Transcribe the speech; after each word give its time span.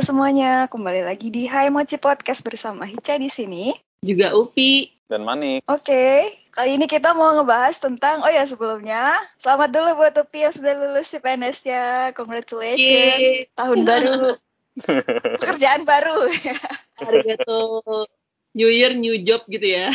Halo 0.00 0.16
semuanya, 0.16 0.64
kembali 0.72 1.04
lagi 1.04 1.28
di 1.28 1.44
Hai 1.44 1.68
Mochi 1.68 2.00
Podcast 2.00 2.40
bersama 2.40 2.88
Hica 2.88 3.20
di 3.20 3.28
sini. 3.28 3.68
Juga 4.00 4.32
Upi. 4.32 4.88
Dan 5.12 5.28
Manik. 5.28 5.60
Oke, 5.68 6.24
kali 6.56 6.80
ini 6.80 6.88
kita 6.88 7.12
mau 7.12 7.36
ngebahas 7.36 7.76
tentang, 7.76 8.24
oh 8.24 8.32
ya 8.32 8.48
sebelumnya, 8.48 9.12
selamat 9.44 9.68
dulu 9.68 10.00
buat 10.00 10.16
Upi 10.16 10.48
yang 10.48 10.56
sudah 10.56 10.72
lulus 10.72 11.12
CPNS-nya. 11.12 12.16
Congratulations, 12.16 12.80
Yeay. 12.80 13.44
tahun 13.52 13.84
baru, 13.84 14.40
pekerjaan 15.36 15.84
baru. 15.84 16.32
Arigato. 17.04 17.60
New 18.56 18.72
Year, 18.72 18.96
new 18.96 19.20
job 19.20 19.44
gitu 19.52 19.68
ya. 19.68 19.92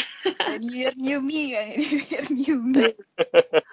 New 0.61 0.85
Year, 0.85 0.93
New 1.01 1.17
Me 1.25 1.49
kan, 1.49 1.81
New 1.81 2.01
Year, 2.05 2.25
New 2.29 2.57
Me. 2.61 2.83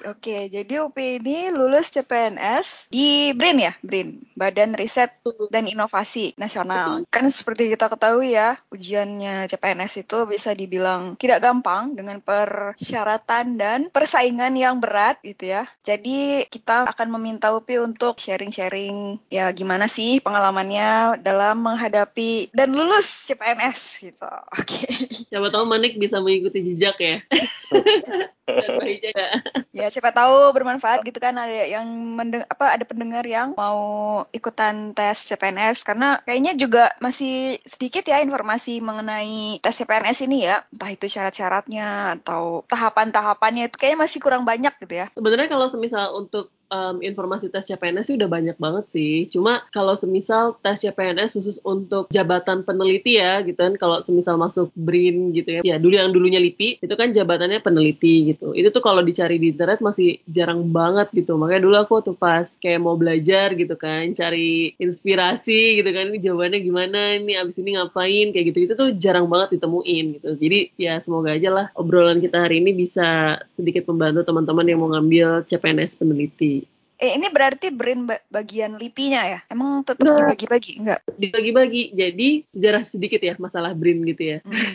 Oke, 0.07 0.51
jadi 0.51 0.83
Upi 0.83 1.19
ini 1.19 1.51
lulus 1.51 1.91
CPNS 1.91 2.91
di 2.91 3.35
BRIN 3.35 3.59
ya, 3.59 3.73
BRIN, 3.83 4.19
Badan 4.39 4.75
Riset 4.75 5.19
dan 5.51 5.67
Inovasi 5.67 6.35
Nasional. 6.39 7.07
Kan 7.11 7.31
seperti 7.31 7.71
kita 7.71 7.91
ketahui 7.91 8.35
ya, 8.35 8.59
ujiannya 8.71 9.47
CPNS 9.51 10.07
itu 10.07 10.27
bisa 10.27 10.55
dibilang 10.55 11.19
tidak 11.19 11.43
gampang 11.43 11.95
dengan 11.95 12.23
persyaratan 12.23 13.59
dan 13.59 13.79
persaingan 13.91 14.55
yang 14.55 14.79
berat 14.79 15.19
gitu 15.23 15.55
ya. 15.59 15.67
Jadi 15.83 16.47
kita 16.47 16.87
akan 16.91 17.09
meminta 17.19 17.55
Upi 17.55 17.79
untuk 17.79 18.19
sharing-sharing 18.19 19.19
ya 19.31 19.51
gimana 19.55 19.87
sih 19.87 20.23
pengalamannya 20.23 21.19
dalam 21.23 21.63
menghadapi 21.63 22.55
dan 22.55 22.75
lulus 22.75 23.31
CPNS 23.31 23.79
gitu. 24.03 24.31
Oke. 24.59 24.87
Siapa 25.31 25.51
tahu 25.51 25.67
Manik 25.67 25.99
bisa 25.99 26.19
mengikuti 26.23 26.63
jejak 26.63 26.97
ya. 26.99 27.17
Dan 28.43 28.75
Mbak 28.77 28.89
ya. 29.78 29.88
Siapa 29.88 30.12
tahu 30.12 30.52
bermanfaat 30.52 31.02
gitu 31.02 31.19
kan 31.19 31.36
ada 31.36 31.64
yang 31.66 31.86
mendeng 32.16 32.44
apa 32.47 32.77
ada 32.77 32.84
pendengar 32.84 33.25
yang 33.25 33.56
mau 33.56 34.22
ikutan 34.30 34.92
tes 34.92 35.28
CPNS 35.28 35.83
karena 35.83 36.20
kayaknya 36.25 36.52
juga 36.56 36.92
masih 37.00 37.58
sedikit 37.64 38.05
ya 38.06 38.20
informasi 38.20 38.78
mengenai 38.84 39.58
tes 39.64 39.75
CPNS 39.83 40.28
ini 40.28 40.48
ya 40.48 40.62
entah 40.72 40.91
itu 40.92 41.06
syarat-syaratnya 41.08 42.20
atau 42.20 42.62
tahapan-tahapannya 42.69 43.72
itu 43.72 43.77
kayaknya 43.77 44.00
masih 44.05 44.19
kurang 44.22 44.44
banyak 44.44 44.72
gitu 44.80 44.94
ya. 45.05 45.06
Sebenarnya 45.12 45.48
kalau 45.50 45.66
semisal 45.69 46.14
untuk 46.16 46.53
um, 46.73 47.05
informasi 47.05 47.53
tes 47.53 47.69
CPNS 47.69 48.09
sih 48.09 48.17
udah 48.17 48.28
banyak 48.33 48.56
banget 48.56 48.89
sih. 48.89 49.28
Cuma 49.28 49.61
kalau 49.69 49.92
semisal 49.92 50.56
tes 50.65 50.81
CPNS 50.81 51.37
khusus 51.37 51.61
untuk 51.62 52.09
jabatan 52.09 52.65
peneliti 52.65 53.20
ya 53.20 53.45
gitu 53.45 53.61
kan 53.61 53.77
kalau 53.77 54.01
semisal 54.01 54.41
masuk 54.41 54.73
BRIN 54.73 55.37
gitu 55.37 55.61
ya. 55.61 55.62
Ya 55.62 55.77
dulu 55.77 55.95
yang 56.00 56.11
dulunya 56.17 56.41
LIPI 56.41 56.81
itu 56.81 56.95
kan 56.97 57.12
jabatannya 57.12 57.61
peneliti 57.61 58.33
gitu. 58.33 58.56
Itu 58.56 58.73
tuh 58.73 58.81
kalau 58.81 59.05
dicari 59.05 59.37
di 59.37 59.53
internet 59.53 59.84
masih 59.84 60.25
jarang 60.25 60.73
banget 60.73 61.12
gitu. 61.12 61.37
Makanya 61.37 61.62
dulu 61.62 61.77
aku 61.77 61.95
tuh 62.00 62.17
pas 62.17 62.56
kayak 62.56 62.81
mau 62.81 62.97
belajar 62.97 63.53
gitu 63.53 63.77
kan 63.77 64.09
cari 64.17 64.73
inspirasi 64.81 65.83
gitu 65.83 65.91
kan 65.93 66.09
ini 66.09 66.19
jawabannya 66.19 66.61
gimana 66.65 67.00
ini 67.20 67.37
abis 67.37 67.61
ini 67.61 67.77
ngapain 67.77 68.33
kayak 68.33 68.47
gitu 68.55 68.59
itu 68.65 68.75
tuh 68.75 68.89
jarang 68.97 69.28
banget 69.28 69.61
ditemuin 69.61 70.05
gitu. 70.19 70.31
Jadi 70.41 70.59
ya 70.81 70.97
semoga 71.03 71.37
aja 71.37 71.50
lah 71.53 71.67
obrolan 71.77 72.23
kita 72.23 72.48
hari 72.48 72.65
ini 72.65 72.73
bisa 72.73 73.39
sedikit 73.45 73.84
membantu 73.91 74.25
teman-teman 74.25 74.65
yang 74.65 74.81
mau 74.81 74.91
ngambil 74.95 75.45
CPNS 75.45 76.00
peneliti. 76.00 76.62
Eh 77.03 77.19
ini 77.19 77.27
berarti 77.28 77.75
BRIN 77.75 78.06
ba- 78.06 78.22
bagian 78.31 78.78
LIPI-nya 78.78 79.22
ya? 79.27 79.39
Emang 79.50 79.83
tetap 79.83 80.06
Enggak. 80.06 80.39
dibagi-bagi? 80.39 80.72
Enggak. 80.78 81.00
Dibagi-bagi. 81.19 81.83
Jadi 81.92 82.28
sejarah 82.47 82.86
sedikit 82.86 83.19
ya 83.19 83.34
masalah 83.36 83.75
BRIN 83.75 84.06
gitu 84.06 84.22
ya. 84.22 84.39
Hmm. 84.47 84.75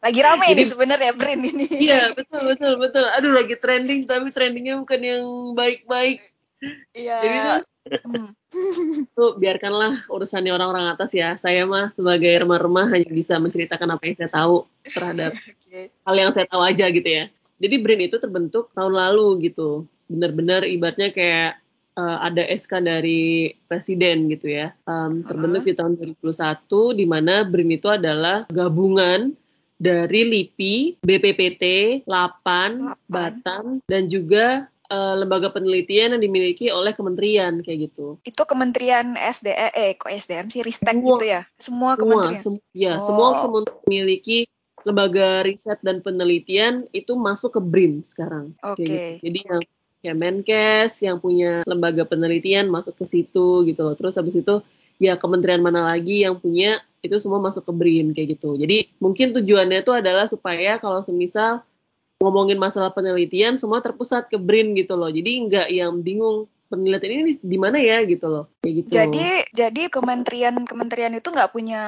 Lagi 0.00 0.20
rame 0.24 0.44
Jadi- 0.48 0.56
nih 0.56 0.66
sebenarnya 0.66 1.12
BRIN 1.12 1.40
ini. 1.44 1.66
Iya 1.68 2.16
betul 2.16 2.40
betul 2.48 2.72
betul. 2.80 3.04
Aduh 3.12 3.36
lagi 3.36 3.60
trending 3.60 4.08
tapi 4.08 4.32
trendingnya 4.32 4.80
bukan 4.80 5.00
yang 5.04 5.24
baik-baik. 5.52 6.24
Iya. 6.96 7.16
Jadi 7.20 7.36
tuh, 7.38 7.60
Hmm. 7.86 8.34
tuh 9.14 9.38
biarkanlah 9.38 10.10
urusannya 10.10 10.50
orang-orang 10.50 10.90
atas 10.90 11.12
ya. 11.12 11.36
Saya 11.36 11.68
mah 11.68 11.92
sebagai 11.92 12.32
remah-remah 12.40 12.88
hanya 12.88 13.06
bisa 13.06 13.36
menceritakan 13.36 13.94
apa 13.94 14.02
yang 14.08 14.16
saya 14.16 14.32
tahu 14.32 14.64
terhadap 14.82 15.30
Oke. 15.52 15.92
hal 15.92 16.16
yang 16.16 16.32
saya 16.32 16.48
tahu 16.48 16.64
aja 16.64 16.88
gitu 16.88 17.04
ya. 17.06 17.28
Jadi 17.60 17.74
BRIN 17.78 18.08
itu 18.08 18.16
terbentuk 18.16 18.72
tahun 18.72 18.90
lalu 18.90 19.52
gitu. 19.52 19.84
Benar-benar 20.08 20.64
ibaratnya 20.64 21.12
kayak 21.12 21.60
eh, 21.96 22.18
ada 22.22 22.44
SK 22.46 22.72
dari 22.80 23.24
presiden 23.64 24.28
gitu 24.28 24.46
ya. 24.48 24.76
Em, 24.84 25.20
terbentuk 25.22 25.64
di 25.64 25.72
tahun 25.72 25.96
2021 25.96 26.92
di 26.92 27.04
mana 27.04 27.42
BRIN 27.42 27.70
itu 27.72 27.88
adalah 27.88 28.44
gabungan 28.46 29.32
dari 29.76 30.24
LIPI, 30.24 30.74
BPPT, 31.00 31.64
LAPAN, 32.04 32.70
Lapan. 32.86 33.00
Batam 33.06 33.64
dan 33.84 34.06
juga 34.06 34.46
eh, 34.86 35.14
lembaga 35.16 35.50
penelitian 35.50 36.14
yang 36.14 36.22
dimiliki 36.22 36.70
oleh 36.70 36.92
kementerian 36.92 37.58
kayak 37.58 37.90
gitu. 37.90 38.22
Itu 38.22 38.46
Kementerian 38.46 39.18
SDE, 39.18 39.74
eh 39.74 39.98
kok 39.98 40.08
SDM 40.08 40.46
sih, 40.46 40.62
Ristek 40.62 40.94
Semua. 40.94 41.10
gitu 41.12 41.26
ya? 41.26 41.42
Semua 41.58 41.90
Semua, 41.92 41.98
kementerian. 41.98 42.38
sem- 42.38 42.64
ya, 42.70 42.94
Oh. 42.94 43.02
semua 43.02 43.28
kementerian 43.42 43.82
memiliki 43.84 44.38
lembaga 44.86 45.42
riset 45.42 45.82
dan 45.82 45.98
penelitian 45.98 46.86
itu 46.92 47.18
masuk 47.18 47.58
ke 47.58 47.60
BRIN 47.60 48.00
sekarang. 48.00 48.54
Oke. 48.62 48.86
gitu. 48.86 49.26
Jadi 49.26 49.38
yang 49.42 49.62
Kemenkes 50.04 51.02
yang 51.02 51.18
punya 51.18 51.64
lembaga 51.64 52.06
penelitian 52.06 52.68
masuk 52.68 52.96
ke 53.00 53.04
situ 53.04 53.64
gitu 53.66 53.80
loh. 53.82 53.94
Terus 53.98 54.16
habis 54.16 54.36
itu 54.38 54.62
ya 54.96 55.20
kementerian 55.20 55.60
mana 55.60 55.84
lagi 55.84 56.24
yang 56.24 56.40
punya 56.40 56.80
itu 57.04 57.16
semua 57.22 57.38
masuk 57.38 57.62
ke 57.66 57.72
BRIN 57.72 58.16
kayak 58.16 58.38
gitu. 58.38 58.56
Jadi 58.56 58.90
mungkin 58.98 59.36
tujuannya 59.36 59.82
itu 59.84 59.92
adalah 59.94 60.26
supaya 60.26 60.78
kalau 60.82 61.00
semisal 61.04 61.62
ngomongin 62.18 62.56
masalah 62.56 62.90
penelitian 62.90 63.60
semua 63.60 63.84
terpusat 63.84 64.32
ke 64.32 64.40
BRIN 64.40 64.72
gitu 64.74 64.96
loh. 64.96 65.12
Jadi 65.12 65.30
nggak 65.46 65.68
yang 65.70 66.00
bingung 66.00 66.48
penelitian 66.66 67.24
ini 67.26 67.32
di 67.38 67.58
mana 67.58 67.78
ya 67.78 68.02
gitu 68.04 68.26
loh. 68.26 68.44
Kayak 68.62 68.74
gitu. 68.82 68.88
Jadi 68.92 69.26
jadi 69.54 69.82
kementerian-kementerian 69.90 71.14
itu 71.16 71.28
nggak 71.30 71.52
punya 71.54 71.82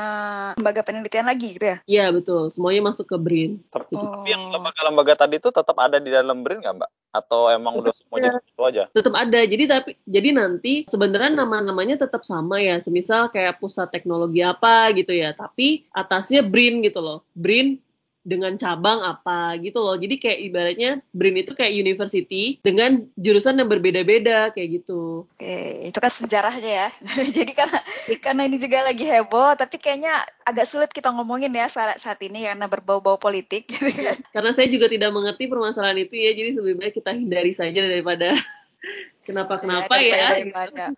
lembaga 0.54 0.82
penelitian 0.86 1.26
lagi 1.26 1.58
gitu 1.58 1.66
ya? 1.66 1.76
Iya 1.84 2.06
betul, 2.14 2.48
semuanya 2.48 2.90
masuk 2.90 3.10
ke 3.10 3.16
BRIN. 3.18 3.60
Tapi 3.68 3.94
Oh. 3.98 4.22
yang 4.24 4.54
lembaga-lembaga 4.54 5.26
tadi 5.26 5.42
itu 5.42 5.50
tetap 5.50 5.74
ada 5.76 5.98
di 5.98 6.10
dalam 6.10 6.46
BRIN 6.46 6.62
nggak 6.62 6.76
Mbak? 6.78 6.90
Atau 7.08 7.48
emang 7.50 7.80
udah 7.80 7.92
semuanya 7.92 8.36
di 8.36 8.42
situ 8.44 8.62
aja? 8.62 8.84
tetap 8.92 9.14
ada. 9.16 9.40
Jadi 9.42 9.64
tapi 9.66 9.90
jadi 10.06 10.28
nanti 10.36 10.86
sebenarnya 10.86 11.42
nama-namanya 11.42 12.06
tetap 12.06 12.22
sama 12.22 12.62
ya. 12.62 12.78
Semisal 12.78 13.32
kayak 13.34 13.58
pusat 13.58 13.90
teknologi 13.90 14.44
apa 14.44 14.92
gitu 14.94 15.10
ya, 15.10 15.34
tapi 15.34 15.88
atasnya 15.90 16.46
BRIN 16.46 16.84
gitu 16.84 17.02
loh. 17.02 17.26
BRIN 17.34 17.80
dengan 18.28 18.52
cabang 18.60 19.00
apa 19.00 19.56
gitu 19.64 19.80
loh. 19.80 19.96
Jadi 19.96 20.20
kayak 20.20 20.38
ibaratnya 20.44 20.90
BRIN 21.16 21.40
itu 21.40 21.56
kayak 21.56 21.72
university 21.72 22.60
dengan 22.60 23.08
jurusan 23.16 23.56
yang 23.56 23.72
berbeda-beda 23.72 24.52
kayak 24.52 24.84
gitu. 24.84 25.24
Oke, 25.24 25.88
itu 25.88 25.96
kan 25.96 26.12
sejarahnya 26.12 26.68
ya. 26.84 26.88
Jadi 27.36 27.52
karena 27.56 27.80
karena 28.20 28.42
ini 28.44 28.60
juga 28.60 28.84
lagi 28.84 29.08
heboh, 29.08 29.56
tapi 29.56 29.80
kayaknya 29.80 30.12
agak 30.44 30.68
sulit 30.68 30.92
kita 30.92 31.08
ngomongin 31.08 31.56
ya 31.56 31.72
saat, 31.72 31.96
saat 31.96 32.20
ini 32.20 32.44
karena 32.44 32.68
berbau-bau 32.68 33.16
politik. 33.16 33.64
Gitu 33.72 33.88
kan. 33.88 34.16
Karena 34.34 34.50
saya 34.52 34.68
juga 34.68 34.92
tidak 34.92 35.08
mengerti 35.16 35.48
permasalahan 35.48 36.04
itu 36.04 36.14
ya, 36.20 36.36
jadi 36.36 36.52
baik 36.58 37.00
kita 37.00 37.16
hindari 37.16 37.56
saja 37.56 37.80
daripada 37.80 38.36
kenapa-kenapa 39.26 39.92
Ya, 40.04 40.12
ya. 40.12 40.28
daripada- 40.44 40.92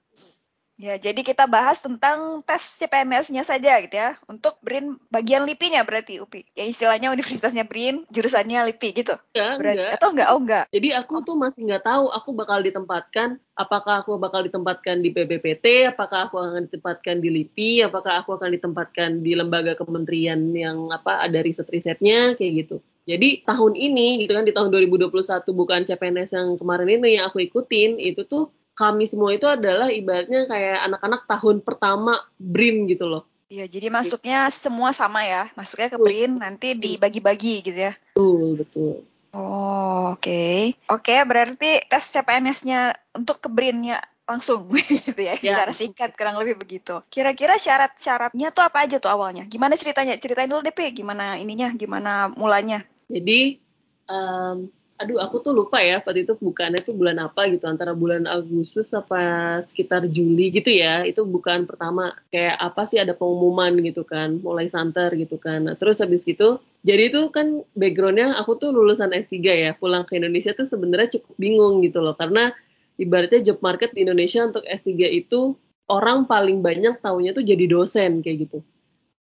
Ya, 0.80 0.96
jadi 0.96 1.20
kita 1.20 1.44
bahas 1.44 1.84
tentang 1.84 2.40
tes 2.40 2.80
CPNS-nya 2.80 3.44
saja 3.44 3.84
gitu 3.84 3.92
ya. 3.92 4.16
Untuk 4.32 4.56
BRIN 4.64 4.96
bagian 5.12 5.44
LIPI-nya 5.44 5.84
berarti 5.84 6.24
UPI. 6.24 6.56
Ya 6.56 6.64
istilahnya 6.64 7.12
universitasnya 7.12 7.68
BRIN, 7.68 8.08
jurusannya 8.08 8.64
LIPI 8.72 9.04
gitu. 9.04 9.12
Enggak, 9.36 9.52
Berarti 9.60 9.76
enggak. 9.84 9.96
atau 10.00 10.08
enggak? 10.08 10.28
Oh 10.32 10.40
enggak. 10.40 10.64
Jadi 10.72 10.88
aku 10.96 11.14
tuh 11.20 11.36
masih 11.36 11.60
nggak 11.68 11.84
tahu 11.84 12.08
aku 12.08 12.30
bakal 12.32 12.64
ditempatkan 12.64 13.36
apakah 13.60 14.00
aku 14.00 14.16
bakal 14.16 14.40
ditempatkan 14.40 15.04
di 15.04 15.12
PBPT, 15.12 15.92
apakah 15.92 16.32
aku 16.32 16.40
akan 16.40 16.64
ditempatkan 16.64 17.20
di 17.20 17.28
LIPI, 17.28 17.84
apakah 17.84 18.24
aku 18.24 18.40
akan 18.40 18.56
ditempatkan 18.56 19.20
di 19.20 19.36
lembaga 19.36 19.76
kementerian 19.76 20.40
yang 20.56 20.88
apa 20.88 21.20
ada 21.20 21.44
riset-risetnya 21.44 22.40
kayak 22.40 22.64
gitu. 22.64 22.80
Jadi 23.04 23.44
tahun 23.44 23.76
ini 23.76 24.24
gitu 24.24 24.32
kan 24.32 24.48
di 24.48 24.56
tahun 24.56 24.72
2021 24.72 25.12
bukan 25.52 25.80
CPNS 25.84 26.30
yang 26.36 26.48
kemarin 26.56 26.88
ini 26.88 27.20
yang 27.20 27.28
aku 27.28 27.44
ikutin 27.44 28.00
itu 28.00 28.24
tuh 28.24 28.48
kami 28.80 29.04
semua 29.04 29.36
itu 29.36 29.44
adalah 29.44 29.92
ibaratnya 29.92 30.48
kayak 30.48 30.88
anak-anak 30.88 31.28
tahun 31.28 31.60
pertama 31.60 32.16
BRIN 32.40 32.88
gitu 32.88 33.04
loh. 33.12 33.28
Iya, 33.52 33.66
jadi 33.68 33.92
masuknya 33.92 34.46
semua 34.48 34.94
sama 34.96 35.20
ya. 35.26 35.52
Masuknya 35.52 35.92
ke. 35.92 35.98
BRIN 36.00 36.40
nanti 36.40 36.72
dibagi-bagi 36.72 37.66
gitu 37.66 37.76
ya. 37.90 37.92
Betul, 38.16 38.56
betul. 38.56 38.94
Oh, 39.36 40.14
oke. 40.16 40.74
Oke, 40.88 41.14
berarti 41.28 41.82
tes 41.84 42.04
CPNS-nya 42.08 42.94
untuk 43.12 43.42
ke 43.44 43.52
BRIN-nya 43.52 44.00
langsung 44.24 44.70
gitu 45.10 45.18
ya, 45.18 45.34
Ya. 45.42 45.58
secara 45.66 45.74
singkat 45.74 46.10
kurang 46.14 46.38
lebih 46.38 46.54
begitu. 46.62 47.02
Kira-kira 47.10 47.58
syarat-syaratnya 47.58 48.54
tuh 48.54 48.62
apa 48.62 48.86
aja 48.86 49.02
tuh 49.02 49.10
awalnya? 49.10 49.42
Gimana 49.50 49.74
ceritanya? 49.74 50.14
Ceritain 50.16 50.46
dulu 50.46 50.62
Pi. 50.70 50.94
Gimana 50.94 51.34
ininya? 51.36 51.74
Gimana 51.74 52.30
mulanya? 52.38 52.86
Jadi, 53.10 53.58
em, 54.06 54.70
aduh 55.00 55.16
aku 55.16 55.40
tuh 55.40 55.56
lupa 55.56 55.80
ya 55.80 56.04
pada 56.04 56.20
itu 56.20 56.36
bukannya 56.36 56.84
tuh 56.84 56.92
bulan 56.92 57.16
apa 57.24 57.48
gitu 57.48 57.64
antara 57.64 57.96
bulan 57.96 58.28
Agustus 58.28 58.92
apa 58.92 59.56
sekitar 59.64 60.04
Juli 60.12 60.52
gitu 60.52 60.68
ya 60.68 61.08
itu 61.08 61.24
bukan 61.24 61.64
pertama 61.64 62.12
kayak 62.28 62.60
apa 62.60 62.84
sih 62.84 63.00
ada 63.00 63.16
pengumuman 63.16 63.80
gitu 63.80 64.04
kan 64.04 64.44
mulai 64.44 64.68
santer 64.68 65.08
gitu 65.16 65.40
kan 65.40 65.72
nah, 65.72 65.74
terus 65.80 66.04
habis 66.04 66.20
gitu 66.28 66.60
jadi 66.84 67.08
itu 67.08 67.32
kan 67.32 67.64
backgroundnya 67.72 68.36
aku 68.36 68.60
tuh 68.60 68.76
lulusan 68.76 69.16
S3 69.16 69.40
ya 69.40 69.72
pulang 69.72 70.04
ke 70.04 70.20
Indonesia 70.20 70.52
tuh 70.52 70.68
sebenarnya 70.68 71.16
cukup 71.16 71.32
bingung 71.40 71.80
gitu 71.80 72.04
loh 72.04 72.12
karena 72.12 72.52
ibaratnya 73.00 73.40
job 73.40 73.64
market 73.64 73.96
di 73.96 74.04
Indonesia 74.04 74.44
untuk 74.44 74.68
S3 74.68 74.92
itu 75.16 75.56
orang 75.88 76.28
paling 76.28 76.60
banyak 76.60 77.00
taunya 77.00 77.32
tuh 77.32 77.42
jadi 77.42 77.64
dosen 77.66 78.20
kayak 78.20 78.46
gitu. 78.46 78.58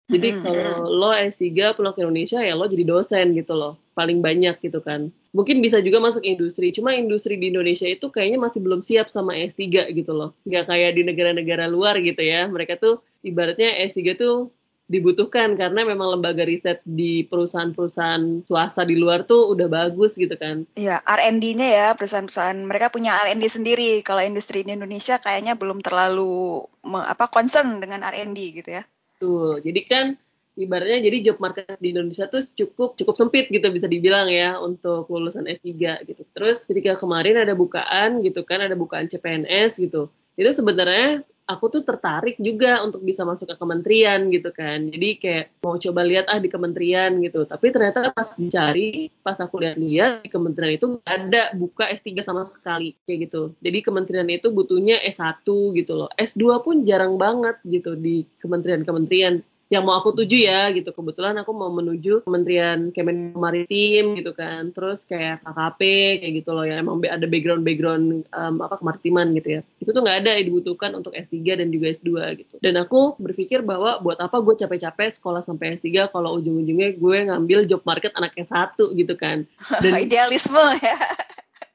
Jadi 0.09 0.29
kalau 0.41 0.87
lo 0.89 1.11
S3 1.13 1.75
pulang 1.75 1.93
ke 1.93 2.01
Indonesia 2.07 2.39
ya 2.41 2.55
lo 2.55 2.71
jadi 2.71 2.87
dosen 2.87 3.35
gitu 3.35 3.53
loh. 3.59 3.75
Paling 3.95 4.21
banyak 4.21 4.59
gitu 4.59 4.83
kan. 4.83 5.15
Mungkin 5.31 5.63
bisa 5.63 5.79
juga 5.83 6.03
masuk 6.03 6.23
industri. 6.27 6.75
Cuma 6.75 6.95
industri 6.95 7.39
di 7.39 7.51
Indonesia 7.51 7.87
itu 7.87 8.11
kayaknya 8.11 8.39
masih 8.43 8.61
belum 8.63 8.83
siap 8.83 9.07
sama 9.11 9.39
S3 9.39 9.91
gitu 9.95 10.13
loh. 10.15 10.35
Nggak 10.47 10.71
kayak 10.71 10.91
di 10.99 11.03
negara-negara 11.07 11.71
luar 11.71 11.99
gitu 12.03 12.23
ya. 12.23 12.51
Mereka 12.51 12.79
tuh 12.83 13.03
ibaratnya 13.23 13.71
S3 13.87 14.19
tuh 14.19 14.51
dibutuhkan 14.85 15.57
karena 15.57 15.81
memang 15.89 16.19
lembaga 16.19 16.45
riset 16.45 16.85
di 16.85 17.25
perusahaan-perusahaan 17.25 18.45
swasta 18.45 18.85
di 18.85 19.01
luar 19.01 19.25
tuh 19.25 19.57
udah 19.57 19.69
bagus 19.71 20.21
gitu 20.21 20.37
kan. 20.37 20.69
Iya, 20.77 21.01
R&D-nya 21.01 21.69
ya 21.73 21.87
perusahaan-perusahaan 21.97 22.61
mereka 22.69 22.93
punya 22.93 23.17
R&D 23.25 23.45
sendiri. 23.49 24.05
Kalau 24.05 24.21
industri 24.21 24.61
di 24.61 24.77
Indonesia 24.77 25.17
kayaknya 25.17 25.57
belum 25.57 25.81
terlalu 25.81 26.69
me- 26.85 27.07
apa 27.09 27.33
concern 27.33 27.81
dengan 27.81 28.05
R&D 28.05 28.39
gitu 28.61 28.71
ya. 28.71 28.85
Betul. 29.17 29.65
Jadi 29.65 29.81
kan 29.89 30.07
ibaratnya 30.55 31.03
jadi 31.03 31.31
job 31.31 31.39
market 31.43 31.79
di 31.83 31.91
Indonesia 31.91 32.31
tuh 32.31 32.43
cukup 32.55 32.95
cukup 32.95 33.15
sempit 33.19 33.51
gitu 33.51 33.67
bisa 33.75 33.91
dibilang 33.91 34.31
ya 34.31 34.59
untuk 34.63 35.11
lulusan 35.11 35.51
S3 35.51 36.07
gitu. 36.07 36.23
Terus 36.35 36.67
ketika 36.67 36.95
kemarin 36.99 37.43
ada 37.43 37.59
bukaan 37.59 38.23
gitu 38.23 38.47
kan, 38.47 38.63
ada 38.63 38.79
bukaan 38.79 39.11
CPNS 39.11 39.83
gitu. 39.83 40.11
Itu 40.35 40.51
sebenarnya 40.51 41.23
aku 41.45 41.69
tuh 41.69 41.83
tertarik 41.85 42.41
juga 42.41 42.81
untuk 42.81 43.05
bisa 43.05 43.23
masuk 43.23 43.53
ke 43.53 43.57
kementerian 43.61 44.33
gitu 44.33 44.51
kan. 44.51 44.89
Jadi 44.89 45.09
kayak 45.21 45.45
mau 45.61 45.77
coba 45.77 46.01
lihat 46.03 46.27
ah 46.33 46.41
di 46.41 46.49
kementerian 46.49 47.21
gitu. 47.21 47.45
Tapi 47.45 47.67
ternyata 47.71 48.11
pas 48.11 48.33
dicari, 48.35 49.13
pas 49.21 49.37
aku 49.37 49.61
lihat-lihat 49.61 50.25
di 50.25 50.29
kementerian 50.33 50.75
itu 50.75 50.87
nggak 50.99 51.07
ada 51.07 51.43
buka 51.55 51.85
S3 51.93 52.25
sama 52.25 52.43
sekali 52.49 52.97
kayak 53.05 53.31
gitu. 53.31 53.43
Jadi 53.61 53.79
kementerian 53.85 54.29
itu 54.33 54.49
butuhnya 54.51 54.99
S1 55.05 55.45
gitu 55.77 55.93
loh. 55.95 56.09
S2 56.17 56.65
pun 56.65 56.83
jarang 56.83 57.21
banget 57.21 57.61
gitu 57.69 57.95
di 57.95 58.25
kementerian-kementerian 58.41 59.45
yang 59.75 59.83
mau 59.83 59.99
aku 59.99 60.15
tuju 60.15 60.47
ya 60.47 60.71
gitu. 60.71 60.95
Kebetulan 60.95 61.35
aku 61.43 61.51
mau 61.51 61.69
menuju 61.75 62.23
Kementerian 62.23 62.95
Kemenko 62.95 63.43
Maritim 63.43 64.15
gitu 64.15 64.31
kan. 64.33 64.71
Terus 64.71 65.03
kayak 65.11 65.43
KKP 65.43 65.81
kayak 66.23 66.33
gitu 66.39 66.51
loh 66.55 66.63
ya 66.63 66.79
emang 66.79 67.03
ada 67.03 67.27
background 67.27 67.67
background 67.67 68.31
um, 68.31 68.63
apa 68.63 68.79
kemaritiman 68.79 69.35
gitu 69.35 69.49
ya. 69.59 69.61
Itu 69.83 69.91
tuh 69.91 70.01
nggak 70.07 70.19
ada 70.23 70.31
yang 70.39 70.47
dibutuhkan 70.55 70.95
untuk 70.95 71.13
S3 71.19 71.59
dan 71.59 71.69
juga 71.75 71.91
S2 71.91 72.11
gitu. 72.39 72.55
Dan 72.63 72.79
aku 72.79 73.19
berpikir 73.19 73.67
bahwa 73.67 73.99
buat 73.99 74.23
apa 74.23 74.39
gue 74.39 74.55
capek-capek 74.55 75.11
sekolah 75.19 75.43
sampai 75.43 75.75
S3 75.83 76.15
kalau 76.15 76.39
ujung-ujungnya 76.39 76.95
gue 76.95 77.19
ngambil 77.27 77.67
job 77.67 77.83
market 77.83 78.15
anak 78.15 78.39
S1 78.39 78.79
gitu 78.79 79.19
kan. 79.19 79.43
Dan 79.83 79.93
idealisme 80.07 80.63
ya. 80.79 80.99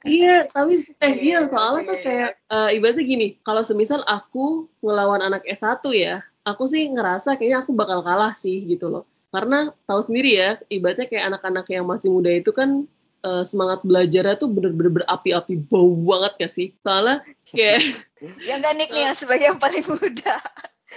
Iya, 0.07 0.47
tapi 0.47 0.79
eh 1.03 1.13
iya 1.19 1.43
soalnya 1.51 1.91
tuh 1.91 1.99
kayak 1.99 2.39
uh, 2.47 2.71
ibaratnya 2.71 3.03
gini, 3.03 3.27
kalau 3.43 3.67
semisal 3.67 3.99
aku 4.07 4.71
ngelawan 4.79 5.19
anak 5.19 5.43
S1 5.43 5.83
ya, 5.91 6.23
aku 6.44 6.63
sih 6.68 6.88
ngerasa 6.89 7.36
kayaknya 7.36 7.63
aku 7.63 7.71
bakal 7.75 8.03
kalah 8.03 8.33
sih 8.36 8.63
gitu 8.68 8.89
loh. 8.91 9.03
Karena 9.30 9.69
tahu 9.86 10.01
sendiri 10.01 10.31
ya, 10.36 10.50
ibaratnya 10.74 11.06
kayak 11.06 11.33
anak-anak 11.33 11.65
yang 11.69 11.86
masih 11.86 12.09
muda 12.09 12.33
itu 12.33 12.50
kan 12.50 12.89
uh, 13.21 13.45
semangat 13.45 13.86
belajarnya 13.86 14.41
tuh 14.41 14.50
bener-bener 14.50 15.03
berapi-api 15.03 15.53
bau 15.69 15.94
banget 15.94 16.33
gak 16.47 16.53
sih? 16.53 16.74
Soalnya 16.81 17.21
kayak 17.45 17.86
ya 18.47 18.57
enggak 18.57 18.74
Nick 18.77 18.89
nih 18.89 19.03
yang 19.12 19.18
sebagai 19.18 19.45
yang 19.53 19.59
paling 19.62 19.86
muda. 19.86 20.36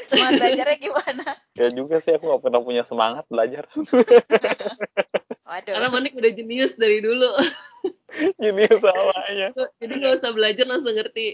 Semangat 0.08 0.32
belajarnya 0.40 0.76
gimana? 0.80 1.24
Ya 1.52 1.68
juga 1.68 2.00
sih 2.00 2.16
aku 2.16 2.24
gak 2.32 2.42
pernah 2.48 2.60
punya 2.64 2.82
semangat 2.82 3.28
belajar. 3.28 3.68
Waduh. 5.52 5.72
Karena 5.76 5.88
Manik 5.92 6.16
udah 6.16 6.32
jenius 6.32 6.80
dari 6.80 7.04
dulu. 7.04 7.28
Jenius 8.40 8.80
salahnya. 8.80 9.48
Jadi 9.80 9.92
gak 10.04 10.14
usah 10.20 10.30
belajar 10.36 10.66
langsung 10.68 10.94
ngerti. 10.94 11.26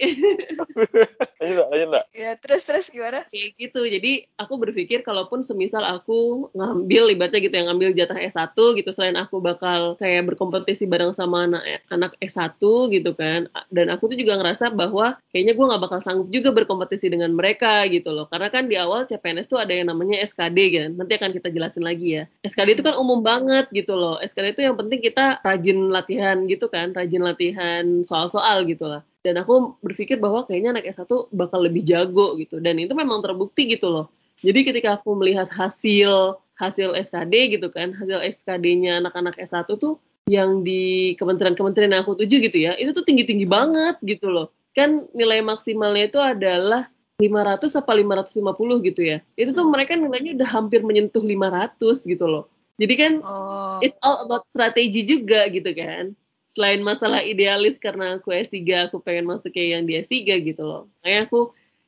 lanjut 1.42 1.66
lanjut 1.70 1.88
enggak? 1.90 2.04
Ya 2.14 2.30
terus 2.38 2.62
terus 2.64 2.86
gimana? 2.90 3.26
Kayak 3.30 3.48
gitu. 3.58 3.80
Jadi 3.84 4.12
aku 4.38 4.54
berpikir 4.58 5.02
kalaupun 5.02 5.42
semisal 5.42 5.82
aku 5.82 6.50
ngambil 6.54 7.14
ibaratnya 7.14 7.40
gitu 7.42 7.54
yang 7.54 7.68
ngambil 7.72 7.90
jatah 7.94 8.18
S1 8.18 8.54
gitu 8.54 8.90
selain 8.94 9.18
aku 9.18 9.42
bakal 9.42 9.98
kayak 9.98 10.26
berkompetisi 10.30 10.86
bareng 10.86 11.12
sama 11.14 11.50
anak 11.50 11.62
anak 11.90 12.12
S1 12.22 12.58
gitu 12.94 13.10
kan. 13.18 13.50
Dan 13.74 13.90
aku 13.90 14.10
tuh 14.10 14.18
juga 14.18 14.38
ngerasa 14.38 14.70
bahwa 14.70 15.18
kayaknya 15.34 15.58
gue 15.58 15.66
nggak 15.66 15.82
bakal 15.82 16.00
sanggup 16.02 16.28
juga 16.30 16.54
berkompetisi 16.54 17.10
dengan 17.10 17.34
mereka 17.34 17.86
gitu 17.90 18.14
loh. 18.14 18.30
Karena 18.30 18.48
kan 18.52 18.70
di 18.70 18.78
awal 18.78 19.04
CPNS 19.10 19.50
tuh 19.50 19.58
ada 19.58 19.74
yang 19.74 19.90
namanya 19.90 20.22
SKD 20.22 20.58
kan. 20.78 20.88
Nanti 20.94 21.12
akan 21.18 21.30
kita 21.34 21.48
jelasin 21.50 21.82
lagi 21.82 22.22
ya. 22.22 22.24
SKD 22.46 22.78
itu 22.78 22.84
kan 22.86 22.94
umum 22.94 23.20
banget 23.20 23.66
gitu 23.74 23.98
loh. 23.98 24.22
SKD 24.22 24.58
itu 24.58 24.62
yang 24.62 24.76
penting 24.78 25.02
kita 25.02 25.42
rajin 25.42 25.90
latihan 25.90 26.38
gitu 26.46 26.70
kan, 26.70 26.94
rajin 26.94 27.26
latihan 27.26 28.06
soal-soal 28.06 28.62
gitu 28.69 28.87
lah. 28.87 29.02
Dan 29.26 29.40
aku 29.43 29.75
berpikir 29.82 30.23
bahwa 30.23 30.46
kayaknya 30.46 30.79
anak 30.79 30.87
S1 30.87 31.11
bakal 31.35 31.67
lebih 31.67 31.82
jago 31.82 32.38
gitu. 32.38 32.62
Dan 32.62 32.79
itu 32.79 32.94
memang 32.94 33.19
terbukti 33.19 33.67
gitu 33.67 33.90
loh. 33.90 34.06
Jadi 34.38 34.62
ketika 34.62 35.02
aku 35.02 35.19
melihat 35.19 35.50
hasil 35.50 36.38
hasil 36.55 36.94
SKD 36.94 37.58
gitu 37.58 37.70
kan, 37.75 37.90
hasil 37.90 38.23
SKD-nya 38.38 39.02
anak-anak 39.02 39.35
S1 39.43 39.67
tuh 39.79 39.99
yang 40.31 40.62
di 40.62 41.17
kementerian-kementerian 41.17 41.96
yang 41.96 42.02
aku 42.05 42.14
tuju 42.14 42.38
gitu 42.44 42.58
ya, 42.61 42.79
itu 42.79 42.94
tuh 42.94 43.02
tinggi-tinggi 43.02 43.49
banget 43.49 43.99
gitu 44.05 44.31
loh. 44.31 44.55
Kan 44.76 45.11
nilai 45.17 45.43
maksimalnya 45.43 46.12
itu 46.12 46.20
adalah 46.23 46.87
500 47.19 47.82
apa 47.82 47.93
550 47.99 48.87
gitu 48.87 49.02
ya. 49.02 49.19
Itu 49.35 49.50
tuh 49.50 49.67
mereka 49.67 49.99
nilainya 49.99 50.38
udah 50.38 50.49
hampir 50.55 50.87
menyentuh 50.87 51.25
500 51.25 51.82
gitu 52.06 52.26
loh. 52.31 52.46
Jadi 52.79 52.94
kan 52.94 53.12
oh. 53.26 53.82
it's 53.82 53.99
all 54.06 54.23
about 54.23 54.46
strategi 54.55 55.02
juga 55.02 55.50
gitu 55.50 55.67
kan. 55.75 56.14
Selain 56.48 56.80
masalah 56.80 57.20
idealis 57.20 57.76
karena 57.76 58.16
aku 58.16 58.32
S3 58.32 58.88
aku 58.88 59.04
pengen 59.04 59.28
masuk 59.28 59.52
kayak 59.52 59.68
yang 59.78 59.84
di 59.84 60.00
S3 60.00 60.40
gitu 60.42 60.62
loh. 60.64 60.82
Makanya 61.00 61.28
aku 61.28 61.40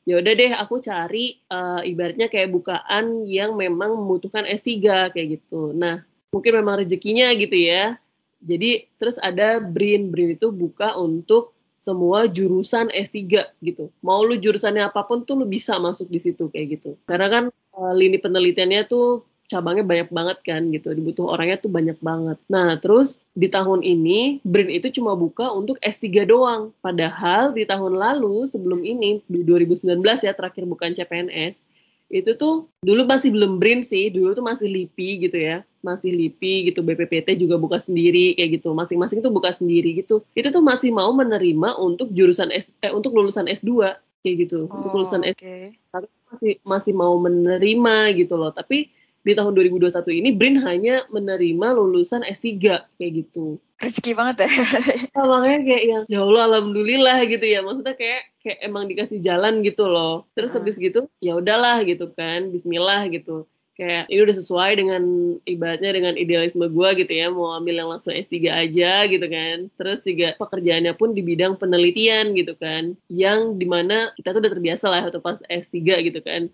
ya 0.05 0.21
udah 0.21 0.33
deh 0.37 0.53
aku 0.57 0.75
cari 0.85 1.41
uh, 1.49 1.81
ibaratnya 1.85 2.29
kayak 2.29 2.53
bukaan 2.53 3.25
yang 3.25 3.57
memang 3.57 3.97
membutuhkan 3.97 4.45
S3 4.45 5.13
kayak 5.13 5.41
gitu. 5.41 5.73
Nah, 5.73 6.05
mungkin 6.33 6.61
memang 6.61 6.85
rezekinya 6.85 7.33
gitu 7.37 7.57
ya. 7.57 7.97
Jadi 8.41 8.89
terus 8.97 9.21
ada 9.21 9.61
BRIN. 9.61 10.13
BRIN 10.13 10.37
itu 10.37 10.53
buka 10.53 10.97
untuk 10.97 11.57
semua 11.81 12.29
jurusan 12.29 12.93
S3 12.93 13.17
gitu. 13.65 13.89
Mau 14.05 14.21
lu 14.21 14.37
jurusannya 14.37 14.85
apa 14.85 15.09
pun 15.09 15.25
tuh 15.25 15.41
lu 15.41 15.49
bisa 15.49 15.81
masuk 15.81 16.13
di 16.13 16.21
situ 16.21 16.53
kayak 16.53 16.81
gitu. 16.81 17.01
Karena 17.09 17.29
kan 17.33 17.45
uh, 17.49 17.93
lini 17.97 18.21
penelitiannya 18.21 18.85
tuh 18.85 19.25
cabangnya 19.51 19.83
banyak 19.83 20.09
banget 20.15 20.39
kan 20.47 20.63
gitu. 20.71 20.95
Dibutuh 20.95 21.27
orangnya 21.27 21.59
tuh 21.59 21.75
banyak 21.75 21.99
banget. 21.99 22.39
Nah, 22.47 22.79
terus 22.79 23.19
di 23.35 23.51
tahun 23.51 23.83
ini 23.83 24.39
BRIN 24.47 24.71
itu 24.71 25.03
cuma 25.03 25.19
buka 25.19 25.51
untuk 25.51 25.83
S3 25.83 26.23
doang. 26.31 26.71
Padahal 26.79 27.51
di 27.51 27.67
tahun 27.67 27.99
lalu 27.99 28.47
sebelum 28.47 28.87
ini 28.87 29.19
di 29.27 29.43
2019 29.43 29.99
ya 30.23 30.33
terakhir 30.39 30.63
bukan 30.71 30.95
CPNS 30.95 31.67
itu 32.11 32.35
tuh 32.35 32.67
dulu 32.83 33.07
masih 33.07 33.31
belum 33.31 33.63
BRIN 33.63 33.87
sih, 33.87 34.11
dulu 34.11 34.35
tuh 34.35 34.43
masih 34.43 34.67
LIPI 34.67 35.31
gitu 35.31 35.39
ya, 35.39 35.63
masih 35.79 36.11
LIPI 36.11 36.75
gitu, 36.75 36.83
BPPT 36.83 37.39
juga 37.39 37.55
buka 37.55 37.79
sendiri 37.79 38.35
kayak 38.35 38.59
gitu, 38.59 38.75
masing-masing 38.75 39.23
tuh 39.23 39.31
buka 39.31 39.55
sendiri 39.55 39.95
gitu. 39.95 40.27
Itu 40.35 40.51
tuh 40.51 40.59
masih 40.59 40.91
mau 40.91 41.15
menerima 41.15 41.79
untuk 41.79 42.11
jurusan 42.11 42.51
S, 42.51 42.75
eh, 42.83 42.91
untuk 42.91 43.15
lulusan 43.15 43.47
S2 43.47 43.95
kayak 44.27 44.37
gitu, 44.43 44.67
oh, 44.67 44.75
untuk 44.75 44.91
lulusan 44.99 45.23
okay. 45.23 45.79
S2 45.95 46.11
masih 46.31 46.53
masih 46.67 46.93
mau 46.95 47.15
menerima 47.19 48.15
gitu 48.19 48.35
loh, 48.39 48.51
tapi 48.51 48.91
di 49.21 49.33
tahun 49.37 49.53
2021 49.53 50.21
ini 50.25 50.31
BRIN 50.33 50.57
hanya 50.65 51.05
menerima 51.13 51.67
lulusan 51.77 52.25
S3 52.25 52.57
kayak 52.97 53.13
gitu. 53.13 53.61
Rezeki 53.81 54.13
banget 54.13 54.45
ya. 54.45 54.51
nah, 55.17 55.25
makanya 55.25 55.61
kayak 55.65 55.85
yang 55.89 56.03
ya 56.09 56.21
Allah 56.21 56.43
alhamdulillah 56.53 57.19
gitu 57.29 57.45
ya. 57.45 57.61
Maksudnya 57.65 57.97
kayak 57.97 58.23
kayak 58.45 58.59
emang 58.65 58.85
dikasih 58.89 59.25
jalan 59.25 59.65
gitu 59.65 59.89
loh. 59.89 60.29
Terus 60.37 60.53
habis 60.53 60.77
gitu 60.77 61.09
ya 61.21 61.37
udahlah 61.41 61.81
gitu 61.85 62.13
kan. 62.13 62.53
Bismillah 62.53 63.09
gitu. 63.09 63.49
Kayak 63.81 64.13
ini 64.13 64.21
udah 64.21 64.37
sesuai 64.37 64.71
dengan 64.77 65.03
ibaratnya 65.49 65.97
dengan 65.97 66.13
idealisme 66.21 66.69
gue 66.69 66.89
gitu 67.01 67.13
ya. 67.13 67.33
Mau 67.33 67.57
ambil 67.57 67.81
yang 67.81 67.89
langsung 67.89 68.13
S3 68.13 68.53
aja 68.53 69.09
gitu 69.09 69.25
kan. 69.25 69.73
Terus 69.81 70.05
juga 70.05 70.37
pekerjaannya 70.37 70.93
pun 71.01 71.17
di 71.17 71.25
bidang 71.25 71.57
penelitian 71.57 72.37
gitu 72.37 72.53
kan. 72.61 72.93
Yang 73.09 73.57
di 73.57 73.65
mana 73.65 74.13
kita 74.21 74.37
tuh 74.37 74.45
udah 74.45 74.53
terbiasa 74.53 74.93
lah 74.93 75.09
waktu 75.09 75.25
pas 75.25 75.41
S3 75.49 75.81
gitu 76.05 76.21
kan 76.21 76.53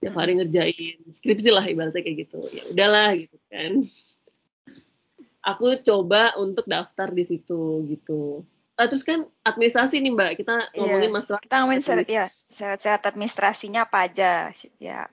tiap 0.00 0.14
hari 0.16 0.36
ngerjain 0.36 0.96
skripsi 1.16 1.50
lah 1.52 1.64
ibaratnya 1.64 2.02
kayak 2.04 2.28
gitu. 2.28 2.38
Ya 2.40 2.62
udahlah 2.72 3.08
gitu 3.16 3.36
kan. 3.48 3.72
Aku 5.46 5.78
coba 5.86 6.34
untuk 6.36 6.66
daftar 6.66 7.14
di 7.14 7.22
situ 7.22 7.86
gitu. 7.86 8.42
Uh, 8.76 8.86
terus 8.90 9.06
kan 9.06 9.24
administrasi 9.46 10.02
nih 10.02 10.12
mbak. 10.12 10.30
Kita 10.42 10.68
ngomongin 10.76 11.08
yeah, 11.08 11.16
masalah 11.16 11.40
kita 11.40 11.56
ngomongin 11.64 11.82
syarat 11.82 12.08
ya 12.10 12.26
syarat-syarat 12.52 13.02
administrasinya 13.08 13.88
apa 13.88 14.08
aja 14.10 14.52
ya. 14.76 15.08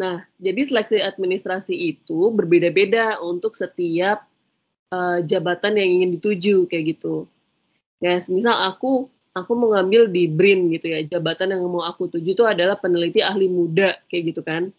Nah 0.00 0.24
jadi 0.40 0.60
seleksi 0.64 1.00
administrasi 1.04 1.74
itu 1.74 2.32
berbeda-beda 2.32 3.20
untuk 3.20 3.52
setiap 3.52 4.24
uh, 4.92 5.20
jabatan 5.20 5.76
yang 5.76 6.00
ingin 6.00 6.10
dituju 6.16 6.64
kayak 6.70 6.96
gitu. 6.96 7.28
Ya 8.00 8.20
misal 8.28 8.56
aku 8.56 9.08
aku 9.36 9.52
mau 9.52 9.76
ngambil 9.76 10.08
di 10.08 10.24
BRIN 10.32 10.72
gitu 10.72 10.88
ya 10.88 11.04
jabatan 11.04 11.52
yang 11.52 11.60
mau 11.68 11.84
aku 11.84 12.08
tuju 12.08 12.32
itu 12.32 12.44
adalah 12.48 12.80
peneliti 12.80 13.20
ahli 13.20 13.52
muda 13.52 13.92
kayak 14.08 14.32
gitu 14.32 14.40
kan 14.40 14.72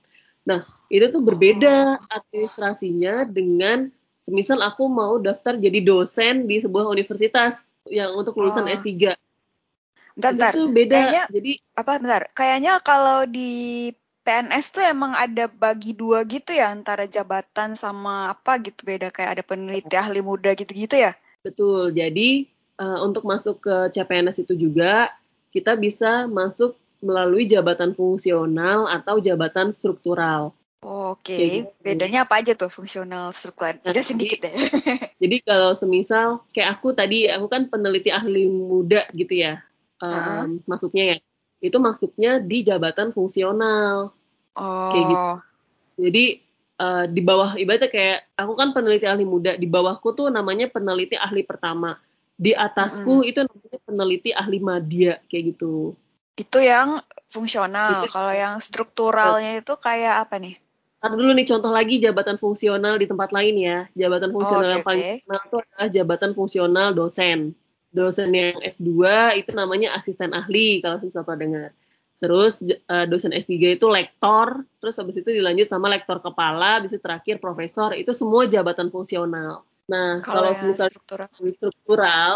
nah 0.49 0.65
itu 0.89 1.13
tuh 1.13 1.21
berbeda 1.21 2.01
administrasinya 2.09 3.29
dengan 3.29 3.93
semisal 4.25 4.59
aku 4.65 4.89
mau 4.89 5.21
daftar 5.21 5.55
jadi 5.61 5.85
dosen 5.85 6.49
di 6.49 6.57
sebuah 6.57 6.89
universitas 6.89 7.77
yang 7.85 8.17
untuk 8.17 8.33
lulusan 8.35 8.65
oh. 8.65 8.73
S3 8.73 9.13
Bentar, 10.17 10.33
itu 10.33 10.41
bentar. 10.41 10.51
tuh 10.57 10.67
beda. 10.73 10.97
Kayaknya 10.97 11.23
Jadi 11.29 11.51
apa 11.77 11.91
bentar? 12.01 12.21
Kayaknya 12.33 12.73
kalau 12.81 13.19
di 13.29 13.51
PNS 14.25 14.65
tuh 14.73 14.83
emang 14.83 15.13
ada 15.13 15.45
bagi 15.45 15.93
dua 15.93 16.25
gitu 16.25 16.57
ya 16.57 16.73
antara 16.73 17.05
jabatan 17.05 17.77
sama 17.77 18.33
apa 18.33 18.57
gitu 18.65 18.81
beda 18.83 19.13
kayak 19.13 19.39
ada 19.39 19.43
peneliti 19.45 19.93
ahli 19.93 20.19
muda 20.25 20.57
gitu-gitu 20.57 20.97
ya. 20.97 21.13
betul. 21.45 21.93
Jadi 21.93 22.56
eh, 22.77 22.99
untuk 23.01 23.25
masuk 23.25 23.59
ke 23.59 23.75
CPNS 23.91 24.45
itu 24.45 24.53
juga 24.53 25.11
kita 25.49 25.73
bisa 25.73 26.25
masuk 26.25 26.73
melalui 26.97 27.45
jabatan 27.45 27.93
fungsional 27.93 28.89
atau 28.89 29.17
jabatan 29.17 29.69
struktural. 29.69 30.53
Oke, 30.77 31.33
Kayak 31.33 31.49
gitu. 31.49 31.69
bedanya 31.81 32.19
apa 32.29 32.37
aja 32.37 32.53
tuh 32.53 32.69
fungsional 32.69 33.33
struktural? 33.33 33.81
Nah, 33.81 33.93
Jelasin 33.93 34.17
jadi- 34.17 34.21
dikit 34.29 34.39
deh. 34.45 34.53
Jadi 35.25 35.35
kalau 35.41 35.73
semisal 35.73 36.45
kayak 36.53 36.77
aku 36.77 36.93
tadi, 36.93 37.25
aku 37.25 37.49
kan 37.49 37.65
peneliti 37.65 38.13
ahli 38.13 38.45
muda 38.45 39.09
gitu 39.09 39.33
ya, 39.33 39.65
em, 39.97 40.13
Heeh. 40.13 40.41
masuknya 40.69 41.03
ya. 41.03 41.17
Itu 41.57 41.81
masuknya 41.81 42.37
di 42.37 42.61
jabatan 42.61 43.09
fungsional. 43.09 44.13
Oh, 44.53 44.89
Kayak 44.93 45.05
gitu. 45.09 45.25
Jadi 45.97 46.25
eh, 46.77 47.05
di 47.09 47.21
bawah 47.25 47.57
ibaratnya 47.57 47.89
kayak 47.89 48.19
aku 48.37 48.53
kan 48.53 48.69
peneliti 48.69 49.09
ahli 49.09 49.25
muda, 49.25 49.57
di 49.57 49.65
bawahku 49.65 50.13
tuh 50.13 50.29
namanya 50.29 50.69
peneliti 50.69 51.17
ahli 51.17 51.41
pertama. 51.41 51.97
Di 52.37 52.53
atasku 52.53 53.25
itu 53.25 53.41
namanya 53.41 53.79
peneliti 53.81 54.29
ahli 54.31 54.61
madya 54.61 55.17
kayak 55.25 55.57
gitu. 55.57 55.97
itu 56.37 56.59
yang 56.61 57.01
fungsional. 57.25 58.05
Itu- 58.05 58.13
Kalau 58.13 58.29
yang 58.29 58.61
strukturalnya 58.61 59.57
itu 59.57 59.73
kayak 59.73 60.29
apa 60.29 60.37
nih? 60.37 60.53
Ntar 61.01 61.13
dulu 61.17 61.33
nih 61.33 61.45
contoh 61.49 61.71
lagi 61.73 61.97
jabatan 61.97 62.37
fungsional 62.37 63.01
di 63.01 63.09
tempat 63.09 63.33
lain 63.33 63.57
ya. 63.57 63.89
Jabatan 63.97 64.29
fungsional 64.33 64.69
oke, 64.69 64.73
yang 64.77 64.85
paling 64.85 65.01
terkenal 65.17 65.41
itu 65.45 65.57
adalah 65.65 65.87
jabatan 65.89 66.31
fungsional 66.37 66.87
dosen. 66.93 67.39
Dosen 67.89 68.29
yang 68.37 68.61
S2 68.61 69.01
itu 69.33 69.49
namanya 69.57 69.97
asisten 69.97 70.29
ahli 70.33 70.77
kalau 70.85 71.01
misal 71.01 71.25
pernah 71.25 71.41
dengar. 71.41 71.69
Terus 72.17 72.61
eh, 72.65 73.05
dosen 73.09 73.33
S3 73.33 73.77
itu 73.77 73.85
lektor, 73.89 74.61
terus 74.81 74.97
habis 74.97 75.17
itu 75.17 75.29
dilanjut 75.29 75.69
sama 75.69 75.89
lektor 75.89 76.17
kepala, 76.17 76.81
habis 76.81 76.93
itu 76.93 77.01
terakhir 77.01 77.37
profesor, 77.37 77.93
itu 77.93 78.09
semua 78.13 78.45
jabatan 78.45 78.89
fungsional. 78.89 79.61
Nah, 79.87 80.19
Kalau 80.19 80.51
kalau 80.51 80.51
yang 80.51 80.67
misal 80.71 80.87
struktural. 80.91 81.27
struktural 81.31 82.33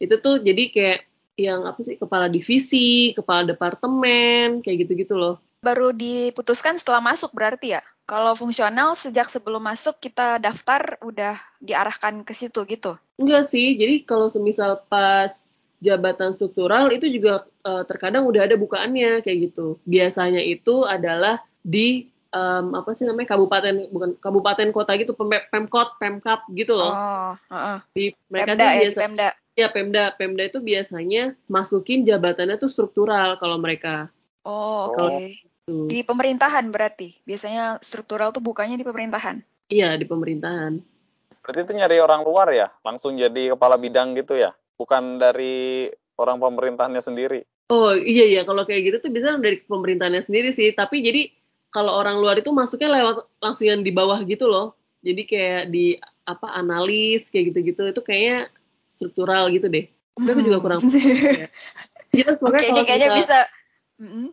itu 0.00 0.14
tuh 0.18 0.40
jadi 0.40 0.64
kayak 0.72 1.00
yang 1.34 1.66
apa 1.66 1.80
sih 1.82 1.98
kepala 1.98 2.30
divisi, 2.30 3.12
kepala 3.12 3.44
departemen, 3.44 4.62
kayak 4.62 4.86
gitu-gitu 4.86 5.14
loh. 5.18 5.42
Baru 5.64 5.90
diputuskan 5.96 6.76
setelah 6.76 7.00
masuk 7.00 7.32
berarti 7.32 7.76
ya? 7.76 7.82
Kalau 8.04 8.36
fungsional 8.36 8.92
sejak 8.94 9.32
sebelum 9.32 9.64
masuk 9.64 9.96
kita 9.96 10.36
daftar 10.36 11.00
udah 11.00 11.40
diarahkan 11.64 12.20
ke 12.20 12.36
situ 12.36 12.60
gitu. 12.68 13.00
Enggak 13.16 13.48
sih, 13.48 13.72
jadi 13.74 14.04
kalau 14.04 14.28
semisal 14.28 14.84
pas 14.92 15.44
jabatan 15.80 16.32
struktural 16.36 16.92
itu 16.92 17.08
juga 17.08 17.48
eh, 17.64 17.84
terkadang 17.88 18.28
udah 18.28 18.44
ada 18.44 18.56
bukaannya 18.60 19.24
kayak 19.24 19.52
gitu. 19.52 19.80
Biasanya 19.88 20.44
itu 20.44 20.84
adalah 20.84 21.40
di 21.64 22.12
em, 22.34 22.66
apa 22.74 22.90
sih 22.98 23.06
namanya 23.06 23.38
kabupaten 23.38 23.86
bukan 23.94 24.10
kabupaten 24.18 24.68
kota 24.74 24.98
gitu 24.98 25.14
pem- 25.14 25.46
pemkot 25.54 25.94
pemkap 26.02 26.42
gitu 26.50 26.74
loh. 26.74 26.90
Oh, 26.90 27.32
heeh. 27.54 27.78
Di 27.94 28.04
mereka 28.26 28.58
Pemda 28.58 28.58
tuh 28.58 28.66
ya, 28.66 28.80
biasa 28.82 28.98
Pemda. 28.98 29.28
ya 29.54 29.68
Pemda 29.70 30.04
Pemda 30.18 30.42
itu 30.42 30.58
biasanya 30.58 31.38
masukin 31.46 32.02
jabatannya 32.02 32.58
tuh 32.58 32.70
struktural 32.70 33.38
kalau 33.38 33.62
mereka. 33.62 34.10
Oh, 34.42 34.90
oke. 34.90 34.98
Oh. 34.98 35.18
Tuh. 35.64 35.88
Di 35.88 36.04
pemerintahan 36.04 36.68
berarti. 36.68 37.16
Biasanya 37.24 37.80
struktural 37.80 38.36
tuh 38.36 38.44
bukannya 38.44 38.76
di 38.76 38.84
pemerintahan. 38.84 39.40
Iya 39.72 39.96
di 39.96 40.04
pemerintahan. 40.04 40.76
Berarti 41.40 41.60
itu 41.64 41.72
nyari 41.72 41.96
orang 42.00 42.20
luar 42.20 42.52
ya, 42.52 42.68
langsung 42.84 43.16
jadi 43.16 43.56
kepala 43.56 43.80
bidang 43.80 44.16
gitu 44.16 44.36
ya, 44.36 44.52
bukan 44.80 45.20
dari 45.20 45.88
orang 46.16 46.40
pemerintahannya 46.40 47.00
sendiri. 47.00 47.44
Oh 47.72 47.96
iya 47.96 48.28
iya 48.28 48.42
kalau 48.44 48.68
kayak 48.68 48.92
gitu 48.92 48.96
tuh 49.08 49.12
bisa 49.12 49.36
dari 49.40 49.60
pemerintahannya 49.64 50.20
sendiri 50.20 50.52
sih. 50.52 50.72
Tapi 50.76 51.00
jadi 51.00 51.32
kalau 51.74 51.98
orang 51.98 52.22
luar 52.22 52.38
itu 52.38 52.54
masuknya 52.54 52.86
lewat 52.94 53.26
langsung 53.42 53.66
yang 53.66 53.82
di 53.82 53.90
bawah 53.90 54.22
gitu 54.22 54.46
loh. 54.46 54.78
Jadi 55.02 55.26
kayak 55.26 55.74
di 55.74 55.98
apa 56.24 56.54
analis 56.54 57.28
kayak 57.28 57.50
gitu-gitu 57.50 57.82
itu 57.90 58.00
kayaknya 58.00 58.46
struktural 58.86 59.50
gitu 59.50 59.66
deh. 59.66 59.90
Tapi 60.14 60.30
aku 60.30 60.42
juga 60.46 60.58
kurang. 60.62 60.80
ya. 60.86 61.50
Oke, 62.14 62.22
pokoknya 62.38 62.62
ini 62.62 62.70
kalau 62.70 62.86
kayaknya 62.86 63.08
kita- 63.10 63.18
bisa. 63.18 63.38
Mm-mm. 63.98 64.28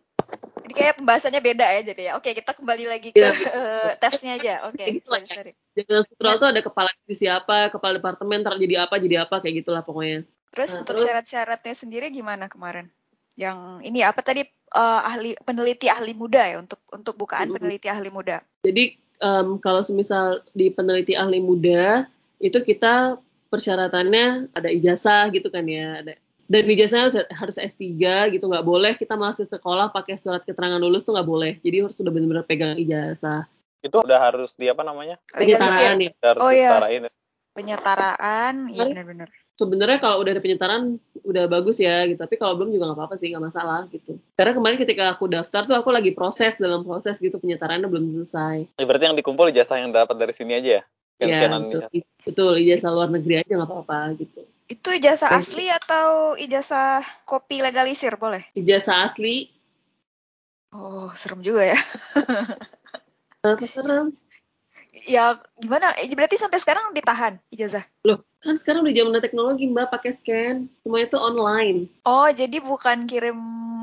Ini 0.61 0.73
kayak 0.77 0.93
pembahasannya 1.01 1.41
beda 1.41 1.65
ya 1.65 1.81
jadi 1.81 2.01
ya. 2.07 2.11
Oke, 2.15 2.29
kita 2.37 2.53
kembali 2.53 2.85
lagi 2.85 3.09
ke 3.09 3.19
Iya. 3.19 3.33
eh, 3.57 3.91
tesnya 3.97 4.37
aja. 4.37 4.53
Oke, 4.69 4.77
Kayak 4.77 4.91
gitu 5.01 5.07
lah, 5.09 5.19
jabatan 5.25 6.03
struktural 6.05 6.35
tuh 6.37 6.47
ada 6.53 6.61
kepala 6.61 6.89
divisi 7.03 7.25
apa, 7.25 7.73
kepala 7.73 7.97
departemen, 7.97 8.45
ntar 8.45 8.55
jadi 8.61 8.85
apa, 8.85 8.95
jadi 9.01 9.25
apa 9.25 9.41
kayak 9.41 9.65
gitulah 9.65 9.81
pokoknya. 9.81 10.23
Terus 10.53 10.69
Nah, 10.71 10.79
untuk 10.85 10.93
terus- 10.95 11.05
syarat-syaratnya 11.09 11.73
sendiri 11.73 12.13
gimana 12.13 12.45
kemarin? 12.47 12.87
Yang 13.35 13.57
ini 13.83 13.99
apa 14.05 14.21
tadi 14.21 14.45
eh, 14.75 15.01
ahli 15.07 15.35
peneliti 15.43 15.87
ahli 15.91 16.15
muda 16.15 16.41
ya 16.43 16.57
untuk 16.59 16.79
untuk 16.91 17.15
bukaan 17.19 17.51
Mm-mm. 17.51 17.55
peneliti 17.59 17.87
ahli 17.91 18.09
muda. 18.09 18.39
Jadi 18.63 18.95
em, 19.21 19.47
kalau 19.61 19.81
semisal 19.85 20.41
di 20.55 20.71
peneliti 20.73 21.13
ahli 21.15 21.39
muda 21.39 22.07
itu 22.41 22.57
kita 22.63 23.21
persyaratannya 23.51 24.55
ada 24.55 24.69
ijazah 24.71 25.29
gitu 25.35 25.51
kan 25.51 25.67
ya, 25.67 26.01
ada 26.01 26.15
dan 26.51 26.67
ijazahnya 26.67 27.07
harus, 27.07 27.15
harus 27.31 27.57
S3 27.63 27.95
gitu 28.35 28.43
nggak 28.51 28.67
boleh 28.67 28.99
kita 28.99 29.15
masih 29.15 29.47
sekolah 29.47 29.87
pakai 29.95 30.19
surat 30.19 30.43
keterangan 30.43 30.83
lulus 30.83 31.07
tuh 31.07 31.15
nggak 31.15 31.29
boleh. 31.29 31.53
Jadi 31.63 31.87
harus 31.87 31.95
sudah 31.95 32.11
benar-benar 32.11 32.43
pegang 32.43 32.75
ijazah. 32.75 33.47
Itu 33.79 34.03
udah 34.03 34.19
harus 34.19 34.53
di 34.59 34.67
apa 34.67 34.83
namanya? 34.83 35.15
Penyetaraan 35.31 35.97
ya. 36.03 36.11
Harus 36.19 36.41
Oh, 36.43 36.51
iya. 36.51 36.75
disetarain. 36.75 37.03
penyetaraan, 37.51 38.55
iya 38.71 38.83
benar-benar. 38.87 39.29
Sebenarnya 39.61 40.01
kalau 40.01 40.25
udah 40.25 40.33
ada 40.33 40.41
penyetaraan 40.41 40.97
udah 41.21 41.45
bagus 41.45 41.77
ya 41.77 42.09
gitu, 42.09 42.17
tapi 42.17 42.41
kalau 42.41 42.57
belum 42.57 42.73
juga 42.73 42.89
nggak 42.89 42.97
apa-apa 42.97 43.15
sih 43.21 43.29
nggak 43.29 43.45
masalah 43.45 43.85
gitu. 43.93 44.17
Karena 44.33 44.57
kemarin 44.57 44.77
ketika 44.81 45.13
aku 45.13 45.29
daftar 45.29 45.69
tuh 45.69 45.77
aku 45.77 45.93
lagi 45.93 46.17
proses 46.17 46.57
dalam 46.57 46.81
proses 46.81 47.21
gitu 47.21 47.37
penyetaraannya 47.37 47.85
belum 47.85 48.09
selesai. 48.09 48.73
Ya, 48.81 48.85
berarti 48.89 49.05
yang 49.05 49.17
dikumpul 49.21 49.53
ijazah 49.53 49.77
yang 49.77 49.93
dapat 49.93 50.17
dari 50.17 50.33
sini 50.33 50.57
aja 50.57 50.81
ya? 50.81 50.83
Ya 51.21 51.29
Scan-scanan 51.29 51.61
betul, 51.61 51.77
ijazah. 51.77 51.89
betul 52.25 52.51
ijazah 52.57 52.89
luar 52.89 53.09
negeri 53.13 53.35
aja 53.45 53.53
nggak 53.53 53.69
apa-apa 53.69 53.99
gitu. 54.17 54.41
Itu 54.65 54.89
ijazah 54.97 55.29
Dan- 55.29 55.45
asli 55.45 55.69
atau 55.69 56.33
ijazah 56.41 57.05
kopi 57.29 57.61
legalisir 57.61 58.17
boleh? 58.17 58.41
Ijazah 58.57 59.05
asli 59.05 59.53
Oh, 60.71 61.11
serem 61.19 61.43
juga 61.43 61.67
ya. 61.67 61.77
Serem? 63.67 64.15
Ya 65.03 65.35
gimana? 65.59 65.91
Berarti 66.15 66.39
sampai 66.39 66.63
sekarang 66.63 66.95
ditahan 66.95 67.43
ijazah. 67.51 67.83
Loh, 68.07 68.23
kan 68.43 68.55
sekarang 68.57 68.81
udah 68.85 68.93
zaman 68.97 69.21
teknologi 69.21 69.63
mbak 69.69 69.93
pakai 69.93 70.11
scan, 70.17 70.55
semuanya 70.81 71.07
itu 71.13 71.19
online. 71.21 71.77
Oh, 72.03 72.25
jadi 72.33 72.57
bukan 72.59 73.05
kirim 73.05 73.37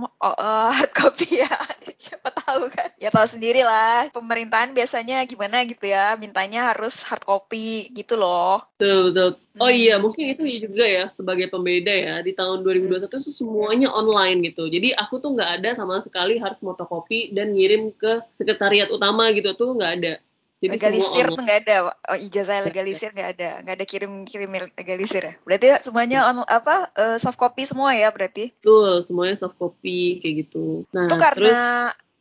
oh, 0.04 0.34
eh, 0.34 0.70
hard 0.74 0.92
copy 0.94 1.42
ya? 1.42 1.50
Siapa 2.04 2.30
tahu 2.34 2.66
kan? 2.70 2.90
Ya 2.98 3.10
tahu 3.14 3.26
sendiri 3.26 3.62
lah. 3.62 4.10
Pemerintahan 4.10 4.74
biasanya 4.74 5.22
gimana 5.30 5.62
gitu 5.66 5.86
ya? 5.86 6.14
Mintanya 6.18 6.74
harus 6.74 7.02
hard 7.06 7.22
copy 7.22 7.90
gitu 7.94 8.18
loh. 8.18 8.62
Betul, 8.78 9.10
betul. 9.14 9.30
Oh 9.58 9.66
Hmm. 9.66 9.74
iya, 9.74 9.98
mungkin 9.98 10.24
itu 10.38 10.42
juga 10.70 10.86
ya 10.86 11.10
sebagai 11.10 11.50
pembeda 11.50 11.90
ya. 11.90 12.22
Di 12.22 12.30
tahun 12.34 12.62
2021 12.62 13.18
itu 13.22 13.34
semuanya 13.34 13.90
online 13.90 14.38
gitu. 14.46 14.70
Jadi 14.70 14.94
aku 14.94 15.18
tuh 15.18 15.34
nggak 15.34 15.50
ada 15.62 15.70
sama 15.74 15.98
sekali 15.98 16.38
harus 16.38 16.62
fotokopi 16.62 17.34
dan 17.34 17.54
ngirim 17.58 17.90
ke 17.94 18.22
sekretariat 18.38 18.86
utama 18.90 19.30
gitu 19.34 19.50
tuh 19.58 19.74
nggak 19.74 19.92
ada. 19.98 20.12
Jadi 20.58 20.74
legalisir 20.74 21.22
semua 21.30 21.36
tuh 21.38 21.44
nggak 21.46 21.60
ada. 21.62 21.76
Oh, 21.86 22.18
ijazah 22.18 22.58
legalisir 22.66 23.10
nggak 23.14 23.30
ada. 23.38 23.50
Nggak 23.62 23.74
ada 23.78 23.86
kirim-kirim 23.86 24.50
legalisir 24.74 25.22
ya? 25.22 25.34
Berarti 25.46 25.66
semuanya 25.86 26.26
on, 26.26 26.42
apa 26.42 26.90
eh, 26.98 27.18
soft 27.22 27.38
copy 27.38 27.62
semua 27.62 27.94
ya 27.94 28.10
berarti? 28.10 28.50
Betul, 28.58 29.06
semuanya 29.06 29.38
soft 29.38 29.54
copy 29.54 30.18
kayak 30.18 30.34
gitu. 30.46 30.82
Nah, 30.90 31.06
itu 31.06 31.14
karena 31.14 31.38
terus 31.38 31.62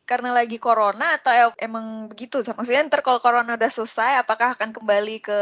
karena 0.10 0.30
lagi 0.40 0.58
corona 0.58 1.06
atau 1.18 1.32
em- 1.32 1.58
emang 1.68 1.86
begitu? 2.12 2.36
Maksudnya 2.58 2.82
ntar 2.88 3.02
kalau 3.06 3.20
corona 3.26 3.52
udah 3.60 3.72
selesai, 3.78 4.12
apakah 4.24 4.48
akan 4.56 4.70
kembali 4.78 5.16
ke 5.28 5.40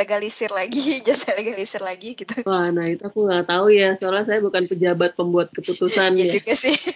legalisir 0.00 0.50
lagi, 0.50 0.80
ijazah 1.00 1.32
legalisir 1.38 1.82
lagi 1.90 2.10
gitu? 2.20 2.34
wah, 2.48 2.66
nah 2.72 2.86
itu 2.88 3.04
aku 3.04 3.28
nggak 3.28 3.46
tahu 3.46 3.66
ya, 3.70 3.94
soalnya 4.00 4.24
saya 4.24 4.40
bukan 4.40 4.64
pejabat 4.70 5.10
pembuat 5.18 5.48
keputusan 5.52 6.16
Iya 6.16 6.24
ya. 6.28 6.32
juga 6.40 6.54
sih. 6.56 6.74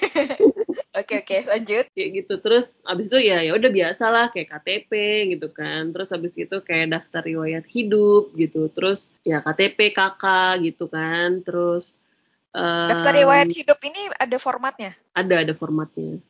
Oke 0.93 1.25
oke 1.25 1.39
lanjut. 1.49 1.89
kayak 1.97 2.11
gitu 2.21 2.35
terus 2.45 2.85
abis 2.85 3.09
itu 3.09 3.17
ya 3.25 3.41
ya 3.41 3.57
udah 3.57 3.71
biasa 3.73 4.05
lah 4.13 4.27
kayak 4.29 4.49
KTP 4.53 4.93
gitu 5.33 5.49
kan 5.49 5.89
terus 5.89 6.13
abis 6.13 6.37
itu 6.37 6.57
kayak 6.61 6.93
daftar 6.93 7.25
riwayat 7.25 7.65
hidup 7.65 8.29
gitu 8.37 8.69
terus 8.69 9.09
ya 9.25 9.41
KTP 9.41 9.97
KK 9.97 10.25
gitu 10.61 10.93
kan 10.93 11.41
terus 11.41 11.97
Daftar 12.53 13.17
em, 13.17 13.21
riwayat 13.25 13.49
hidup 13.57 13.81
ini 13.89 14.13
ada 14.21 14.37
formatnya. 14.37 14.93
ada 15.17 15.35
ada 15.49 15.53
formatnya 15.57 16.21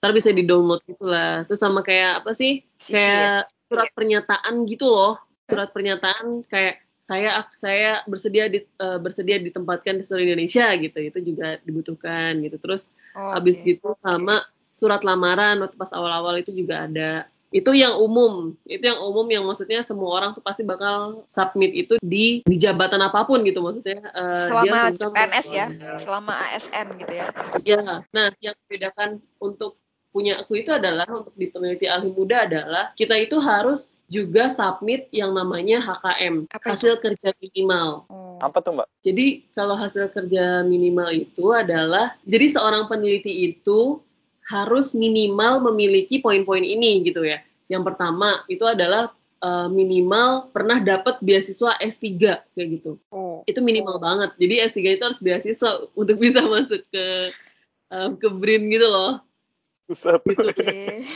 ntar 0.00 0.16
bisa 0.16 0.32
di 0.32 0.48
download 0.48 0.80
gitu 0.88 1.04
lah 1.04 1.44
terus 1.44 1.60
sama 1.60 1.84
kayak 1.84 2.24
apa 2.24 2.32
sih? 2.32 2.64
CV 2.80 2.96
ya? 2.96 2.96
kayak 2.96 3.42
surat 3.68 3.88
pernyataan 3.92 4.54
gitu 4.64 4.88
loh. 4.88 5.20
Surat 5.44 5.68
pernyataan 5.76 6.48
kayak 6.48 6.80
saya 6.96 7.44
saya 7.52 8.00
bersedia 8.08 8.48
di, 8.48 8.64
eh, 8.64 8.98
bersedia 9.00 9.36
ditempatkan 9.40 10.00
di 10.00 10.02
seluruh 10.04 10.24
Indonesia 10.24 10.72
gitu. 10.80 10.98
Itu 11.04 11.18
juga 11.20 11.60
dibutuhkan 11.64 12.40
gitu. 12.40 12.56
Terus 12.56 12.88
Oh, 13.12 13.28
habis 13.28 13.60
oke. 13.60 13.76
gitu 13.76 13.88
sama 14.00 14.40
surat 14.72 15.04
lamaran 15.04 15.60
waktu 15.60 15.76
pas 15.76 15.92
awal-awal 15.92 16.40
itu 16.40 16.56
juga 16.56 16.88
ada. 16.88 17.28
Itu 17.50 17.74
yang 17.74 17.98
umum, 17.98 18.54
itu 18.62 18.86
yang 18.86 19.02
umum 19.02 19.26
yang 19.26 19.42
maksudnya 19.42 19.82
semua 19.82 20.22
orang 20.22 20.38
tuh 20.38 20.40
pasti 20.40 20.62
bakal 20.62 21.26
submit 21.26 21.74
itu 21.74 21.98
di 21.98 22.46
di 22.46 22.56
jabatan 22.56 23.02
apa 23.02 23.26
pun 23.26 23.42
gitu 23.42 23.58
maksudnya. 23.58 24.06
Uh, 24.14 24.46
selama 24.46 24.94
dia 24.94 25.08
PNS 25.10 25.46
ya, 25.50 25.66
selama 25.98 26.32
ASN 26.46 26.86
gitu 27.02 27.10
ya. 27.10 27.26
Ya, 27.66 27.82
nah 28.14 28.30
yang 28.38 28.54
membedakan 28.64 29.18
untuk 29.42 29.82
punya 30.10 30.42
aku 30.42 30.58
itu 30.58 30.74
adalah 30.74 31.06
untuk 31.06 31.34
di 31.38 31.46
peneliti 31.50 31.86
ahli 31.86 32.10
muda 32.10 32.46
adalah 32.46 32.90
kita 32.98 33.14
itu 33.14 33.38
harus 33.38 33.98
juga 34.10 34.50
submit 34.50 35.06
yang 35.14 35.32
namanya 35.34 35.78
HKM 35.78 36.50
Apa 36.50 36.74
hasil 36.74 36.98
itu? 36.98 37.02
kerja 37.06 37.30
minimal. 37.38 38.10
Hmm. 38.10 38.38
Apa 38.42 38.58
tuh 38.60 38.74
mbak? 38.74 38.88
Jadi 39.06 39.46
kalau 39.54 39.78
hasil 39.78 40.10
kerja 40.10 40.66
minimal 40.66 41.14
itu 41.14 41.54
adalah 41.54 42.18
jadi 42.26 42.58
seorang 42.58 42.90
peneliti 42.90 43.54
itu 43.54 44.02
harus 44.50 44.98
minimal 44.98 45.62
memiliki 45.70 46.18
poin-poin 46.18 46.66
ini 46.66 47.06
gitu 47.06 47.22
ya. 47.22 47.38
Yang 47.70 47.94
pertama 47.94 48.42
itu 48.50 48.66
adalah 48.66 49.14
uh, 49.46 49.68
minimal 49.70 50.50
pernah 50.50 50.82
dapat 50.82 51.22
beasiswa 51.22 51.78
S3 51.78 52.06
kayak 52.50 52.68
gitu. 52.80 52.98
Oh. 53.14 53.46
Itu 53.46 53.62
minimal 53.62 53.98
oh. 53.98 54.02
banget. 54.02 54.34
Jadi 54.42 54.54
S3 54.66 54.78
itu 54.98 55.04
harus 55.06 55.20
beasiswa 55.22 55.70
untuk 55.94 56.18
bisa 56.18 56.42
masuk 56.42 56.82
ke 56.90 57.06
uh, 57.94 58.10
ke 58.16 58.26
BRIN 58.26 58.70
gitu 58.70 58.86
loh. 58.86 59.22
Susah 59.90 60.22
gitu. 60.22 60.46
Okay. 60.54 61.02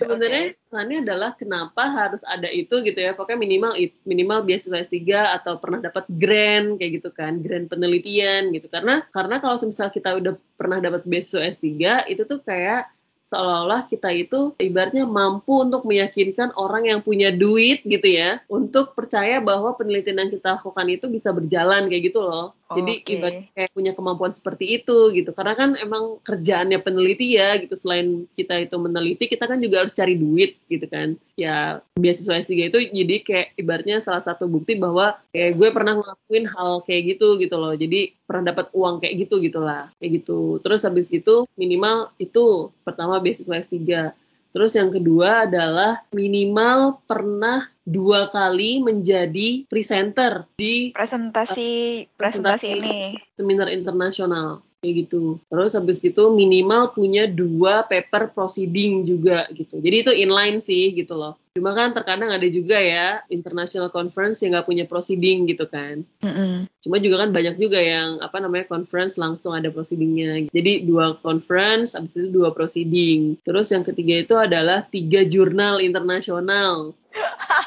Sebenarnya 0.00 0.56
okay. 0.56 0.96
adalah 1.04 1.36
kenapa 1.36 1.84
harus 1.92 2.24
ada 2.24 2.48
itu 2.48 2.72
gitu 2.80 2.96
ya. 2.96 3.12
Pokoknya 3.12 3.36
minimal 3.36 3.76
minimal 4.08 4.48
beasiswa 4.48 4.80
S3 4.80 4.96
atau 5.12 5.60
pernah 5.60 5.84
dapat 5.84 6.08
grant 6.08 6.80
kayak 6.80 7.04
gitu 7.04 7.12
kan, 7.12 7.44
grant 7.44 7.68
penelitian 7.68 8.48
gitu. 8.56 8.72
Karena 8.72 9.04
karena 9.12 9.44
kalau 9.44 9.60
misal 9.60 9.92
kita 9.92 10.16
udah 10.16 10.40
pernah 10.56 10.80
dapat 10.80 11.04
beasiswa 11.04 11.44
S3 11.52 11.68
itu 12.08 12.24
tuh 12.24 12.40
kayak 12.40 12.88
seolah-olah 13.28 13.86
kita 13.86 14.10
itu 14.10 14.56
ibaratnya 14.58 15.04
mampu 15.06 15.62
untuk 15.62 15.86
meyakinkan 15.86 16.50
orang 16.58 16.90
yang 16.90 17.00
punya 17.04 17.30
duit 17.30 17.84
gitu 17.86 18.08
ya 18.08 18.42
untuk 18.50 18.98
percaya 18.98 19.38
bahwa 19.38 19.76
penelitian 19.78 20.26
yang 20.26 20.30
kita 20.34 20.58
lakukan 20.58 20.86
itu 20.90 21.06
bisa 21.12 21.30
berjalan 21.30 21.92
kayak 21.92 22.08
gitu 22.08 22.24
loh. 22.24 22.56
Jadi 22.70 23.02
okay. 23.02 23.14
ibarat 23.18 23.36
kayak 23.50 23.70
punya 23.74 23.92
kemampuan 23.98 24.30
seperti 24.30 24.78
itu 24.78 25.10
gitu. 25.10 25.34
Karena 25.34 25.58
kan 25.58 25.74
emang 25.74 26.22
kerjaannya 26.22 26.78
peneliti 26.86 27.34
ya 27.34 27.58
gitu. 27.58 27.74
Selain 27.74 28.30
kita 28.38 28.62
itu 28.62 28.78
meneliti, 28.78 29.26
kita 29.26 29.50
kan 29.50 29.58
juga 29.58 29.82
harus 29.82 29.94
cari 29.94 30.14
duit 30.14 30.54
gitu 30.70 30.86
kan. 30.86 31.18
Ya 31.34 31.82
beasiswa 31.98 32.38
S3 32.38 32.70
itu 32.70 32.78
jadi 32.94 33.16
kayak 33.26 33.46
ibaratnya 33.58 33.98
salah 33.98 34.22
satu 34.22 34.46
bukti 34.46 34.78
bahwa 34.78 35.18
kayak 35.34 35.58
gue 35.58 35.68
pernah 35.74 35.98
ngelakuin 35.98 36.46
hal 36.46 36.70
kayak 36.86 37.18
gitu 37.18 37.42
gitu 37.42 37.56
loh. 37.58 37.74
Jadi 37.74 38.14
pernah 38.22 38.54
dapat 38.54 38.70
uang 38.70 39.02
kayak 39.02 39.26
gitu 39.26 39.42
gitulah. 39.42 39.90
Kayak 39.98 40.22
gitu. 40.22 40.62
Terus 40.62 40.86
habis 40.86 41.10
itu 41.10 41.50
minimal 41.58 42.14
itu 42.22 42.70
pertama 42.86 43.18
beasiswa 43.18 43.58
S3 43.58 44.14
Terus 44.50 44.74
yang 44.74 44.90
kedua 44.90 45.46
adalah 45.46 46.02
minimal 46.10 47.00
pernah 47.06 47.70
dua 47.86 48.28
kali 48.28 48.82
menjadi 48.84 49.64
presenter 49.66 50.46
di 50.60 50.92
presentasi 50.94 52.06
presentasi, 52.14 52.14
presentasi 52.14 52.66
ini 52.76 52.98
seminar 53.34 53.72
internasional 53.72 54.62
kayak 54.84 55.06
gitu. 55.06 55.40
Terus 55.48 55.72
habis 55.76 55.96
gitu 56.00 56.32
minimal 56.36 56.92
punya 56.92 57.24
dua 57.28 57.88
paper 57.88 58.32
proceeding 58.36 59.08
juga 59.08 59.48
gitu. 59.52 59.80
Jadi 59.80 59.96
itu 60.06 60.12
inline 60.12 60.60
sih 60.60 60.92
gitu 60.92 61.16
loh. 61.16 61.39
Cuma 61.50 61.74
kan 61.74 61.90
terkadang 61.90 62.30
ada 62.30 62.46
juga 62.46 62.78
ya 62.78 63.26
international 63.26 63.90
conference 63.90 64.38
yang 64.38 64.54
nggak 64.54 64.70
punya 64.70 64.84
proceeding 64.86 65.50
gitu 65.50 65.66
kan. 65.66 66.06
Mm 66.22 66.30
-hmm. 66.30 66.52
Cuma 66.78 67.02
juga 67.02 67.26
kan 67.26 67.34
banyak 67.34 67.58
juga 67.58 67.82
yang 67.82 68.22
apa 68.22 68.38
namanya 68.38 68.70
conference 68.70 69.18
langsung 69.18 69.50
ada 69.50 69.66
proceedingnya. 69.74 70.46
Jadi 70.54 70.86
dua 70.86 71.18
conference, 71.18 71.98
habis 71.98 72.14
itu 72.14 72.30
dua 72.30 72.54
proceeding. 72.54 73.34
Terus 73.42 73.66
yang 73.74 73.82
ketiga 73.82 74.22
itu 74.22 74.34
adalah 74.38 74.86
tiga 74.94 75.26
jurnal 75.26 75.82
internasional. 75.82 76.94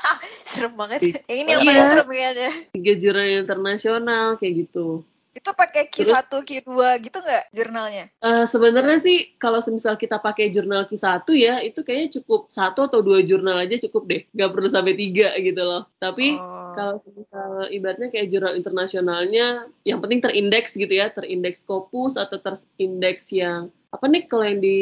serem 0.53 0.73
banget. 0.79 0.99
Yang 1.27 1.37
ini 1.43 1.49
yang 1.51 1.61
paling 1.67 1.87
serem 1.91 2.07
kayaknya. 2.07 2.51
Tiga 2.71 2.93
jurnal 2.95 3.27
internasional 3.43 4.25
kayak 4.39 4.53
gitu. 4.63 5.03
Itu 5.33 5.49
pakai 5.57 5.89
Q1, 5.89 6.29
Q2 6.29 6.69
gitu 7.01 7.17
nggak 7.17 7.43
jurnalnya? 7.49 8.05
Uh, 8.21 8.45
Sebenarnya 8.45 9.01
sih 9.01 9.33
kalau 9.41 9.59
semisal 9.65 9.97
kita 9.97 10.21
pakai 10.21 10.53
jurnal 10.53 10.85
Q1 10.85 11.25
ya, 11.33 11.57
itu 11.65 11.81
kayaknya 11.81 12.21
cukup 12.21 12.53
satu 12.53 12.85
atau 12.85 13.01
dua 13.01 13.25
jurnal 13.25 13.65
aja 13.65 13.81
cukup 13.89 14.05
deh. 14.05 14.21
Nggak 14.29 14.49
perlu 14.53 14.69
sampai 14.69 14.93
tiga 14.93 15.33
gitu 15.41 15.61
loh. 15.65 15.89
Tapi 15.97 16.37
oh. 16.37 16.73
kalau 16.77 17.01
semisal 17.01 17.65
ibaratnya 17.73 18.13
kayak 18.13 18.29
jurnal 18.29 18.53
internasionalnya, 18.53 19.65
yang 19.81 19.99
penting 20.05 20.21
terindeks 20.21 20.77
gitu 20.77 20.93
ya, 20.93 21.09
terindeks 21.09 21.65
Scopus 21.65 22.13
atau 22.13 22.37
terindeks 22.37 23.33
yang 23.33 23.73
apa 23.93 24.09
nih 24.09 24.25
kalau 24.25 24.41
yang 24.41 24.57
di 24.57 24.79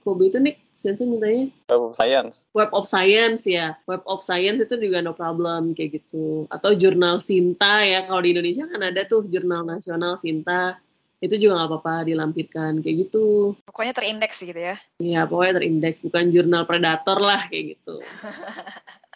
Kobe 0.00 0.32
itu 0.32 0.40
nih 0.40 0.56
Sensi 0.76 1.08
mintanya 1.08 1.48
Web 1.72 1.80
of 1.90 1.94
Science. 1.96 2.34
Web 2.52 2.70
of 2.76 2.84
Science 2.84 3.42
ya. 3.48 3.80
Web 3.88 4.04
of 4.04 4.20
Science 4.20 4.60
itu 4.60 4.76
juga 4.76 5.00
no 5.00 5.16
problem 5.16 5.72
kayak 5.72 6.04
gitu. 6.04 6.44
Atau 6.52 6.76
jurnal 6.76 7.18
Sinta 7.18 7.80
ya. 7.80 8.04
Kalau 8.04 8.20
di 8.20 8.36
Indonesia 8.36 8.68
kan 8.68 8.84
ada 8.84 9.08
tuh 9.08 9.24
jurnal 9.26 9.64
nasional 9.64 10.20
Sinta. 10.20 10.76
Itu 11.16 11.40
juga 11.40 11.64
nggak 11.64 11.70
apa-apa 11.72 11.94
dilampirkan 12.04 12.84
kayak 12.84 13.08
gitu. 13.08 13.56
Pokoknya 13.64 13.96
terindeks 13.96 14.36
gitu 14.44 14.60
ya. 14.60 14.76
Iya, 15.00 15.24
pokoknya 15.24 15.64
terindeks. 15.64 16.04
Bukan 16.04 16.28
jurnal 16.28 16.68
predator 16.68 17.16
lah 17.16 17.48
kayak 17.48 17.80
gitu. 17.80 17.96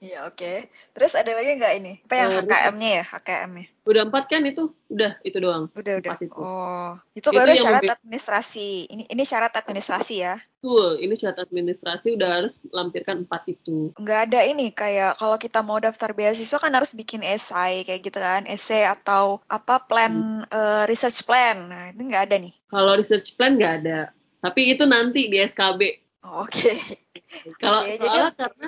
Iya 0.00 0.28
oke. 0.28 0.36
Okay. 0.36 0.56
Terus 0.96 1.12
ada 1.16 1.32
lagi 1.36 1.50
nggak 1.56 1.74
ini? 1.80 1.92
Apa 2.08 2.14
yang 2.16 2.30
HKM-nya 2.44 2.90
ya? 3.00 3.04
HKM-nya? 3.04 3.64
Udah 3.84 4.02
empat 4.08 4.24
kan 4.32 4.42
itu? 4.48 4.72
Udah 4.88 5.12
itu 5.24 5.36
doang. 5.40 5.68
Udah 5.76 5.94
udah. 6.00 6.14
Itu. 6.20 6.40
Oh 6.40 6.92
itu, 7.12 7.28
itu 7.28 7.36
baru 7.36 7.52
syarat 7.52 7.84
administrasi. 8.00 8.68
Ini 8.88 9.04
ini 9.12 9.22
syarat 9.24 9.52
administrasi 9.56 10.14
ya? 10.20 10.36
Betul. 10.64 11.04
Ini 11.04 11.12
syarat 11.12 11.44
administrasi 11.44 12.16
udah 12.16 12.40
harus 12.40 12.56
lampirkan 12.72 13.28
empat 13.28 13.52
itu. 13.52 13.92
Nggak 14.00 14.20
ada 14.32 14.40
ini 14.48 14.72
kayak 14.72 15.20
kalau 15.20 15.36
kita 15.36 15.60
mau 15.60 15.76
daftar 15.76 16.16
beasiswa 16.16 16.56
kan 16.56 16.72
harus 16.72 16.96
bikin 16.96 17.20
esai 17.20 17.84
kayak 17.84 18.00
gitu 18.00 18.16
kan, 18.16 18.48
esai 18.48 18.88
atau 18.88 19.44
apa 19.52 19.84
plan 19.84 20.08
hmm. 20.08 20.48
uh, 20.48 20.88
research 20.88 21.28
plan. 21.28 21.68
Nah 21.68 21.92
itu 21.92 22.08
nggak 22.08 22.32
ada 22.32 22.40
nih. 22.40 22.56
Kalau 22.72 22.96
research 22.96 23.36
plan 23.36 23.60
nggak 23.60 23.84
ada. 23.84 24.08
Tapi 24.40 24.72
itu 24.72 24.88
nanti 24.88 25.28
di 25.28 25.36
SKB. 25.36 25.80
Oh, 26.24 26.48
Oke. 26.48 26.56
Okay. 26.56 26.76
Kalau 27.60 27.84
okay, 27.84 28.00
jadi... 28.00 28.18
karena 28.32 28.66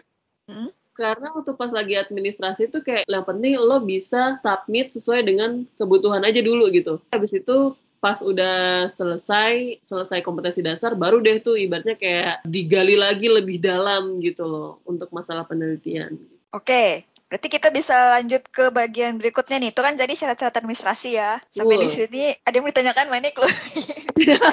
hmm? 0.52 0.70
karena 0.92 1.26
waktu 1.32 1.52
pas 1.56 1.72
lagi 1.72 1.96
administrasi 1.96 2.68
itu 2.68 2.85
kayak 2.85 3.09
yang 3.09 3.24
penting 3.24 3.56
lo 3.56 3.80
bisa 3.80 4.37
submit 4.44 4.92
sesuai 4.92 5.24
dengan 5.24 5.64
kebutuhan 5.80 6.20
aja 6.28 6.44
dulu 6.44 6.68
gitu. 6.76 7.00
Habis 7.09 7.40
itu 7.40 7.72
pas 8.06 8.22
udah 8.22 8.86
selesai 8.86 9.82
selesai 9.82 10.22
kompetensi 10.22 10.62
dasar 10.62 10.94
baru 10.94 11.18
deh 11.18 11.42
tuh 11.42 11.58
ibaratnya 11.58 11.98
kayak 11.98 12.46
digali 12.46 12.94
lagi 12.94 13.26
lebih 13.26 13.58
dalam 13.58 14.22
gitu 14.22 14.46
loh 14.46 14.78
untuk 14.86 15.10
masalah 15.10 15.42
penelitian. 15.42 16.14
Oke, 16.54 17.02
Berarti 17.26 17.50
kita 17.50 17.74
bisa 17.74 18.14
lanjut 18.14 18.38
ke 18.54 18.70
bagian 18.70 19.18
berikutnya 19.18 19.58
nih. 19.58 19.74
Itu 19.74 19.82
kan 19.82 19.98
jadi 19.98 20.14
syarat-syarat 20.14 20.62
administrasi 20.62 21.18
ya. 21.18 21.42
Sampai 21.50 21.74
uh. 21.74 21.82
di 21.82 21.90
sini 21.90 22.30
ada 22.46 22.54
yang 22.54 22.70
ditanyakan 22.70 23.10
Manik 23.10 23.34
loh. 23.34 23.50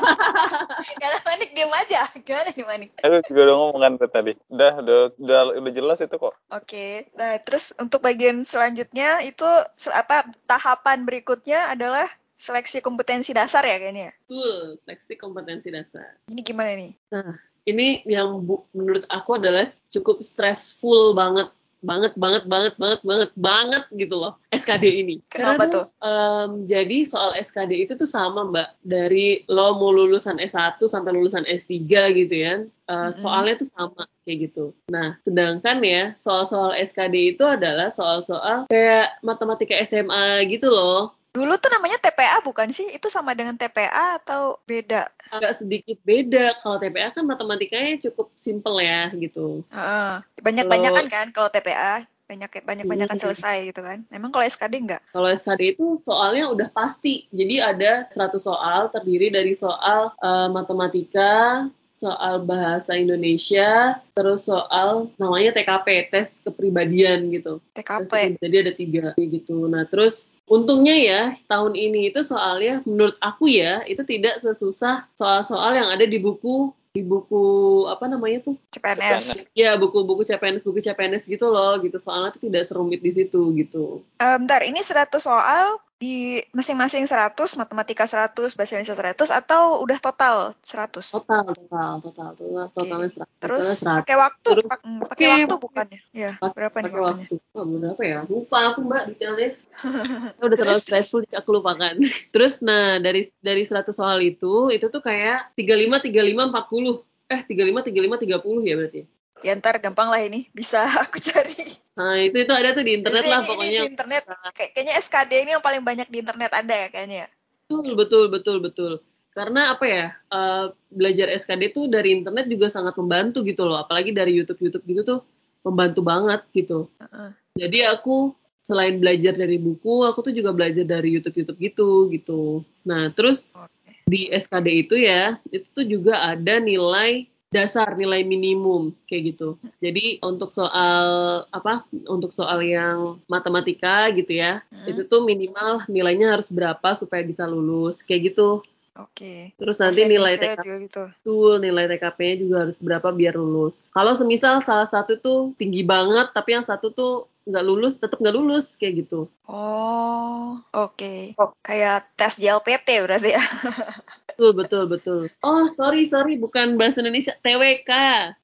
Karena 1.02 1.20
Manik 1.22 1.54
diem 1.54 1.70
aja. 1.70 2.02
Gimana 2.26 2.50
nih 2.50 2.66
Manik? 2.66 2.90
Aku 3.06 3.22
juga 3.30 3.42
udah 3.46 3.56
ngomong 3.62 3.82
kan 3.86 3.94
tadi. 4.10 4.34
Udah, 4.50 4.82
udah, 4.82 4.98
udah, 5.22 5.40
udah 5.54 5.74
jelas 5.78 6.02
itu 6.02 6.18
kok. 6.18 6.34
Oke. 6.34 6.34
Okay. 6.50 6.92
Nah, 7.14 7.38
terus 7.46 7.78
untuk 7.78 8.02
bagian 8.02 8.42
selanjutnya 8.42 9.22
itu 9.22 9.46
apa 9.94 10.26
tahapan 10.50 11.06
berikutnya 11.06 11.70
adalah 11.70 12.10
seleksi 12.44 12.84
kompetensi 12.84 13.32
dasar 13.32 13.64
ya 13.64 13.80
kayaknya? 13.80 14.12
Betul, 14.28 14.76
seleksi 14.76 15.16
kompetensi 15.16 15.72
dasar. 15.72 16.20
Ini 16.28 16.44
gimana 16.44 16.76
nih? 16.76 16.92
Nah, 17.16 17.40
ini 17.64 18.04
yang 18.04 18.44
bu, 18.44 18.68
menurut 18.76 19.08
aku 19.08 19.40
adalah 19.40 19.72
cukup 19.88 20.20
stressful 20.20 21.16
banget 21.16 21.48
banget 21.84 22.16
banget 22.16 22.48
banget 22.48 22.74
banget 22.80 23.02
banget 23.04 23.32
banget 23.36 23.84
gitu 24.00 24.16
loh 24.16 24.40
SKD 24.56 24.86
ini. 25.04 25.16
Kenapa 25.28 25.68
Karena, 25.68 25.76
tuh? 25.76 25.86
Um, 26.00 26.50
jadi 26.64 27.04
soal 27.04 27.36
SKD 27.36 27.84
itu 27.84 27.94
tuh 28.00 28.08
sama 28.08 28.48
mbak 28.48 28.80
dari 28.88 29.44
lo 29.52 29.76
mau 29.76 29.92
lulusan 29.92 30.40
S1 30.40 30.80
sampai 30.80 31.12
lulusan 31.12 31.44
S3 31.44 31.84
gitu 32.16 32.36
ya. 32.40 32.64
Uh, 32.88 33.12
mm-hmm. 33.12 33.20
Soalnya 33.20 33.54
tuh 33.60 33.68
sama 33.68 34.04
kayak 34.24 34.38
gitu. 34.48 34.66
Nah, 34.88 35.20
sedangkan 35.28 35.84
ya 35.84 36.16
soal-soal 36.16 36.72
SKD 36.80 37.36
itu 37.36 37.44
adalah 37.44 37.92
soal-soal 37.92 38.64
kayak 38.72 39.20
matematika 39.20 39.76
SMA 39.84 40.48
gitu 40.48 40.72
loh. 40.72 41.12
Dulu 41.34 41.58
tuh 41.58 41.74
namanya 41.74 41.98
TPA 41.98 42.46
bukan 42.46 42.70
sih? 42.70 42.94
Itu 42.94 43.10
sama 43.10 43.34
dengan 43.34 43.58
TPA 43.58 44.22
atau 44.22 44.62
beda? 44.70 45.10
Agak 45.34 45.58
sedikit 45.58 45.98
beda. 46.06 46.62
Kalau 46.62 46.78
TPA 46.78 47.10
kan 47.10 47.26
matematikanya 47.26 47.98
cukup 48.06 48.30
simple 48.38 48.78
ya 48.78 49.10
gitu. 49.18 49.66
Uh, 49.74 50.22
banyak-banyakan 50.46 51.10
kan 51.10 51.34
kalau 51.34 51.50
TPA? 51.50 52.06
banyak 52.24 52.66
banyak 52.66 52.86
banyak 52.88 53.08
kan 53.12 53.20
selesai 53.20 53.70
gitu 53.70 53.84
kan. 53.84 54.02
Emang 54.10 54.34
kalau 54.34 54.48
SKD 54.48 54.74
enggak? 54.88 55.02
Kalau 55.12 55.30
SKD 55.30 55.78
itu 55.78 56.00
soalnya 56.00 56.50
udah 56.50 56.72
pasti. 56.72 57.30
Jadi 57.30 57.62
ada 57.62 58.08
100 58.10 58.40
soal 58.40 58.90
terdiri 58.90 59.30
dari 59.30 59.54
soal 59.54 60.16
uh, 60.18 60.50
matematika, 60.50 61.68
soal 62.04 62.44
bahasa 62.44 63.00
Indonesia, 63.00 64.04
terus 64.12 64.52
soal 64.52 65.08
namanya 65.16 65.56
TKP, 65.56 66.12
tes 66.12 66.44
kepribadian 66.44 67.32
gitu. 67.32 67.64
TKP. 67.72 68.36
Jadi 68.44 68.56
ada 68.60 68.74
tiga 68.76 69.06
gitu. 69.16 69.72
Nah 69.72 69.88
terus 69.88 70.36
untungnya 70.52 70.96
ya 71.00 71.22
tahun 71.48 71.80
ini 71.80 72.12
itu 72.12 72.20
soalnya 72.28 72.84
menurut 72.84 73.16
aku 73.24 73.48
ya 73.48 73.88
itu 73.88 74.04
tidak 74.04 74.44
sesusah 74.44 75.08
soal-soal 75.16 75.72
yang 75.72 75.88
ada 75.88 76.04
di 76.04 76.20
buku 76.20 76.76
di 76.94 77.02
buku 77.02 77.42
apa 77.90 78.06
namanya 78.06 78.54
tuh 78.54 78.56
CPNS. 78.70 79.50
ya 79.58 79.74
buku-buku 79.82 80.30
CPNS 80.30 80.62
buku 80.62 80.78
CPNS 80.78 81.26
gitu 81.26 81.50
loh 81.50 81.82
gitu 81.82 81.98
soalnya 81.98 82.30
tuh 82.38 82.46
tidak 82.46 82.70
serumit 82.70 83.02
di 83.02 83.10
situ 83.10 83.50
gitu 83.58 84.06
Eh, 84.22 84.38
bentar, 84.38 84.62
ini 84.62 84.78
100 84.78 85.18
soal 85.18 85.82
di 86.04 86.16
masing-masing 86.52 87.08
100, 87.08 87.56
matematika 87.56 88.04
100, 88.04 88.36
bahasa 88.60 88.76
Indonesia 88.76 89.16
100, 89.16 89.32
atau 89.32 89.80
udah 89.80 89.96
total 90.04 90.52
100? 90.60 91.16
total 91.16 91.42
total 91.56 91.92
total 92.04 92.30
total 92.36 92.68
totalnya 92.76 93.08
seratus 93.08 93.40
Terus 93.40 93.64
totalnya 93.64 93.80
seratus. 93.80 94.02
pakai 94.04 94.16
waktu, 94.20 94.48
Terus- 94.52 94.68
hmm, 94.84 95.00
pakai 95.08 95.24
Oke, 95.24 95.32
waktu 95.32 95.56
bukannya? 95.64 96.00
Ya, 96.12 96.32
Pak- 96.36 96.54
berapa 96.60 96.76
nih 96.76 96.84
pakai 96.92 97.00
waktunya? 97.00 97.24
waktu 97.24 97.36
oh, 97.56 97.66
berapa 97.80 98.02
ya? 98.04 98.20
Lupa 98.28 98.58
aku 98.68 98.80
mbak 98.84 99.04
detailnya. 99.16 99.50
Udah 100.44 100.58
terlalu 100.60 100.82
stressful 100.84 101.20
jadi 101.24 101.36
aku 101.40 101.50
lupakan. 101.56 101.94
Terus 102.36 102.54
nah 102.60 103.00
dari 103.00 103.22
dari 103.40 103.64
100 103.64 103.96
soal 103.96 104.20
itu 104.20 104.76
itu 104.76 104.86
tuh 104.92 105.00
kayak 105.00 105.56
35 105.56 106.04
35 106.04 106.52
40 106.52 107.32
eh 107.32 107.42
35 107.48 107.88
35 107.88 108.28
30 108.28 108.68
ya 108.68 108.76
berarti 108.76 109.02
Ya 109.44 109.54
ntar 109.54 109.76
gampang 109.78 110.08
lah 110.08 110.20
ini, 110.20 110.48
bisa 110.52 110.80
aku 111.04 111.20
cari. 111.20 111.56
nah 111.94 112.18
itu 112.18 112.42
itu 112.42 112.50
ada 112.50 112.74
tuh 112.74 112.82
di 112.82 112.98
internet 112.98 113.22
lah 113.22 113.38
ini- 113.38 113.48
pokoknya 113.48 113.80
di 113.80 113.90
internet, 113.92 114.24
Kayak- 114.58 114.72
kayaknya 114.74 114.94
SKD 114.98 115.32
ini 115.46 115.52
yang 115.54 115.62
paling 115.62 115.84
banyak 115.84 116.08
di 116.10 116.18
internet 116.20 116.50
ada 116.50 116.74
ya 116.74 116.88
kayaknya. 116.90 117.30
betul 117.64 117.94
betul 117.94 118.24
betul 118.30 118.58
betul 118.60 118.92
karena 119.30 119.74
apa 119.74 119.86
ya 119.86 120.06
eh, 120.10 120.66
belajar 120.90 121.28
SKD 121.32 121.70
tuh 121.70 121.86
dari 121.88 122.18
internet 122.18 122.46
juga 122.46 122.70
sangat 122.70 122.94
membantu 122.96 123.42
gitu 123.42 123.66
loh 123.66 123.78
apalagi 123.78 124.10
dari 124.10 124.30
YouTube 124.32 124.62
YouTube 124.62 124.86
gitu 124.86 125.02
tuh 125.04 125.20
membantu 125.62 126.02
banget 126.02 126.42
gitu 126.54 126.86
Heeh. 127.02 127.30
jadi 127.58 127.94
aku 127.94 128.34
selain 128.62 128.98
belajar 128.98 129.34
dari 129.34 129.58
buku 129.58 130.06
aku 130.06 130.22
tuh 130.22 130.34
juga 130.34 130.54
belajar 130.54 130.86
dari 130.86 131.14
YouTube 131.14 131.34
YouTube 131.34 131.60
gitu 131.60 131.90
gitu 132.14 132.42
nah 132.86 133.10
terus 133.10 133.50
Oke. 133.54 133.90
di 134.06 134.30
SKD 134.30 134.68
itu 134.86 134.96
ya 134.98 135.42
itu 135.50 135.66
tuh 135.68 135.86
juga 135.86 136.30
ada 136.30 136.62
nilai 136.62 137.26
dasar 137.54 137.94
nilai 137.94 138.26
minimum 138.26 138.90
kayak 139.06 139.38
gitu 139.38 139.62
jadi 139.78 140.18
untuk 140.26 140.50
soal 140.50 141.06
apa 141.54 141.86
untuk 142.10 142.34
soal 142.34 142.66
yang 142.66 143.22
matematika 143.30 144.10
gitu 144.12 144.34
ya 144.34 144.66
Hmm, 144.74 144.90
itu 144.90 145.08
tuh 145.08 145.24
minimal 145.24 145.86
nilainya 145.88 146.36
harus 146.36 146.52
berapa 146.52 146.92
supaya 146.98 147.24
bisa 147.24 147.48
lulus 147.48 148.04
kayak 148.04 148.34
gitu 148.34 148.60
Oke. 149.00 149.56
terus 149.56 149.80
nanti 149.80 150.04
nilai 150.06 150.36
TKP 150.36 150.60
juga 150.60 150.76
gitu. 150.84 151.04
betul 151.24 151.54
nilai 151.64 151.86
TKP-nya 151.88 152.36
juga 152.42 152.56
harus 152.68 152.78
berapa 152.82 153.10
biar 153.16 153.38
lulus 153.40 153.80
kalau 153.96 154.18
semisal 154.20 154.60
salah 154.60 154.90
satu 154.90 155.16
tuh 155.22 155.40
tinggi 155.56 155.86
banget 155.88 156.36
tapi 156.36 156.58
yang 156.58 156.66
satu 156.66 156.92
tuh 156.92 157.14
nggak 157.48 157.64
lulus 157.64 157.96
tetap 158.00 158.20
nggak 158.20 158.36
lulus 158.36 158.76
kayak 158.76 159.08
gitu 159.08 159.28
Oh, 159.44 160.56
oke. 160.72 161.36
Kayak 161.60 162.08
tes 162.16 162.40
JLPT 162.40 163.04
berarti 163.04 163.36
ya. 163.36 163.44
betul 164.34 164.52
betul 164.58 164.84
betul 164.90 165.22
oh 165.42 165.70
sorry 165.74 166.04
sorry 166.06 166.36
bukan 166.36 166.76
bahasa 166.76 167.00
Indonesia 167.00 167.38
TWK 167.40 167.92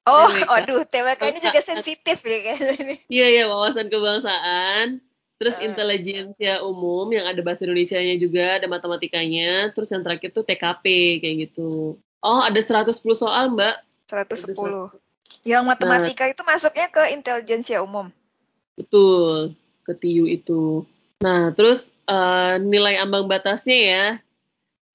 Oh, 0.06 0.26
TWK. 0.26 0.46
aduh, 0.46 0.80
TWK 0.84 1.22
ini 1.28 1.38
juga 1.38 1.60
sensitif 1.60 2.22
nih 2.22 2.40
kayaknya 2.42 2.72
ini. 2.78 2.94
Iya 3.06 3.26
ya 3.30 3.42
wawasan 3.46 3.86
kebangsaan, 3.86 4.98
terus 5.36 5.54
Eh. 5.58 5.66
intelijensia 5.66 6.62
umum 6.62 7.06
yang 7.10 7.26
ada 7.26 7.38
bahasa 7.40 7.62
Indonesianya 7.62 8.16
juga, 8.16 8.58
ada 8.58 8.66
matematikanya, 8.66 9.70
terus 9.70 9.90
yang 9.90 10.02
terakhir 10.02 10.30
tuh 10.30 10.42
TKP 10.42 10.84
kayak 11.18 11.36
gitu. 11.48 11.94
Oh, 12.20 12.40
ada 12.42 12.58
110 12.58 12.90
soal, 13.14 13.54
Mbak. 13.54 13.74
110. 14.10 14.90
Yang 15.42 15.62
matematika 15.64 16.26
itu 16.26 16.42
masuknya 16.42 16.90
ke 16.90 17.02
intelijensia 17.10 17.80
umum. 17.80 18.10
Betul, 18.74 19.54
ke 19.82 19.94
TIU 19.94 20.26
itu. 20.26 20.84
Nah, 21.20 21.52
terus 21.52 21.92
eh, 22.04 22.54
nilai 22.58 22.98
ambang 22.98 23.24
batasnya 23.24 23.78
ya. 23.78 24.04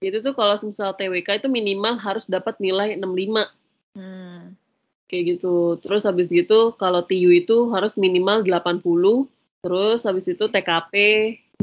Itu 0.05 0.21
tuh 0.21 0.37
kalau 0.37 0.53
misal 0.61 0.93
TWK 0.93 1.41
itu 1.41 1.49
minimal 1.49 1.97
harus 1.97 2.29
dapat 2.29 2.61
nilai 2.61 2.93
65 2.93 3.49
Hmm. 3.95 4.53
kayak 5.07 5.39
gitu. 5.39 5.79
Terus 5.79 6.03
habis 6.03 6.27
gitu 6.27 6.75
kalau 6.75 7.01
TIU 7.01 7.31
itu 7.31 7.71
harus 7.73 7.95
minimal 7.97 8.45
80. 8.45 9.25
Terus 9.65 10.05
habis 10.05 10.29
itu 10.29 10.45
TKP 10.45 10.93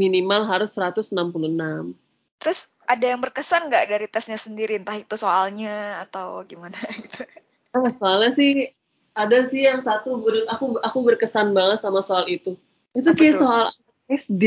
minimal 0.01 0.43
harus 0.49 0.75
166. 0.75 1.95
Terus 2.43 2.75
ada 2.91 3.05
yang 3.07 3.23
berkesan 3.23 3.71
nggak 3.71 3.87
dari 3.87 4.07
tesnya 4.11 4.35
sendiri, 4.35 4.81
entah 4.81 4.99
itu 4.99 5.15
soalnya 5.15 6.03
atau 6.03 6.43
gimana 6.43 6.75
gitu? 6.99 7.23
Ah, 7.71 7.93
soalnya 7.95 8.35
sih 8.35 8.75
ada 9.13 9.47
sih 9.53 9.69
yang 9.69 9.85
satu 9.85 10.19
menurut 10.19 10.49
aku 10.49 10.81
aku 10.81 10.99
berkesan 11.05 11.55
banget 11.55 11.79
sama 11.79 12.03
soal 12.03 12.27
itu. 12.27 12.59
Itu 12.97 13.13
kayak 13.15 13.39
tuh? 13.39 13.43
soal 13.47 13.67
SD. 14.11 14.45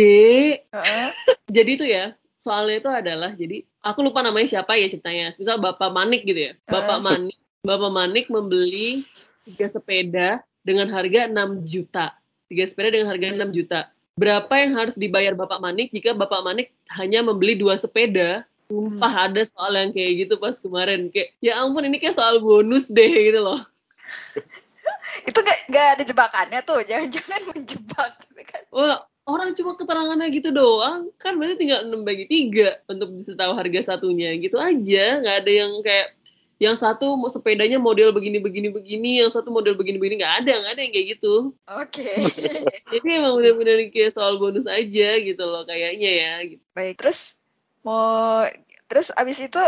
Heeh. 0.73 1.08
Jadi 1.55 1.71
itu 1.77 1.86
ya, 1.88 2.17
soalnya 2.45 2.77
itu 2.77 2.89
adalah 2.93 3.34
jadi 3.34 3.65
aku 3.81 4.05
lupa 4.05 4.21
namanya 4.21 4.45
siapa 4.45 4.77
ya 4.77 4.86
ceritanya. 4.86 5.34
Misal 5.34 5.58
Bapak 5.58 5.89
Manik 5.89 6.21
gitu 6.29 6.38
ya. 6.38 6.53
Bapak 6.69 7.01
Manik, 7.01 7.38
Bapak 7.65 7.89
Manik 7.89 8.25
membeli 8.29 9.01
tiga 9.49 9.73
sepeda 9.73 10.45
dengan 10.62 10.93
harga 10.93 11.25
6 11.25 11.65
juta. 11.65 12.13
Tiga 12.45 12.69
sepeda 12.69 12.93
dengan 12.93 13.10
harga 13.10 13.34
6 13.34 13.58
juta. 13.58 13.79
Berapa 14.15 14.53
yang 14.62 14.77
harus 14.77 14.93
dibayar 14.93 15.34
Bapak 15.34 15.58
Manik 15.58 15.89
jika 15.89 16.13
Bapak 16.13 16.45
Manik 16.45 16.69
hanya 16.93 17.25
membeli 17.25 17.58
dua 17.58 17.81
sepeda? 17.81 18.45
Sumpah 18.69 19.29
ada 19.29 19.45
soal 19.45 19.73
yang 19.77 19.91
kayak 19.93 20.25
gitu 20.25 20.41
pas 20.41 20.58
kemarin. 20.58 21.10
Kayak, 21.13 21.38
ya 21.41 21.62
ampun 21.62 21.86
ini 21.86 21.97
kayak 22.01 22.17
soal 22.17 22.41
bonus 22.41 22.89
deh 22.89 23.10
gitu 23.10 23.41
loh. 23.41 23.62
Itu 25.29 25.38
nggak 25.41 25.60
nggak 25.69 25.88
ada 25.97 26.03
jebakannya 26.05 26.60
tuh, 26.65 26.79
jangan-jangan 26.86 27.41
menjebak 27.53 28.12
gitu 28.21 28.41
kan? 28.45 28.63
Wah, 28.73 28.99
orang 29.25 29.57
cuma 29.57 29.73
keterangannya 29.73 30.29
gitu 30.29 30.53
doang, 30.53 31.09
kan 31.17 31.35
berarti 31.35 31.65
tinggal 31.65 31.81
6 31.85 32.05
bagi 32.05 32.25
3 32.29 32.85
untuk 32.85 33.09
bisa 33.17 33.33
tahu 33.33 33.57
harga 33.57 33.93
satunya. 33.93 34.31
Gitu 34.38 34.55
aja, 34.61 35.05
nggak 35.21 35.35
ada 35.43 35.51
yang 35.51 35.71
kayak 35.81 36.13
yang 36.55 36.79
satu 36.79 37.19
mau 37.19 37.27
sepedanya 37.27 37.75
model 37.75 38.15
begini 38.15 38.39
begini 38.39 38.71
begini, 38.71 39.19
yang 39.19 39.27
satu 39.33 39.51
model 39.51 39.75
begini 39.75 39.99
begini 39.99 40.23
nggak 40.23 40.35
ada, 40.45 40.53
nggak 40.55 40.73
ada 40.77 40.81
yang 40.88 40.93
kayak 40.93 41.07
gitu. 41.17 41.35
Oke. 41.67 42.05
Jadi 42.93 43.07
emang 43.11 43.35
bener-bener 43.35 43.91
kayak 43.91 44.15
soal 44.15 44.39
bonus 44.39 44.69
aja 44.69 45.09
gitu 45.19 45.43
loh 45.43 45.67
kayaknya 45.67 46.11
ya. 46.15 46.33
Gitu. 46.45 46.63
Baik, 46.71 46.95
terus 47.01 47.35
mau 47.83 48.45
terus 48.88 49.11
abis 49.19 49.43
itu 49.43 49.59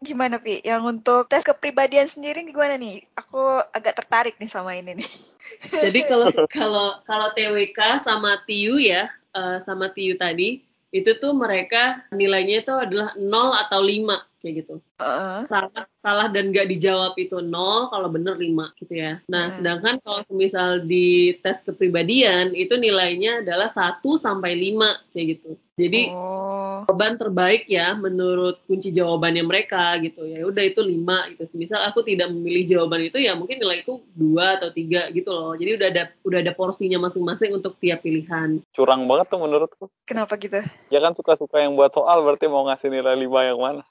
gimana 0.00 0.40
Pi? 0.40 0.64
Yang 0.64 0.82
untuk 0.96 1.28
tes 1.28 1.44
kepribadian 1.44 2.08
sendiri 2.08 2.40
gimana 2.48 2.80
nih? 2.80 3.04
Aku 3.20 3.60
agak 3.76 4.00
tertarik 4.00 4.40
nih 4.40 4.48
sama 4.48 4.78
ini 4.80 4.96
nih. 4.96 5.10
Jadi 5.60 6.00
kalau 6.10 6.28
kalau 6.48 6.88
kalau 7.04 7.28
TWK 7.34 8.00
sama 8.04 8.40
TIU 8.44 8.80
ya, 8.80 9.08
eh, 9.36 9.58
sama 9.64 9.90
TIU 9.90 10.16
tadi 10.20 10.62
itu 10.90 11.10
tuh 11.22 11.32
mereka 11.38 12.02
nilainya 12.10 12.66
itu 12.66 12.74
adalah 12.74 13.14
0 13.14 13.54
atau 13.54 13.80
5 13.82 14.29
kayak 14.40 14.64
gitu. 14.64 14.80
Heeh. 14.96 15.44
salah 15.44 15.70
salah 16.00 16.28
dan 16.28 16.48
nggak 16.48 16.68
dijawab 16.68 17.12
itu 17.16 17.40
nol 17.40 17.88
kalau 17.88 18.08
bener 18.08 18.36
lima 18.36 18.72
gitu 18.76 18.92
ya 18.92 19.20
nah 19.28 19.48
Hmm. 19.48 19.56
sedangkan 19.56 19.94
kalau 20.00 20.24
misal 20.32 20.80
di 20.80 21.36
tes 21.40 21.60
kepribadian 21.60 22.52
itu 22.52 22.76
nilainya 22.76 23.44
adalah 23.44 23.68
1 23.68 24.00
sampai 24.16 24.56
5 24.56 24.96
kayak 25.12 25.26
gitu 25.36 25.50
jadi 25.76 26.12
oh, 26.12 26.84
jawaban 26.84 27.16
terbaik 27.16 27.64
ya 27.66 27.96
menurut 27.96 28.60
kunci 28.64 28.92
jawabannya 28.92 29.44
mereka 29.44 29.96
gitu 30.00 30.24
ya 30.24 30.44
udah 30.44 30.64
itu 30.64 30.80
5 30.80 31.32
gitu 31.36 31.42
misal 31.56 31.80
aku 31.84 32.04
tidak 32.04 32.28
memilih 32.28 32.64
jawaban 32.68 33.08
itu 33.08 33.16
ya 33.16 33.32
mungkin 33.32 33.60
nilaiku 33.60 34.04
dua 34.12 34.60
atau 34.60 34.68
tiga 34.70 35.08
gitu 35.12 35.32
loh 35.32 35.56
jadi 35.56 35.80
udah 35.80 35.88
ada 35.88 36.04
udah 36.24 36.38
ada 36.40 36.52
porsinya 36.52 37.00
masing-masing 37.00 37.56
untuk 37.56 37.76
tiap 37.80 38.00
pilihan 38.00 38.60
Curang 38.72 39.04
banget 39.04 39.26
tuh 39.28 39.40
menurutku. 39.40 39.84
kenapa 40.04 40.36
gitu? 40.36 40.60
Ya 40.88 41.00
kan 41.00 41.12
suka-suka 41.12 41.60
yang 41.60 41.76
buat 41.76 41.92
soal 41.92 42.20
berarti 42.22 42.46
mau 42.46 42.64
ngasih 42.68 42.88
nilai 42.88 43.16
5 43.16 43.48
yang 43.48 43.58
mana? 43.58 43.82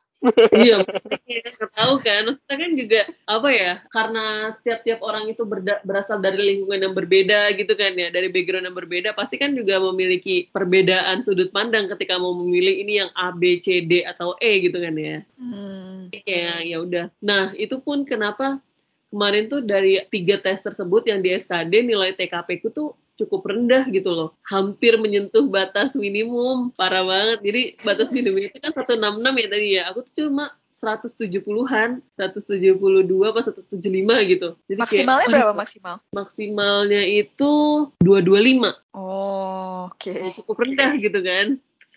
Iya. 0.52 0.84
Nggak 0.84 1.72
tahu 1.72 1.94
kan. 2.04 2.24
Maksudnya 2.28 2.58
kan 2.60 2.72
juga 2.76 3.02
apa 3.24 3.50
ya 3.56 3.72
karena 3.88 4.26
tiap-tiap 4.66 5.00
orang 5.00 5.24
itu 5.32 5.44
berda- 5.48 5.82
berasal 5.88 6.20
dari 6.20 6.40
lingkungan 6.56 6.80
yang 6.90 6.96
berbeda 6.96 7.56
gitu 7.56 7.74
kan 7.80 7.96
ya 7.96 8.12
dari 8.12 8.28
background 8.28 8.68
yang 8.68 8.78
berbeda 8.78 9.10
pasti 9.16 9.40
kan 9.40 9.56
juga 9.56 9.80
memiliki 9.80 10.52
perbedaan 10.52 11.24
sudut 11.24 11.50
pandang 11.56 11.88
ketika 11.88 12.20
mau 12.20 12.36
memilih 12.36 12.84
ini 12.84 12.94
yang 13.00 13.10
A 13.16 13.32
B 13.32 13.64
C 13.64 13.88
D 13.88 14.04
atau 14.04 14.36
E 14.44 14.68
gitu 14.68 14.76
kan 14.76 14.94
ya. 15.00 15.24
Hmm. 15.40 16.12
Jadi 16.12 16.20
kayak 16.28 16.58
ya 16.68 16.78
udah. 16.84 17.06
Nah 17.24 17.44
itu 17.56 17.80
pun 17.80 18.04
kenapa 18.04 18.60
kemarin 19.10 19.48
tuh 19.50 19.64
dari 19.66 19.98
tiga 20.12 20.38
tes 20.38 20.62
tersebut 20.62 21.08
yang 21.08 21.24
di 21.24 21.34
SKD 21.34 21.82
nilai 21.82 22.14
TKP 22.14 22.62
ku 22.62 22.70
tuh 22.70 22.99
cukup 23.20 23.52
rendah 23.52 23.84
gitu 23.92 24.08
loh. 24.10 24.32
Hampir 24.48 24.96
menyentuh 24.96 25.46
batas 25.46 25.94
minimum. 25.94 26.72
Parah 26.74 27.04
banget. 27.04 27.40
Jadi 27.44 27.62
batas 27.84 28.10
minimum 28.10 28.48
itu 28.48 28.58
kan 28.58 28.72
166 28.72 28.96
ya 29.36 29.48
tadi 29.52 29.68
ya. 29.76 29.84
Aku 29.92 30.00
tuh 30.02 30.14
cuma 30.16 30.56
170-an 30.72 32.00
172 32.16 32.80
apa 33.28 33.40
175 33.44 34.32
gitu. 34.32 34.48
Jadi 34.66 34.80
Maksimalnya 34.80 35.28
kayak, 35.28 35.36
berapa 35.36 35.54
maksimal? 35.54 35.96
maksimalnya 36.16 37.04
itu 37.04 37.52
225 38.00 38.72
Oh, 38.96 39.92
oke. 39.92 40.14
cukup 40.40 40.56
rendah 40.56 40.92
gitu 40.96 41.20
kan. 41.20 41.48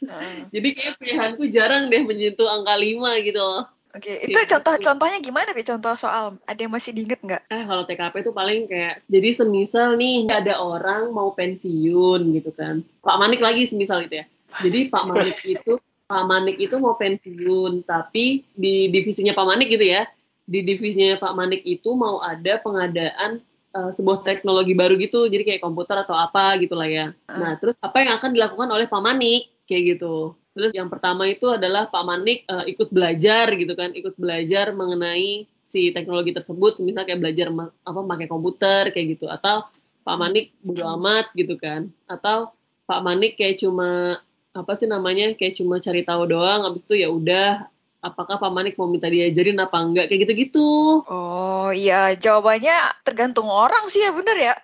Heeh. 0.02 0.50
jadi 0.50 0.68
kayak 0.74 0.94
pilihanku 0.98 1.46
jarang 1.54 1.87
deh 1.87 2.02
menyentuh 2.02 2.50
angka 2.50 2.74
5 2.74 3.22
gitu 3.22 3.38
loh 3.38 3.70
Oke, 3.92 4.09
itu 4.24 4.33
Gitu. 4.33 4.48
contoh-contohnya 4.57 5.20
gimana 5.20 5.52
nih 5.52 5.68
contoh 5.68 5.92
soal? 6.00 6.40
Ada 6.48 6.64
yang 6.64 6.72
masih 6.72 6.96
diinget 6.96 7.20
nggak? 7.20 7.44
Eh 7.52 7.62
kalau 7.68 7.85
TKP 7.85 8.14
itu 8.24 8.33
paling 8.33 8.61
kayak 8.64 9.05
jadi 9.05 9.28
semisal 9.37 10.00
nih 10.00 10.33
ada 10.33 10.64
orang 10.64 11.12
mau 11.12 11.37
pensiun 11.37 12.20
gitu 12.33 12.50
kan. 12.57 12.81
Pak 13.05 13.16
Manik 13.20 13.44
lagi 13.44 13.68
semisal 13.68 14.09
itu 14.09 14.24
ya. 14.24 14.26
Jadi 14.64 14.88
Pak 14.88 15.05
Manik 15.12 15.38
itu 15.61 15.76
Pak 16.09 16.24
Manik 16.24 16.57
itu 16.57 16.74
mau 16.81 16.96
pensiun 16.96 17.85
tapi 17.85 18.48
di 18.57 18.88
divisinya 18.88 19.37
Pak 19.37 19.46
Manik 19.46 19.68
gitu 19.68 19.85
ya. 19.85 20.09
di 20.42 20.59
divisinya 20.66 21.22
Pak 21.22 21.38
Manik 21.38 21.62
itu 21.62 21.94
mau 21.94 22.18
ada 22.18 22.59
pengadaan 22.59 23.38
uh, 23.72 23.90
sebuah 23.94 24.26
teknologi 24.26 24.74
baru 24.76 24.98
gitu, 25.00 25.31
jadi 25.31 25.42
kayak 25.46 25.62
komputer 25.64 26.02
atau 26.05 26.18
apa 26.18 26.59
gitulah 26.61 26.90
ya. 26.90 27.14
Uh. 27.31 27.38
Nah, 27.38 27.52
terus 27.62 27.76
apa 27.81 28.02
yang 28.05 28.18
akan 28.18 28.31
dilakukan 28.35 28.68
oleh 28.68 28.87
Pak 28.90 29.02
Manik 29.02 29.48
kayak 29.70 29.96
gitu. 29.96 30.37
Terus 30.52 30.70
yang 30.76 30.92
pertama 30.92 31.24
itu 31.28 31.48
adalah 31.48 31.88
Pak 31.88 32.04
Manik 32.04 32.44
uh, 32.44 32.64
ikut 32.68 32.92
belajar 32.92 33.48
gitu 33.56 33.72
kan, 33.72 33.96
ikut 33.96 34.20
belajar 34.20 34.76
mengenai 34.76 35.48
si 35.64 35.88
teknologi 35.96 36.36
tersebut, 36.36 36.84
misalnya 36.84 37.08
kayak 37.08 37.20
belajar 37.24 37.46
apa 37.88 38.00
pakai 38.04 38.26
komputer 38.28 38.92
kayak 38.92 39.16
gitu, 39.16 39.32
atau 39.32 39.64
Pak 40.04 40.16
Manik 40.20 40.52
bodo 40.60 40.84
amat 41.00 41.32
gitu 41.32 41.56
kan, 41.56 41.88
atau 42.04 42.52
Pak 42.84 43.00
Manik 43.00 43.40
kayak 43.40 43.64
cuma 43.64 44.20
apa 44.52 44.72
sih 44.76 44.84
namanya 44.84 45.32
kayak 45.32 45.56
cuma 45.56 45.80
cari 45.80 46.04
tahu 46.04 46.28
doang, 46.28 46.68
habis 46.68 46.84
itu 46.84 47.00
ya 47.00 47.08
udah 47.08 47.72
apakah 48.04 48.36
Pak 48.36 48.52
Manik 48.52 48.76
mau 48.76 48.84
minta 48.92 49.08
diajarin 49.08 49.56
apa 49.56 49.80
enggak 49.80 50.12
kayak 50.12 50.28
gitu-gitu. 50.28 51.00
Oh 51.08 51.72
iya, 51.72 52.12
jawabannya 52.12 53.00
tergantung 53.08 53.48
orang 53.48 53.88
sih 53.88 54.04
ya 54.04 54.12
bener 54.12 54.36
ya. 54.36 54.54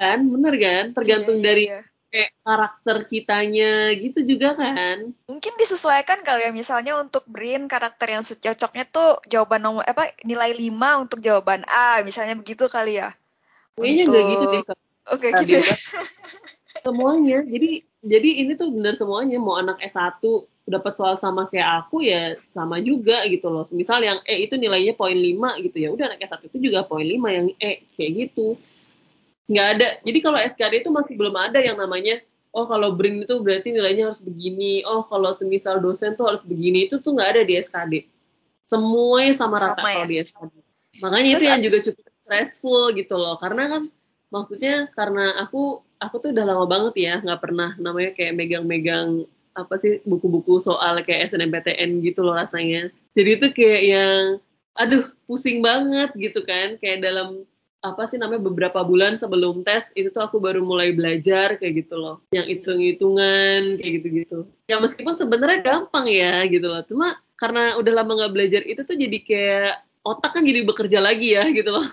Kan, 0.00 0.32
bener 0.32 0.54
kan, 0.56 0.84
tergantung 0.96 1.36
iya, 1.40 1.44
dari 1.44 1.64
iya 1.68 1.80
kayak 2.10 2.30
karakter 2.42 2.96
kitanya 3.04 3.92
gitu 3.98 4.24
juga 4.24 4.54
kan. 4.56 5.12
Mungkin 5.28 5.52
disesuaikan 5.58 6.22
kali 6.22 6.48
ya 6.48 6.52
misalnya 6.54 6.96
untuk 6.96 7.26
Brin 7.28 7.66
karakter 7.66 8.08
yang 8.08 8.24
secocoknya 8.24 8.86
tuh 8.88 9.20
jawaban 9.28 9.62
nomor 9.62 9.84
apa 9.84 10.14
nilai 10.22 10.54
5 10.54 11.02
untuk 11.02 11.20
jawaban 11.20 11.66
A 11.68 12.00
misalnya 12.06 12.38
begitu 12.38 12.70
kali 12.70 13.02
ya. 13.02 13.12
Kayaknya 13.76 14.04
untuk... 14.08 14.24
gitu 14.32 14.44
deh. 14.48 14.62
Oke 15.06 15.28
okay, 15.28 15.30
nah, 15.34 15.42
gitu. 15.44 15.62
Ya. 15.62 15.76
semuanya. 16.86 17.38
Jadi 17.46 17.70
jadi 18.06 18.30
ini 18.46 18.52
tuh 18.54 18.70
bener 18.70 18.94
semuanya 18.94 19.38
mau 19.42 19.58
anak 19.58 19.82
S1 19.82 20.22
dapat 20.66 20.98
soal 20.98 21.14
sama 21.14 21.46
kayak 21.46 21.86
aku 21.86 22.02
ya 22.02 22.34
sama 22.54 22.82
juga 22.82 23.22
gitu 23.26 23.50
loh. 23.50 23.66
Misal 23.74 24.02
yang 24.02 24.18
E 24.26 24.46
itu 24.46 24.54
nilainya 24.58 24.94
poin 24.94 25.14
5 25.14 25.62
gitu 25.66 25.76
ya. 25.78 25.88
Udah 25.90 26.10
anak 26.10 26.22
S1 26.22 26.46
itu 26.50 26.70
juga 26.70 26.86
poin 26.86 27.06
5 27.06 27.18
yang 27.28 27.46
E 27.58 27.86
kayak 27.94 28.12
gitu 28.14 28.58
nggak 29.46 29.68
ada. 29.78 29.88
Jadi 30.02 30.18
kalau 30.22 30.38
SKD 30.38 30.82
itu 30.82 30.90
masih 30.90 31.14
belum 31.14 31.34
ada 31.38 31.58
yang 31.62 31.78
namanya 31.78 32.18
oh 32.56 32.64
kalau 32.64 32.96
BRIN 32.96 33.22
itu 33.22 33.36
berarti 33.44 33.68
nilainya 33.70 34.08
harus 34.08 34.24
begini 34.24 34.80
oh 34.88 35.04
kalau 35.06 35.30
semisal 35.36 35.76
dosen 35.78 36.16
tuh 36.16 36.24
harus 36.24 36.42
begini 36.42 36.88
itu 36.88 36.96
tuh 37.04 37.12
nggak 37.12 37.36
ada 37.36 37.42
di 37.44 37.60
SKD 37.60 38.08
semuanya 38.64 39.36
sama 39.36 39.60
rata 39.60 39.76
sama 39.76 39.92
ya? 39.92 39.94
kalau 40.00 40.08
di 40.08 40.16
SKD 40.24 40.52
makanya 41.04 41.30
Terus 41.36 41.42
itu 41.44 41.44
yang 41.52 41.60
juga 41.60 41.78
cukup 41.84 42.06
stressful 42.26 42.82
gitu 42.98 43.14
loh. 43.14 43.38
Karena 43.38 43.70
kan 43.70 43.82
maksudnya 44.34 44.90
karena 44.90 45.38
aku 45.38 45.86
aku 46.02 46.14
tuh 46.18 46.34
udah 46.34 46.44
lama 46.44 46.66
banget 46.66 46.94
ya 46.98 47.14
nggak 47.22 47.40
pernah 47.40 47.70
namanya 47.78 48.10
kayak 48.18 48.34
megang-megang 48.34 49.24
apa 49.56 49.80
sih 49.80 50.04
buku-buku 50.04 50.60
soal 50.60 51.00
kayak 51.06 51.32
SNMPTN 51.32 52.02
gitu 52.02 52.26
loh 52.26 52.34
rasanya. 52.34 52.90
Jadi 53.14 53.30
itu 53.40 53.46
kayak 53.54 53.82
yang 53.86 54.22
aduh 54.76 55.06
pusing 55.24 55.62
banget 55.64 56.12
gitu 56.18 56.42
kan. 56.44 56.76
Kayak 56.82 57.06
dalam 57.06 57.46
apa 57.86 58.10
sih 58.10 58.18
namanya 58.18 58.42
beberapa 58.42 58.82
bulan 58.82 59.14
sebelum 59.14 59.62
tes 59.62 59.94
itu 59.94 60.10
tuh 60.10 60.26
aku 60.26 60.42
baru 60.42 60.66
mulai 60.66 60.90
belajar 60.90 61.54
kayak 61.56 61.86
gitu 61.86 61.94
loh 61.94 62.18
yang 62.34 62.46
hitung-hitungan 62.50 63.78
kayak 63.78 63.92
gitu-gitu 64.02 64.38
ya 64.66 64.82
meskipun 64.82 65.14
sebenarnya 65.14 65.62
gampang 65.62 66.10
ya 66.10 66.42
gitu 66.50 66.66
loh 66.66 66.82
cuma 66.82 67.22
karena 67.38 67.78
udah 67.78 67.92
lama 67.94 68.12
nggak 68.18 68.34
belajar 68.34 68.62
itu 68.66 68.82
tuh 68.82 68.96
jadi 68.98 69.18
kayak 69.22 69.72
otak 70.02 70.34
kan 70.34 70.42
jadi 70.42 70.66
bekerja 70.66 70.98
lagi 70.98 71.38
ya 71.38 71.46
gitu 71.54 71.70
loh 71.70 71.86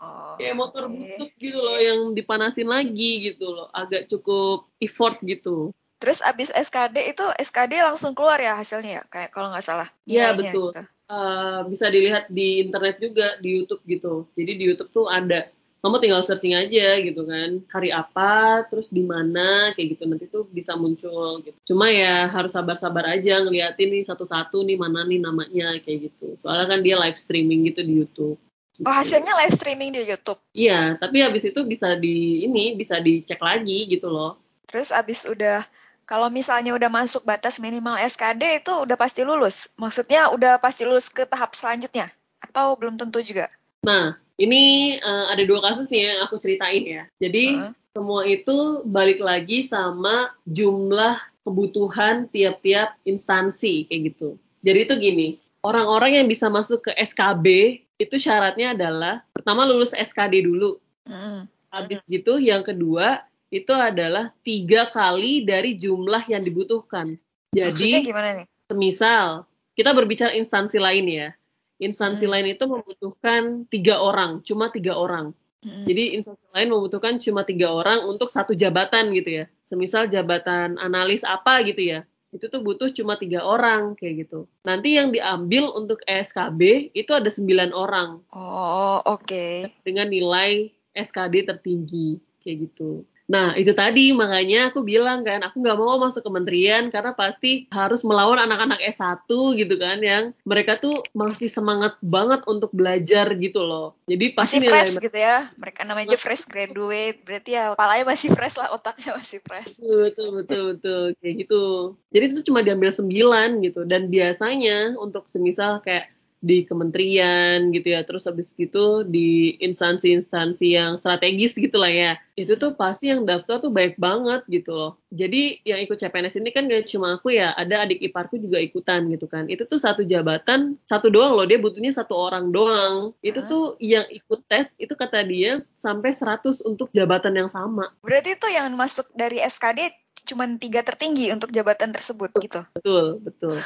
oh, 0.00 0.34
kayak 0.40 0.56
motor 0.56 0.88
okay. 0.88 0.96
butut 0.96 1.30
gitu 1.36 1.58
loh 1.60 1.76
yang 1.76 2.00
dipanasin 2.16 2.68
lagi 2.68 3.32
gitu 3.32 3.52
loh 3.52 3.68
agak 3.76 4.08
cukup 4.08 4.66
effort 4.80 5.20
gitu 5.20 5.76
Terus 6.04 6.20
abis 6.20 6.52
SKD 6.52 7.16
itu 7.16 7.24
SKD 7.40 7.80
langsung 7.80 8.12
keluar 8.12 8.36
ya 8.36 8.52
hasilnya 8.60 9.00
ya 9.00 9.02
kayak 9.08 9.32
kalau 9.32 9.48
nggak 9.48 9.64
salah. 9.64 9.88
Iya 10.04 10.36
betul. 10.36 10.76
Gitu. 10.76 10.84
Uh, 11.04 11.68
bisa 11.68 11.92
dilihat 11.92 12.32
di 12.32 12.64
internet 12.64 12.96
juga 12.96 13.36
di 13.36 13.60
YouTube 13.60 13.84
gitu. 13.84 14.24
Jadi 14.32 14.52
di 14.56 14.64
YouTube 14.72 14.88
tuh 14.88 15.06
ada. 15.12 15.52
Kamu 15.84 16.00
tinggal 16.00 16.24
searching 16.24 16.56
aja 16.56 16.96
gitu 17.04 17.28
kan. 17.28 17.60
Hari 17.68 17.92
apa, 17.92 18.64
terus 18.72 18.88
di 18.88 19.04
mana 19.04 19.76
kayak 19.76 20.00
gitu 20.00 20.08
nanti 20.08 20.24
tuh 20.32 20.48
bisa 20.48 20.72
muncul 20.80 21.44
gitu. 21.44 21.52
Cuma 21.68 21.92
ya 21.92 22.24
harus 22.32 22.56
sabar-sabar 22.56 23.04
aja 23.04 23.44
ngeliatin 23.44 23.92
nih 23.92 24.08
satu-satu 24.08 24.64
nih 24.64 24.80
mana 24.80 25.04
nih 25.04 25.20
namanya 25.20 25.76
kayak 25.84 26.08
gitu. 26.08 26.40
Soalnya 26.40 26.72
kan 26.72 26.80
dia 26.80 26.96
live 26.96 27.20
streaming 27.20 27.68
gitu 27.68 27.84
di 27.84 28.00
YouTube. 28.00 28.40
Oh 28.82 28.90
hasilnya 28.90 29.36
live 29.44 29.54
streaming 29.54 29.92
di 29.92 30.08
YouTube? 30.08 30.40
Iya, 30.56 30.96
tapi 30.96 31.20
habis 31.20 31.46
itu 31.46 31.60
bisa 31.68 31.94
di 31.94 32.42
ini 32.42 32.74
bisa 32.74 32.98
dicek 32.98 33.38
lagi 33.44 33.86
gitu 33.86 34.08
loh. 34.08 34.40
Terus 34.66 34.90
abis 34.90 35.28
udah 35.28 35.62
kalau 36.04 36.28
misalnya 36.28 36.76
udah 36.76 36.92
masuk 36.92 37.24
batas 37.24 37.56
minimal 37.60 37.96
SKD 37.96 38.64
itu 38.64 38.72
udah 38.72 38.96
pasti 38.96 39.24
lulus. 39.24 39.72
Maksudnya 39.80 40.28
udah 40.32 40.60
pasti 40.60 40.84
lulus 40.84 41.08
ke 41.08 41.24
tahap 41.24 41.56
selanjutnya 41.56 42.12
atau 42.44 42.76
belum 42.76 43.00
tentu 43.00 43.24
juga? 43.24 43.48
Nah, 43.84 44.16
ini 44.36 44.96
uh, 45.00 45.32
ada 45.32 45.42
dua 45.48 45.64
kasus 45.64 45.88
nih 45.88 46.12
yang 46.12 46.20
aku 46.28 46.36
ceritain 46.36 46.84
ya. 46.84 47.02
Jadi 47.20 47.56
uh 47.56 47.68
-huh. 47.68 47.72
semua 47.96 48.20
itu 48.28 48.84
balik 48.84 49.20
lagi 49.20 49.64
sama 49.64 50.32
jumlah 50.44 51.16
kebutuhan 51.44 52.28
tiap-tiap 52.32 52.96
instansi 53.04 53.88
kayak 53.88 54.12
gitu. 54.12 54.36
Jadi 54.64 54.78
itu 54.88 54.94
gini, 54.96 55.28
orang-orang 55.60 56.20
yang 56.20 56.26
bisa 56.28 56.48
masuk 56.48 56.88
ke 56.88 56.92
SKB 56.96 57.80
itu 58.00 58.16
syaratnya 58.16 58.72
adalah 58.72 59.24
pertama 59.32 59.64
lulus 59.68 59.92
SKD 59.92 60.44
dulu. 60.44 60.80
Uh 61.08 61.12
-huh. 61.12 61.40
Habis 61.74 62.00
gitu 62.06 62.38
yang 62.38 62.62
kedua 62.62 63.26
itu 63.54 63.70
adalah 63.70 64.34
tiga 64.42 64.90
kali 64.90 65.46
dari 65.46 65.78
jumlah 65.78 66.26
yang 66.26 66.42
dibutuhkan. 66.42 67.14
Jadi, 67.54 68.10
gimana 68.10 68.42
nih? 68.42 68.46
Semisal, 68.66 69.46
kita 69.78 69.94
berbicara 69.94 70.34
instansi 70.34 70.82
lain 70.82 71.06
ya. 71.06 71.30
Instansi 71.78 72.26
hmm. 72.26 72.32
lain 72.34 72.46
itu 72.58 72.64
membutuhkan 72.66 73.70
tiga 73.70 74.02
orang, 74.02 74.42
cuma 74.42 74.74
tiga 74.74 74.98
orang. 74.98 75.30
Hmm. 75.62 75.86
Jadi 75.86 76.18
instansi 76.18 76.50
lain 76.50 76.68
membutuhkan 76.74 77.22
cuma 77.22 77.46
tiga 77.46 77.70
orang 77.70 78.02
untuk 78.10 78.26
satu 78.26 78.58
jabatan 78.58 79.14
gitu 79.14 79.42
ya. 79.42 79.44
Semisal 79.62 80.10
jabatan 80.10 80.74
analis 80.82 81.22
apa 81.22 81.62
gitu 81.62 81.78
ya. 81.78 82.00
Itu 82.34 82.50
tuh 82.50 82.66
butuh 82.66 82.90
cuma 82.90 83.14
tiga 83.14 83.46
orang 83.46 83.94
kayak 83.94 84.26
gitu. 84.26 84.50
Nanti 84.66 84.98
yang 84.98 85.14
diambil 85.14 85.70
untuk 85.70 86.02
ESKB 86.10 86.90
itu 86.90 87.10
ada 87.14 87.30
sembilan 87.30 87.70
orang. 87.70 88.18
Oh, 88.34 88.98
oke. 89.06 89.22
Okay. 89.30 89.70
Dengan 89.86 90.10
nilai 90.10 90.74
SKD 90.98 91.46
tertinggi 91.46 92.18
kayak 92.42 92.70
gitu. 92.70 93.06
Nah, 93.24 93.56
itu 93.56 93.72
tadi 93.72 94.12
makanya 94.12 94.68
aku 94.68 94.84
bilang 94.84 95.24
kan, 95.24 95.40
aku 95.40 95.64
nggak 95.64 95.78
mau 95.80 95.96
masuk 95.96 96.20
kementerian 96.20 96.92
karena 96.92 97.16
pasti 97.16 97.64
harus 97.72 98.04
melawan 98.04 98.36
anak-anak 98.36 98.84
S1 98.84 99.24
gitu 99.56 99.74
kan, 99.80 99.98
yang 100.04 100.36
mereka 100.44 100.76
tuh 100.76 101.00
masih 101.16 101.48
semangat 101.48 101.96
banget 102.04 102.44
untuk 102.44 102.68
belajar 102.76 103.32
gitu 103.40 103.64
loh. 103.64 103.96
Jadi 104.04 104.36
pasti 104.36 104.60
masih 104.60 104.70
fresh 104.70 104.94
gitu 105.00 105.18
ya, 105.18 105.48
mereka 105.56 105.88
namanya 105.88 106.12
aja 106.12 106.18
fresh 106.20 106.44
graduate, 106.46 107.18
berarti 107.24 107.50
ya 107.56 107.72
kepalanya 107.72 108.04
masih 108.04 108.28
fresh 108.36 108.56
lah, 108.60 108.68
otaknya 108.76 109.10
masih 109.16 109.40
fresh. 109.40 109.80
Betul, 109.80 109.98
betul, 110.04 110.28
betul, 110.38 110.62
betul, 110.76 111.02
kayak 111.18 111.34
gitu. 111.42 111.64
Jadi 112.12 112.24
itu 112.30 112.42
cuma 112.46 112.60
diambil 112.60 112.92
sembilan 112.92 113.48
gitu, 113.64 113.88
dan 113.88 114.12
biasanya 114.12 115.00
untuk 115.00 115.26
semisal 115.26 115.80
kayak 115.82 116.13
di 116.44 116.68
kementerian 116.68 117.72
gitu 117.72 117.96
ya. 117.96 118.04
Terus 118.04 118.28
habis 118.28 118.52
gitu 118.52 119.00
di 119.08 119.56
instansi-instansi 119.64 120.76
yang 120.76 121.00
strategis 121.00 121.56
gitu 121.56 121.80
lah 121.80 121.88
ya. 121.88 122.12
Itu 122.36 122.60
tuh 122.60 122.76
pasti 122.76 123.08
yang 123.08 123.24
daftar 123.24 123.64
tuh 123.64 123.72
baik 123.72 123.96
banget 123.96 124.44
gitu 124.52 124.76
loh. 124.76 124.92
Jadi 125.08 125.64
yang 125.64 125.80
ikut 125.80 125.96
CPNS 125.96 126.44
ini 126.44 126.50
kan 126.52 126.68
gak 126.68 126.90
cuma 126.90 127.16
aku 127.16 127.32
ya 127.32 127.56
ada 127.56 127.88
adik 127.88 128.04
iparku 128.04 128.36
juga 128.36 128.60
ikutan 128.60 129.08
gitu 129.08 129.24
kan. 129.24 129.48
Itu 129.48 129.64
tuh 129.64 129.80
satu 129.80 130.04
jabatan 130.04 130.76
satu 130.84 131.08
doang 131.08 131.32
loh. 131.32 131.48
Dia 131.48 131.56
butuhnya 131.56 131.96
satu 131.96 132.12
orang 132.12 132.52
doang. 132.52 133.16
Itu 133.24 133.40
tuh 133.48 133.80
yang 133.80 134.04
ikut 134.12 134.44
tes 134.44 134.76
itu 134.76 134.92
kata 134.92 135.24
dia 135.24 135.64
sampai 135.80 136.12
100 136.12 136.68
untuk 136.68 136.92
jabatan 136.92 137.32
yang 137.32 137.48
sama. 137.48 137.88
Berarti 138.04 138.36
itu 138.36 138.48
yang 138.52 138.68
masuk 138.76 139.08
dari 139.16 139.40
SKD 139.40 140.03
cuma 140.24 140.48
tiga 140.56 140.80
tertinggi 140.80 141.30
untuk 141.30 141.52
jabatan 141.52 141.92
tersebut 141.92 142.32
gitu. 142.40 142.60
Betul, 142.74 143.20
betul. 143.20 143.54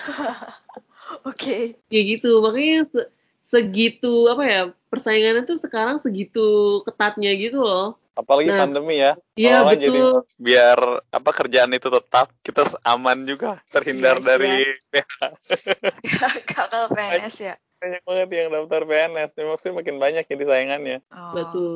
Oke. 1.24 1.24
okay. 1.24 1.62
Kayak 1.88 2.04
gitu, 2.18 2.30
makanya 2.42 2.84
se 2.84 3.00
segitu 3.48 4.28
apa 4.28 4.44
ya 4.44 4.60
persaingannya 4.92 5.48
tuh 5.48 5.56
sekarang 5.56 5.96
segitu 5.96 6.80
ketatnya 6.84 7.32
gitu 7.38 7.64
loh. 7.64 7.96
Apalagi 8.12 8.50
nah, 8.50 8.66
pandemi 8.66 8.98
ya. 8.98 9.14
Iya 9.38 9.62
betul. 9.64 9.78
Jadi 9.78 10.00
biar 10.42 10.78
apa 11.08 11.30
kerjaan 11.32 11.72
itu 11.72 11.88
tetap 11.88 12.28
kita 12.44 12.66
aman 12.82 13.24
juga 13.24 13.62
terhindar 13.70 14.18
yes, 14.18 14.26
iya 14.26 14.28
dari 14.28 14.54
ya. 14.66 15.00
PH. 15.00 15.14
Gagal 16.50 16.84
PNS 16.92 17.36
ya 17.40 17.54
banyak 17.78 18.02
banget 18.02 18.28
yang 18.34 18.48
daftar 18.50 18.82
PNS. 18.84 19.30
Maksudnya 19.38 19.74
makin 19.78 19.96
banyak 20.02 20.24
jadi 20.26 20.44
saingannya. 20.44 20.98
Oh. 21.14 21.32
Betul. 21.34 21.74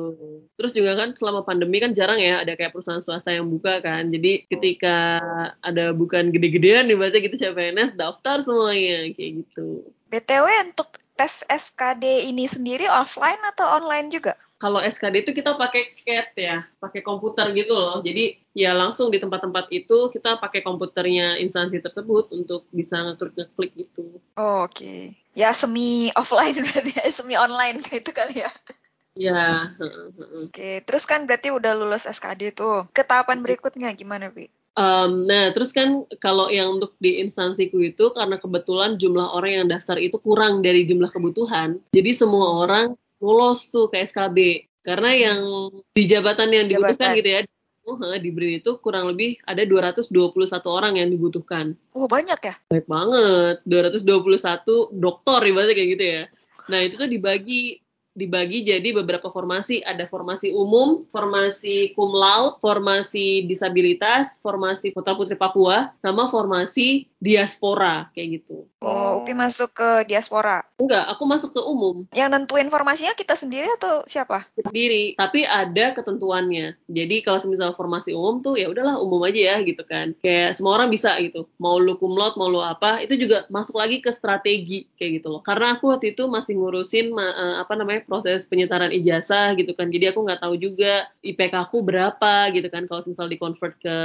Terus 0.59 0.71
juga 0.75 0.91
kan 0.99 1.15
selama 1.15 1.47
pandemi 1.47 1.79
kan 1.79 1.95
jarang 1.95 2.19
ya 2.19 2.43
ada 2.43 2.53
kayak 2.59 2.75
perusahaan 2.75 2.99
swasta 2.99 3.31
yang 3.31 3.47
buka 3.47 3.79
kan. 3.79 4.11
Jadi 4.11 4.45
ketika 4.51 5.19
ada 5.63 5.95
bukan 5.95 6.35
gede-gedean 6.35 6.91
dibaca 6.91 7.15
gitu 7.15 7.33
siapa 7.33 7.57
PNS 7.57 7.95
daftar 7.95 8.43
semuanya 8.43 9.09
kayak 9.15 9.47
gitu. 9.47 9.87
BTW 10.11 10.45
untuk 10.69 10.99
tes 11.15 11.45
SKD 11.47 12.29
ini 12.29 12.45
sendiri 12.45 12.85
offline 12.89 13.39
atau 13.55 13.81
online 13.81 14.11
juga? 14.11 14.35
Kalau 14.63 14.79
SKD 14.79 15.27
itu 15.27 15.31
kita 15.35 15.59
pakai 15.59 15.91
CAT 15.91 16.31
ya, 16.39 16.63
pakai 16.79 17.03
komputer 17.03 17.51
gitu 17.51 17.75
loh. 17.75 17.99
Jadi 17.99 18.39
ya 18.55 18.71
langsung 18.71 19.11
di 19.11 19.19
tempat-tempat 19.19 19.67
itu 19.75 20.07
kita 20.07 20.39
pakai 20.39 20.63
komputernya 20.63 21.35
instansi 21.43 21.83
tersebut 21.83 22.31
untuk 22.31 22.63
bisa 22.71 22.95
ngeklik-ngeklik 23.11 23.75
gitu. 23.75 24.23
Oh, 24.39 24.63
Oke. 24.63 24.71
Okay. 24.71 25.01
Ya 25.35 25.51
semi 25.51 26.15
offline 26.15 26.55
berarti 26.63 26.95
ya, 26.95 27.11
semi 27.11 27.35
online 27.35 27.83
kayak 27.83 28.07
itu 28.07 28.11
kali 28.15 28.35
ya. 28.39 28.51
Ya. 29.19 29.75
Oke, 30.47 30.79
terus 30.87 31.03
kan 31.03 31.27
berarti 31.27 31.51
udah 31.51 31.75
lulus 31.75 32.07
SKD 32.07 32.55
tuh. 32.55 32.87
Ke 32.95 33.03
tahapan 33.03 33.43
berikutnya 33.43 33.91
gimana, 33.99 34.31
Bi? 34.31 34.47
Um, 34.73 35.29
nah, 35.29 35.53
terus 35.53 35.69
kan 35.69 36.07
kalau 36.17 36.49
yang 36.49 36.81
untuk 36.81 36.97
di 36.97 37.21
instansiku 37.21 37.77
itu 37.83 38.09
karena 38.15 38.41
kebetulan 38.41 38.97
jumlah 38.97 39.37
orang 39.37 39.51
yang 39.61 39.67
daftar 39.69 40.01
itu 40.01 40.17
kurang 40.17 40.65
dari 40.65 40.81
jumlah 40.89 41.13
kebutuhan, 41.13 41.77
jadi 41.93 42.11
semua 42.17 42.65
orang 42.65 42.97
lolos 43.23 43.71
tuh 43.71 43.87
ke 43.87 44.03
SKB. 44.03 44.67
Karena 44.83 45.15
yang 45.15 45.39
di 45.95 46.03
jabatan 46.03 46.51
yang 46.51 46.67
dibutuhkan 46.67 47.15
jabatan. 47.15 47.19
gitu 47.23 47.29
ya, 47.31 47.41
uh, 47.87 48.17
di 48.19 48.29
BRIN 48.31 48.59
itu 48.63 48.79
kurang 48.79 49.11
lebih 49.11 49.39
ada 49.43 49.63
221 49.63 50.11
orang 50.67 50.99
yang 50.99 51.07
dibutuhkan. 51.11 51.75
Oh, 51.95 52.07
banyak 52.07 52.39
ya? 52.39 52.55
Banyak 52.71 52.87
banget. 52.87 53.55
221 53.63 54.91
dokter 54.91 55.39
ibaratnya 55.43 55.75
kayak 55.75 55.89
gitu 55.95 56.05
ya. 56.05 56.21
Nah, 56.71 56.79
itu 56.83 56.95
tuh 56.99 57.09
dibagi 57.11 57.83
dibagi 58.13 58.61
jadi 58.61 58.89
beberapa 58.93 59.33
formasi. 59.33 59.81
Ada 59.81 60.05
formasi 60.05 60.53
umum, 60.53 61.03
formasi 61.09 61.91
cum 61.97 62.13
laude, 62.13 62.61
formasi 62.61 63.49
disabilitas, 63.49 64.39
formasi 64.39 64.93
putra 64.93 65.17
putri 65.17 65.35
Papua, 65.35 65.91
sama 65.99 66.29
formasi 66.29 67.09
diaspora 67.17 68.13
kayak 68.13 68.41
gitu. 68.41 68.69
Oh, 68.83 69.23
Upi 69.23 69.31
masuk 69.31 69.71
ke 69.71 69.89
diaspora? 70.11 70.59
Enggak, 70.75 71.07
aku 71.07 71.23
masuk 71.23 71.55
ke 71.55 71.61
umum. 71.63 71.95
Yang 72.11 72.29
nentuin 72.35 72.67
formasinya 72.67 73.15
kita 73.15 73.39
sendiri 73.39 73.71
atau 73.79 74.03
siapa? 74.03 74.43
Sendiri, 74.59 75.15
tapi 75.15 75.47
ada 75.47 75.95
ketentuannya. 75.95 76.75
Jadi 76.91 77.15
kalau 77.23 77.39
misal 77.47 77.71
formasi 77.79 78.11
umum 78.11 78.43
tuh 78.43 78.59
ya 78.59 78.67
udahlah 78.67 78.99
umum 78.99 79.23
aja 79.23 79.55
ya 79.55 79.57
gitu 79.63 79.79
kan. 79.87 80.11
Kayak 80.19 80.59
semua 80.59 80.75
orang 80.75 80.91
bisa 80.91 81.15
gitu. 81.23 81.47
Mau 81.63 81.79
lu 81.79 81.95
laude, 81.95 82.35
mau 82.35 82.51
lu 82.51 82.59
apa, 82.59 82.99
itu 82.99 83.15
juga 83.15 83.47
masuk 83.47 83.79
lagi 83.79 84.03
ke 84.03 84.11
strategi 84.11 84.83
kayak 84.99 85.23
gitu 85.23 85.27
loh. 85.31 85.41
Karena 85.41 85.79
aku 85.79 85.95
waktu 85.95 86.11
itu 86.11 86.27
masih 86.27 86.59
ngurusin 86.59 87.15
uh, 87.15 87.63
apa 87.63 87.79
namanya 87.79 88.03
proses 88.03 88.43
penyetaran 88.51 88.91
ijazah 88.91 89.55
gitu 89.55 89.71
kan. 89.71 89.87
Jadi 89.87 90.11
aku 90.11 90.27
nggak 90.27 90.43
tahu 90.43 90.59
juga 90.59 91.07
IPK 91.23 91.71
aku 91.71 91.79
berapa 91.79 92.51
gitu 92.51 92.67
kan 92.67 92.83
kalau 92.91 92.99
misal 93.07 93.31
di 93.31 93.39
convert 93.39 93.79
ke 93.79 93.97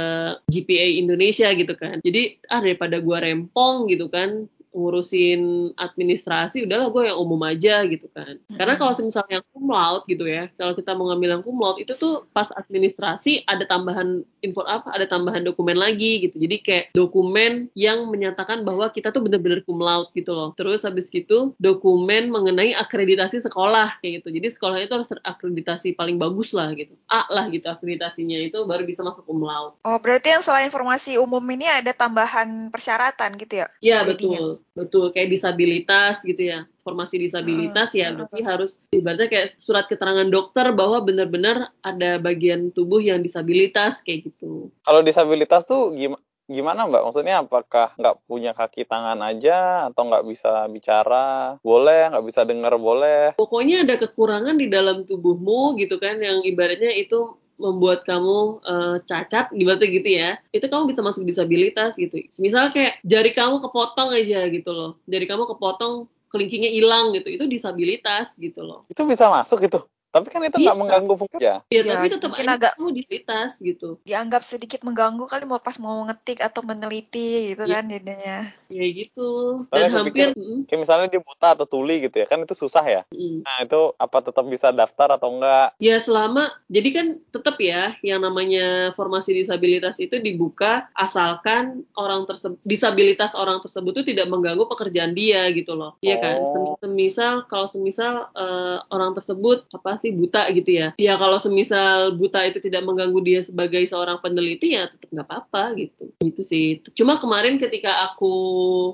GPA 0.47 0.87
Indonesia 1.03 1.51
gitu 1.51 1.75
kan. 1.75 1.99
Jadi 1.99 2.39
ah 2.47 2.63
daripada 2.63 3.03
gue 3.03 3.17
rempong 3.19 3.91
gitu 3.91 4.07
kan 4.07 4.47
ngurusin 4.69 5.73
administrasi 5.75 6.65
udahlah 6.65 6.93
gue 6.93 7.03
yang 7.09 7.17
umum 7.17 7.41
aja 7.45 7.81
gitu 7.89 8.05
kan. 8.13 8.37
Karena 8.53 8.77
kalau 8.77 8.93
misalnya 9.01 9.41
yang 9.41 9.45
cum 9.49 9.65
laude 9.69 10.05
gitu 10.05 10.25
ya 10.29 10.49
kalau 10.55 10.73
kita 10.77 10.93
mau 10.93 11.09
ngambil 11.09 11.29
yang 11.39 11.43
cum 11.43 11.57
laude 11.57 11.81
itu 11.81 11.93
tuh 11.97 12.21
pas 12.33 12.49
administrasi 12.53 13.45
ada 13.49 13.65
tambahan 13.65 14.21
info 14.45 14.63
apa 14.63 14.93
ada 14.93 15.09
tambahan 15.09 15.41
dokumen 15.41 15.75
lagi 15.75 16.29
gitu. 16.29 16.37
Jadi 16.37 16.55
kayak 16.61 16.85
dokumen 16.93 17.67
yang 17.73 18.07
menyatakan 18.13 18.63
bahwa 18.63 18.93
kita 18.93 19.09
tuh 19.09 19.25
bener-bener 19.25 19.65
cum 19.65 19.81
laude 19.81 20.13
gitu 20.13 20.31
loh. 20.31 20.53
Terus 20.53 20.85
habis 20.85 21.09
gitu 21.09 21.57
dokumen 21.57 22.29
mengenai 22.29 22.77
akreditasi 22.77 23.41
sekolah 23.41 23.97
kayak 23.99 24.21
gitu. 24.21 24.37
Jadi 24.37 24.47
sekolah 24.53 24.77
itu 24.85 24.93
harus 24.93 25.09
akreditasi 25.25 25.97
paling 25.97 26.21
bagus 26.21 26.53
lah 26.53 26.71
gitu. 26.77 26.93
A 27.09 27.25
lah 27.33 27.49
gitu 27.49 27.65
akreditasinya 27.65 28.37
itu 28.37 28.63
baru 28.69 28.85
bisa 28.85 29.01
masuk 29.01 29.25
cum 29.25 29.41
laude. 29.41 29.75
Oh 29.81 29.97
berarti 29.97 30.37
yang 30.37 30.45
selain 30.45 30.69
informasi 30.69 31.17
umum 31.17 31.41
ini 31.49 31.65
ada 31.65 31.89
tambahan 31.91 32.69
persyaratan 32.69 33.33
gitu 33.41 33.65
ya? 33.65 33.67
Iya 33.81 34.05
betul 34.05 34.58
betul 34.73 35.11
kayak 35.11 35.33
disabilitas 35.33 36.23
gitu 36.23 36.51
ya 36.51 36.65
formasi 36.85 37.19
disabilitas 37.19 37.91
ya 37.93 38.15
berarti 38.15 38.39
harus 38.41 38.79
ibaratnya 38.93 39.27
kayak 39.27 39.47
surat 39.61 39.85
keterangan 39.91 40.27
dokter 40.31 40.71
bahwa 40.73 41.03
benar-benar 41.03 41.73
ada 41.83 42.17
bagian 42.17 42.71
tubuh 42.71 43.03
yang 43.03 43.19
disabilitas 43.21 44.01
kayak 44.05 44.31
gitu 44.31 44.71
kalau 44.83 45.01
disabilitas 45.03 45.67
tuh 45.67 45.91
gimana 45.93 46.21
gimana 46.49 46.89
mbak? 46.89 47.05
Maksudnya 47.05 47.45
apakah 47.45 47.93
nggak 47.93 48.25
punya 48.25 48.51
kaki 48.57 48.89
tangan 48.89 49.21
aja 49.21 49.85
atau 49.93 50.09
nggak 50.09 50.25
bisa 50.25 50.65
bicara 50.73 51.55
boleh, 51.61 52.09
nggak 52.09 52.25
bisa 52.25 52.41
dengar 52.41 52.73
boleh? 52.81 53.37
Pokoknya 53.37 53.85
ada 53.85 53.95
kekurangan 54.01 54.57
di 54.57 54.65
dalam 54.65 55.05
tubuhmu 55.05 55.77
gitu 55.77 56.01
kan 56.01 56.17
yang 56.17 56.41
ibaratnya 56.41 56.89
itu 56.97 57.37
membuat 57.59 58.07
kamu 58.07 58.63
uh, 58.63 58.97
cacat 59.03 59.51
gitu 59.51 59.83
gitu 59.83 60.09
ya 60.09 60.39
itu 60.55 60.65
kamu 60.65 60.95
bisa 60.95 61.03
masuk 61.03 61.27
disabilitas 61.27 61.99
gitu. 61.99 62.15
Misal 62.39 62.71
kayak 62.71 63.03
jari 63.03 63.35
kamu 63.35 63.59
kepotong 63.59 64.15
aja 64.15 64.47
gitu 64.47 64.71
loh. 64.71 64.91
Jari 65.05 65.27
kamu 65.27 65.43
kepotong 65.55 66.07
kelingkingnya 66.31 66.71
hilang 66.71 67.11
gitu. 67.11 67.27
Itu 67.27 67.45
disabilitas 67.51 68.39
gitu 68.39 68.63
loh. 68.63 68.87
Itu 68.87 69.03
bisa 69.03 69.27
masuk 69.27 69.67
gitu 69.67 69.83
tapi 70.09 70.27
kan 70.33 70.41
itu 70.41 70.57
nggak 70.57 70.77
mengganggu 70.77 71.13
fungsi 71.13 71.43
ya. 71.45 71.61
Iya, 71.69 71.81
ya, 71.85 71.91
tapi 71.93 72.05
tetap 72.09 72.29
mungkin 72.33 72.49
agak 72.49 72.71
kamu 72.77 72.89
disabilitas 72.97 73.51
gitu. 73.61 73.89
Dianggap 74.09 74.41
sedikit 74.41 74.81
mengganggu 74.81 75.29
kali 75.29 75.45
mau 75.45 75.61
pas 75.61 75.77
mau 75.77 76.01
ngetik 76.09 76.41
atau 76.41 76.65
meneliti 76.65 77.53
gitu 77.53 77.69
ya. 77.69 77.81
kan 77.81 77.85
jadinya. 77.85 78.39
Ya 78.73 78.85
gitu. 78.89 79.29
Dan 79.69 79.93
hampir 79.93 80.33
pikir, 80.33 80.65
kayak 80.65 80.79
misalnya 80.81 81.07
dia 81.13 81.21
buta 81.21 81.53
atau 81.53 81.65
tuli 81.69 82.01
gitu 82.09 82.17
ya, 82.17 82.25
kan 82.25 82.41
itu 82.41 82.57
susah 82.57 82.81
ya. 82.81 83.01
Mm. 83.13 83.45
Nah, 83.45 83.57
itu 83.61 83.81
apa 84.01 84.17
tetap 84.25 84.45
bisa 84.49 84.73
daftar 84.73 85.13
atau 85.13 85.29
enggak? 85.37 85.77
Ya 85.77 86.01
selama 86.01 86.49
jadi 86.65 86.89
kan 86.89 87.07
tetap 87.29 87.61
ya 87.61 87.93
yang 88.01 88.25
namanya 88.25 88.97
formasi 88.97 89.37
disabilitas 89.37 90.01
itu 90.01 90.17
dibuka 90.17 90.89
asalkan 90.97 91.85
orang 91.93 92.25
tersebut 92.25 92.57
disabilitas 92.65 93.37
orang 93.37 93.61
tersebut 93.61 94.01
itu 94.01 94.15
tidak 94.15 94.31
mengganggu 94.33 94.65
pekerjaan 94.65 95.13
dia 95.13 95.45
gitu 95.53 95.77
loh. 95.77 96.01
Iya 96.01 96.17
kan? 96.17 96.35
oh. 96.41 96.49
kan? 96.49 96.63
Semisal 96.81 97.33
kalau 97.45 97.69
semisal 97.69 98.33
uh, 98.33 98.81
orang 98.89 99.13
tersebut 99.13 99.69
apa 99.69 99.98
sih 99.99 100.11
buta 100.15 100.49
gitu 100.55 100.71
ya. 100.71 100.87
Ya 100.97 101.15
kalau 101.19 101.37
semisal 101.37 102.15
buta 102.15 102.43
itu 102.47 102.59
tidak 102.63 102.83
mengganggu 102.87 103.19
dia 103.23 103.41
sebagai 103.43 103.83
seorang 103.85 104.19
peneliti 104.23 104.75
ya 104.75 104.87
tetap 104.89 105.09
nggak 105.11 105.27
apa-apa 105.27 105.63
gitu. 105.77 106.11
Itu 106.23 106.41
sih. 106.43 106.81
Cuma 106.95 107.19
kemarin 107.19 107.59
ketika 107.59 108.11
aku 108.11 108.35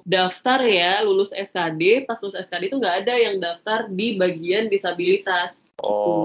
daftar 0.03 0.61
ya 0.65 1.01
lulus 1.05 1.31
SKD 1.33 2.09
pas 2.09 2.19
lulus 2.21 2.37
SKD 2.37 2.73
itu 2.73 2.77
nggak 2.81 3.05
ada 3.05 3.13
yang 3.15 3.37
daftar 3.39 3.87
di 3.89 4.17
bagian 4.17 4.67
disabilitas. 4.67 5.69
Gitu. 5.77 6.15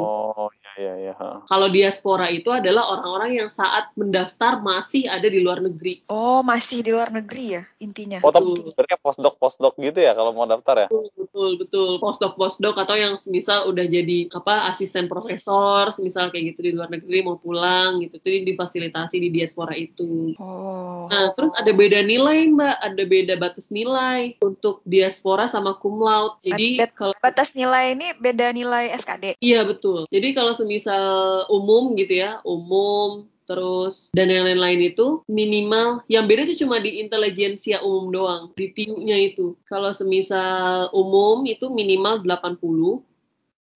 Oh 0.81 0.89
ya 0.89 1.13
ya 1.13 1.15
kalau 1.45 1.69
diaspora 1.69 2.33
itu 2.33 2.49
adalah 2.49 2.89
orang-orang 2.97 3.45
yang 3.45 3.51
saat 3.53 3.93
mendaftar 4.01 4.65
masih 4.65 5.05
ada 5.13 5.29
di 5.29 5.45
luar 5.45 5.61
negeri 5.61 6.09
oh 6.09 6.41
masih 6.41 6.81
di 6.81 6.97
luar 6.97 7.13
negeri 7.13 7.61
ya 7.61 7.63
intinya 7.85 8.25
oh 8.25 8.33
tapi 8.33 8.57
sebenarnya 8.57 8.99
postdoc 9.05 9.37
postdoc 9.37 9.77
gitu 9.77 10.01
ya 10.01 10.17
kalau 10.17 10.33
mau 10.33 10.49
daftar 10.49 10.89
ya 10.89 10.89
betul 10.89 11.51
betul, 11.51 11.57
betul. 11.67 11.91
postdoc 12.01 12.33
postdoc 12.37 12.77
atau 12.79 12.97
yang 12.97 13.15
misal 13.33 13.67
udah 13.71 13.87
jadi 13.89 14.31
apa 14.31 14.71
asisten 14.71 15.09
profesor, 15.09 15.91
misal 15.99 16.29
kayak 16.31 16.55
gitu 16.55 16.71
di 16.71 16.73
luar 16.77 16.93
negeri 16.93 17.25
mau 17.25 17.41
pulang 17.41 17.99
gitu, 18.05 18.21
itu 18.21 18.45
difasilitasi 18.55 19.17
di 19.19 19.29
diaspora 19.33 19.75
itu. 19.75 20.37
Oh. 20.37 21.09
Nah, 21.09 21.33
terus 21.35 21.51
ada 21.57 21.73
beda 21.73 22.05
nilai 22.05 22.53
mbak, 22.53 22.77
ada 22.81 23.03
beda 23.07 23.35
batas 23.41 23.73
nilai 23.73 24.37
untuk 24.45 24.85
diaspora 24.87 25.49
sama 25.49 25.79
cum 25.81 26.01
laude. 26.01 26.39
Jadi 26.45 26.79
kalau 26.95 27.17
batas 27.19 27.57
nilai 27.57 27.97
ini 27.97 28.13
beda 28.21 28.53
nilai 28.53 28.93
SKD. 28.95 29.41
Iya 29.41 29.65
betul. 29.65 30.07
Jadi 30.13 30.37
kalau 30.37 30.53
semisal 30.71 31.51
umum 31.51 31.99
gitu 31.99 32.23
ya, 32.23 32.39
umum 32.47 33.27
terus 33.51 34.15
dan 34.15 34.31
yang 34.31 34.47
lain-lain 34.47 34.95
itu 34.95 35.27
minimal 35.27 36.07
yang 36.07 36.31
beda 36.31 36.47
itu 36.47 36.63
cuma 36.63 36.79
di 36.79 37.03
intelijensia 37.03 37.83
umum 37.83 38.15
doang 38.15 38.43
di 38.55 38.71
tiu 38.71 38.95
itu 39.03 39.59
kalau 39.67 39.91
semisal 39.91 40.87
umum 40.95 41.43
itu 41.51 41.67
minimal 41.67 42.23
80 42.23 43.03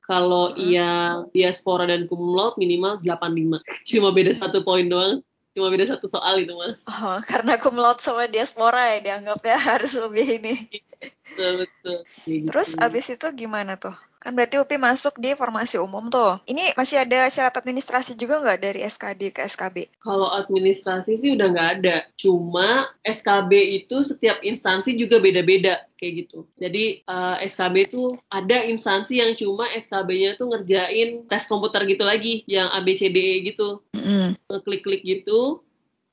kalau 0.04 0.52
uh 0.52 0.60
yang 0.60 1.32
diaspora 1.32 1.88
dan 1.88 2.04
laude 2.06 2.60
minimal 2.60 3.00
85. 3.00 3.88
Cuma 3.88 4.12
beda 4.12 4.36
satu 4.36 4.60
poin 4.60 4.84
doang. 4.84 5.24
Cuma 5.56 5.72
beda 5.72 5.96
satu 5.96 6.06
soal 6.12 6.44
itu 6.44 6.52
mah. 6.52 6.76
Oh, 6.84 7.18
karena 7.24 7.56
laude 7.56 8.04
sama 8.04 8.28
diaspora 8.28 8.94
ya 8.96 8.98
dianggapnya 9.00 9.56
harus 9.72 9.96
lebih 9.96 10.44
ini. 10.44 10.54
betul, 11.32 11.64
betul. 11.64 11.98
Terus 12.52 12.76
abis 12.76 13.16
itu 13.16 13.26
gimana 13.32 13.80
tuh? 13.80 13.96
Kan 14.24 14.32
berarti 14.32 14.56
UPI 14.56 14.80
masuk 14.80 15.20
di 15.20 15.36
formasi 15.36 15.76
umum 15.76 16.08
tuh. 16.08 16.40
Ini 16.48 16.72
masih 16.80 17.04
ada 17.04 17.28
syarat 17.28 17.60
administrasi 17.60 18.16
juga 18.16 18.40
nggak 18.40 18.60
dari 18.64 18.80
SKD 18.80 19.36
ke 19.36 19.44
SKB? 19.44 20.00
Kalau 20.00 20.32
administrasi 20.32 21.20
sih 21.20 21.36
udah 21.36 21.52
nggak 21.52 21.70
ada. 21.78 22.08
Cuma 22.16 22.88
SKB 23.04 23.84
itu 23.84 24.00
setiap 24.00 24.40
instansi 24.40 24.96
juga 24.96 25.20
beda-beda 25.20 25.84
kayak 26.00 26.24
gitu. 26.24 26.48
Jadi 26.56 27.04
uh, 27.04 27.36
eh, 27.36 27.52
SKB 27.52 27.92
itu 27.92 28.16
ada 28.32 28.64
instansi 28.64 29.20
yang 29.20 29.36
cuma 29.36 29.68
SKB-nya 29.76 30.40
tuh 30.40 30.56
ngerjain 30.56 31.28
tes 31.28 31.44
komputer 31.44 31.84
gitu 31.84 32.08
lagi, 32.08 32.48
yang 32.48 32.72
ABCDE 32.80 33.44
gitu. 33.52 33.84
Mm. 33.92 34.40
Klik-klik 34.64 35.04
gitu 35.04 35.60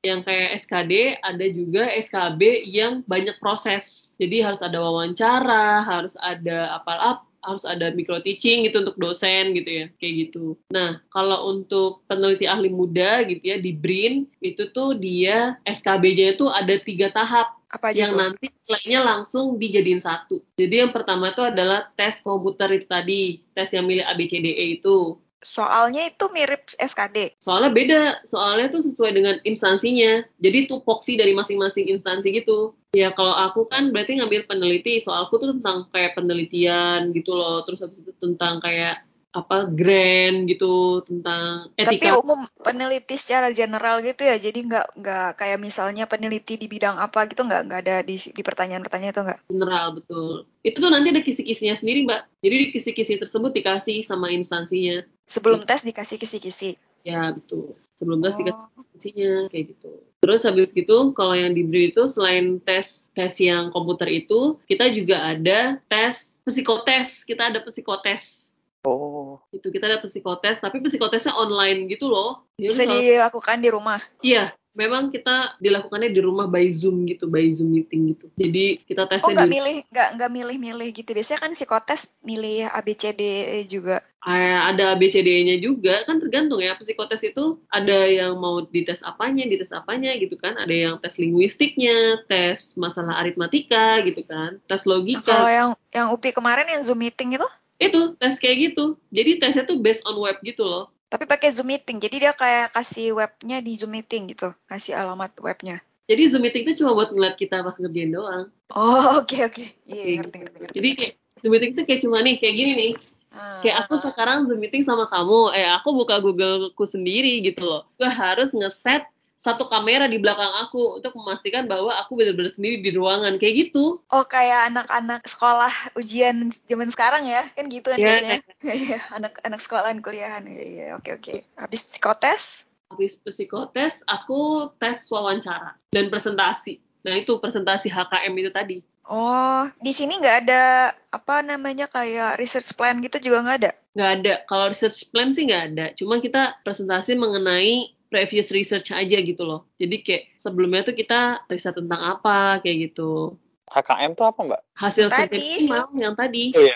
yang 0.01 0.25
kayak 0.25 0.65
SKD 0.65 1.21
ada 1.21 1.45
juga 1.53 1.87
SKB 1.95 2.67
yang 2.67 3.05
banyak 3.07 3.37
proses. 3.37 4.11
Jadi 4.17 4.41
harus 4.41 4.59
ada 4.59 4.81
wawancara, 4.81 5.85
harus 5.85 6.17
ada 6.17 6.75
apal-apal 6.81 7.30
harus 7.41 7.65
ada 7.65 7.89
micro 7.93 8.21
teaching 8.21 8.65
gitu 8.65 8.85
untuk 8.85 8.97
dosen 9.01 9.57
gitu 9.57 9.69
ya 9.69 9.85
kayak 9.97 10.13
gitu. 10.29 10.57
Nah 10.69 11.01
kalau 11.09 11.53
untuk 11.53 12.05
peneliti 12.05 12.45
ahli 12.45 12.69
muda 12.69 13.25
gitu 13.25 13.41
ya 13.41 13.57
di 13.57 13.73
BRIN 13.73 14.29
itu 14.41 14.69
tuh 14.71 14.97
dia 14.97 15.57
SKB-nya 15.65 16.37
itu 16.37 16.45
ada 16.49 16.75
tiga 16.81 17.09
tahap 17.09 17.61
apa 17.71 17.95
aja 17.95 18.07
yang 18.07 18.13
tuh? 18.13 18.19
nanti 18.19 18.45
nilainya 18.67 18.99
langsung 19.01 19.55
dijadiin 19.55 20.03
satu. 20.03 20.43
Jadi 20.59 20.83
yang 20.83 20.91
pertama 20.91 21.31
itu 21.31 21.39
adalah 21.39 21.87
tes 21.95 22.19
komputer 22.19 22.67
itu 22.75 22.87
tadi, 22.87 23.39
tes 23.55 23.71
yang 23.71 23.87
milik 23.87 24.05
ABCDE 24.11 24.65
itu. 24.79 25.15
Soalnya 25.41 26.07
itu 26.07 26.25
mirip 26.29 26.69
SKD. 26.77 27.41
Soalnya 27.41 27.71
beda, 27.73 28.01
soalnya 28.29 28.69
tuh 28.69 28.85
sesuai 28.85 29.11
dengan 29.17 29.35
instansinya. 29.43 30.21
Jadi 30.37 30.69
tupoksi 30.69 31.17
dari 31.17 31.33
masing-masing 31.33 31.89
instansi 31.89 32.41
gitu. 32.41 32.77
Ya 32.93 33.11
kalau 33.11 33.33
aku 33.33 33.65
kan 33.67 33.89
berarti 33.89 34.21
ngambil 34.21 34.45
peneliti, 34.47 35.01
soalku 35.01 35.41
tuh 35.41 35.57
tentang 35.57 35.89
kayak 35.89 36.15
penelitian 36.15 37.11
gitu 37.11 37.33
loh. 37.33 37.65
Terus 37.65 37.83
habis 37.83 37.99
itu 37.99 38.13
tentang 38.21 38.61
kayak 38.61 39.03
apa 39.31 39.63
grand 39.71 40.43
gitu 40.43 40.99
tentang 41.07 41.71
etika. 41.79 42.11
Tapi 42.11 42.19
umum 42.19 42.43
peneliti 42.59 43.15
secara 43.15 43.47
general 43.55 44.03
gitu 44.03 44.27
ya, 44.27 44.35
jadi 44.35 44.59
nggak 44.59 44.99
nggak 44.99 45.29
kayak 45.39 45.59
misalnya 45.63 46.03
peneliti 46.03 46.59
di 46.59 46.67
bidang 46.67 46.99
apa 46.99 47.31
gitu 47.31 47.47
nggak 47.47 47.61
nggak 47.71 47.79
ada 47.87 47.95
di, 48.03 48.19
di 48.19 48.41
pertanyaan-pertanyaan 48.43 49.15
itu 49.15 49.23
nggak? 49.23 49.39
General 49.47 49.85
betul. 49.95 50.43
Itu 50.67 50.77
tuh 50.83 50.91
nanti 50.91 51.15
ada 51.15 51.23
kisi-kisinya 51.23 51.75
sendiri 51.79 52.03
mbak. 52.03 52.27
Jadi 52.43 52.55
di 52.59 52.67
kisi-kisi 52.75 53.13
tersebut 53.23 53.55
dikasih 53.55 54.03
sama 54.03 54.35
instansinya. 54.35 55.07
Sebelum 55.31 55.63
tes 55.63 55.87
dikasih 55.87 56.19
kisi-kisi. 56.19 56.75
Ya 57.07 57.31
betul. 57.31 57.79
Sebelum 57.95 58.19
tes 58.19 58.35
Oh. 58.35 58.39
dikasih 58.43 58.67
kisi-kisinya 58.67 59.33
kayak 59.47 59.65
gitu. 59.75 59.91
Terus 60.21 60.45
habis 60.45 60.69
gitu 60.75 61.17
kalau 61.17 61.33
yang 61.33 61.57
diberi 61.57 61.89
itu 61.89 62.05
selain 62.05 62.61
tes 62.61 63.09
tes 63.17 63.33
yang 63.41 63.73
komputer 63.73 64.05
itu 64.11 64.59
kita 64.69 64.91
juga 64.93 65.33
ada 65.33 65.79
tes 65.87 66.37
psikotes. 66.45 67.23
Kita 67.25 67.49
ada 67.49 67.63
psikotes 67.65 68.40
Oh, 68.81 69.37
itu 69.53 69.69
kita 69.69 69.85
ada 69.85 70.01
psikotes 70.01 70.57
tapi 70.57 70.81
psikotesnya 70.81 71.37
online 71.37 71.85
gitu 71.85 72.09
loh. 72.09 72.49
Jadi 72.57 72.69
Bisa 72.73 72.83
dilakukan 72.89 73.57
di 73.61 73.69
rumah. 73.69 74.01
iya 74.25 74.57
memang 74.71 75.11
kita 75.11 75.59
dilakukannya 75.59 76.15
di 76.15 76.21
rumah 76.23 76.47
by 76.47 76.71
zoom 76.71 77.03
gitu 77.03 77.27
by 77.27 77.43
zoom 77.51 77.75
meeting 77.75 78.15
gitu. 78.15 78.31
Jadi 78.39 78.79
kita 78.87 79.03
Oh 79.05 79.09
tesnya 79.11 79.43
nggak 79.43 79.49
di 79.49 79.55
milih 79.59 79.75
nggak 79.91 80.09
nggak 80.17 80.31
milih-milih 80.31 80.89
gitu. 80.95 81.09
Biasanya 81.11 81.39
kan 81.43 81.51
psikotes 81.51 82.01
milih 82.23 82.71
ABCD 82.71 83.21
juga. 83.67 83.99
Ah, 84.21 84.69
ada 84.69 84.95
ABCD-nya 84.95 85.57
juga. 85.59 86.05
Kan 86.05 86.21
tergantung 86.21 86.61
ya 86.61 86.77
psikotes 86.77 87.25
itu 87.25 87.59
ada 87.73 88.05
yang 88.07 88.37
mau 88.39 88.63
dites 88.63 89.03
apanya 89.03 89.43
dites 89.49 89.75
apanya 89.75 90.15
gitu 90.15 90.39
kan. 90.39 90.55
Ada 90.55 90.73
yang 90.73 90.93
tes 91.03 91.19
linguistiknya 91.19 92.23
tes 92.31 92.79
masalah 92.79 93.19
aritmatika 93.19 93.99
gitu 94.07 94.23
kan 94.23 94.61
tes 94.71 94.87
logika. 94.87 95.25
Kalau 95.25 95.51
yang 95.51 95.69
yang 95.91 96.07
UPI 96.15 96.31
kemarin 96.31 96.67
yang 96.71 96.81
Zoom 96.85 97.03
meeting 97.03 97.35
itu, 97.35 97.47
itu 97.81 98.13
tes 98.15 98.37
kayak 98.37 98.71
gitu 98.71 98.95
jadi 99.09 99.41
tesnya 99.41 99.63
tuh 99.65 99.81
based 99.81 100.05
on 100.05 100.15
web 100.17 100.37
gitu 100.41 100.61
loh 100.61 100.93
tapi 101.05 101.27
pakai 101.27 101.51
Zoom 101.51 101.67
meeting. 101.67 101.99
Jadi 101.99 102.23
dia 102.23 102.31
kayak 102.31 102.71
kasih 102.71 103.11
webnya 103.11 103.59
di 103.59 103.75
Zoom 103.75 103.91
meeting 103.91 104.31
gitu, 104.31 104.55
kasih 104.63 104.95
alamat 104.95 105.35
webnya. 105.43 105.83
jadi 106.05 106.23
zoom 106.27 106.39
meeting 106.41 106.63
itu 106.63 106.79
cuma 106.79 106.91
buat 106.91 107.11
ngeliat 107.11 107.35
kita 107.35 107.59
pas 107.59 107.75
ngerjain 107.75 108.11
doang 108.11 108.47
Oh 108.69 109.15
oke 109.19 109.37
oke. 109.43 109.63
Iya 109.85 109.91
Kayak 109.91 110.15
ngerti 110.15 110.31
gitu. 110.31 110.39
ngerti 110.39 110.57
ngerti. 110.59 110.75
jadi 110.75 110.89
kayak 110.95 111.13
zoom 111.39 111.51
meeting 111.51 111.71
tuh 111.73 111.83
kayak 111.83 111.99
cuma 111.99 112.17
nih 112.21 112.35
kayak 112.39 112.55
gini 112.55 112.73
nih 112.73 112.93
Ah, 113.31 113.59
kayak 113.59 113.75
aku 113.83 113.93
sekarang 114.03 114.47
zoom 114.47 114.59
meeting 114.59 114.83
sama 114.83 115.07
kamu 115.07 115.51
eh 115.51 115.67
aku 115.67 115.89
buka 115.91 116.19
Google-ku 116.19 116.83
sendiri 116.83 117.39
gitu 117.39 117.63
loh 117.63 117.87
gue 117.95 118.07
harus 118.07 118.51
ngeset 118.51 119.03
satu 119.41 119.65
kamera 119.65 120.05
di 120.05 120.21
belakang 120.21 120.53
aku 120.61 121.01
untuk 121.01 121.17
memastikan 121.17 121.65
bahwa 121.65 121.97
aku 121.97 122.13
benar-benar 122.13 122.53
sendiri 122.53 122.77
di 122.77 122.93
ruangan 122.93 123.41
kayak 123.41 123.73
gitu. 123.73 123.97
Oh 124.13 124.21
kayak 124.29 124.69
anak-anak 124.69 125.25
sekolah 125.25 125.73
ujian 125.97 126.53
zaman 126.69 126.93
sekarang 126.93 127.25
ya? 127.25 127.41
Kan 127.57 127.65
gitu 127.73 127.89
kan 127.89 127.97
Iya. 127.97 128.05
biasanya. 128.05 128.37
Iya, 128.61 128.99
anak-anak 129.17 129.59
sekolahan 129.65 129.97
kuliahan. 130.05 130.45
Iya 130.45 130.63
iya, 130.69 130.85
oke 130.93 131.17
oke. 131.17 131.41
Habis 131.57 131.81
psikotes? 131.89 132.69
Habis 132.93 133.17
psikotes 133.17 134.05
aku 134.05 134.69
tes 134.77 135.09
wawancara 135.09 135.73
dan 135.89 136.13
presentasi. 136.13 136.77
Nah 137.01 137.17
itu 137.17 137.41
presentasi 137.41 137.89
HKM 137.89 138.33
itu 138.37 138.51
tadi. 138.53 138.77
Oh 139.09 139.65
di 139.81 139.89
sini 139.89 140.21
nggak 140.21 140.37
ada 140.45 140.93
apa 141.09 141.41
namanya 141.41 141.89
kayak 141.89 142.37
research 142.37 142.77
plan 142.77 143.01
gitu 143.01 143.17
juga 143.17 143.41
nggak 143.41 143.57
ada? 143.65 143.71
Nggak 143.97 144.11
ada. 144.21 144.33
Kalau 144.45 144.65
research 144.69 145.09
plan 145.09 145.33
sih 145.33 145.49
nggak 145.49 145.63
ada. 145.73 145.85
Cuma 145.97 146.21
kita 146.21 146.61
presentasi 146.61 147.17
mengenai 147.17 147.97
previous 148.11 148.51
research 148.51 148.91
aja 148.91 149.17
gitu 149.23 149.41
loh 149.47 149.65
jadi 149.79 149.95
kayak 150.03 150.23
sebelumnya 150.35 150.83
tuh 150.83 150.93
kita 150.93 151.47
riset 151.47 151.73
tentang 151.79 152.19
apa 152.19 152.59
kayak 152.59 152.91
gitu 152.91 153.39
HKM 153.71 154.19
tuh 154.19 154.25
apa 154.27 154.39
mbak? 154.43 154.61
hasil 154.75 155.07
Tadi. 155.07 155.63
minimal 155.63 155.87
yang 155.95 156.13
tadi 156.19 156.51
Oh 156.51 156.61
iya. 156.61 156.75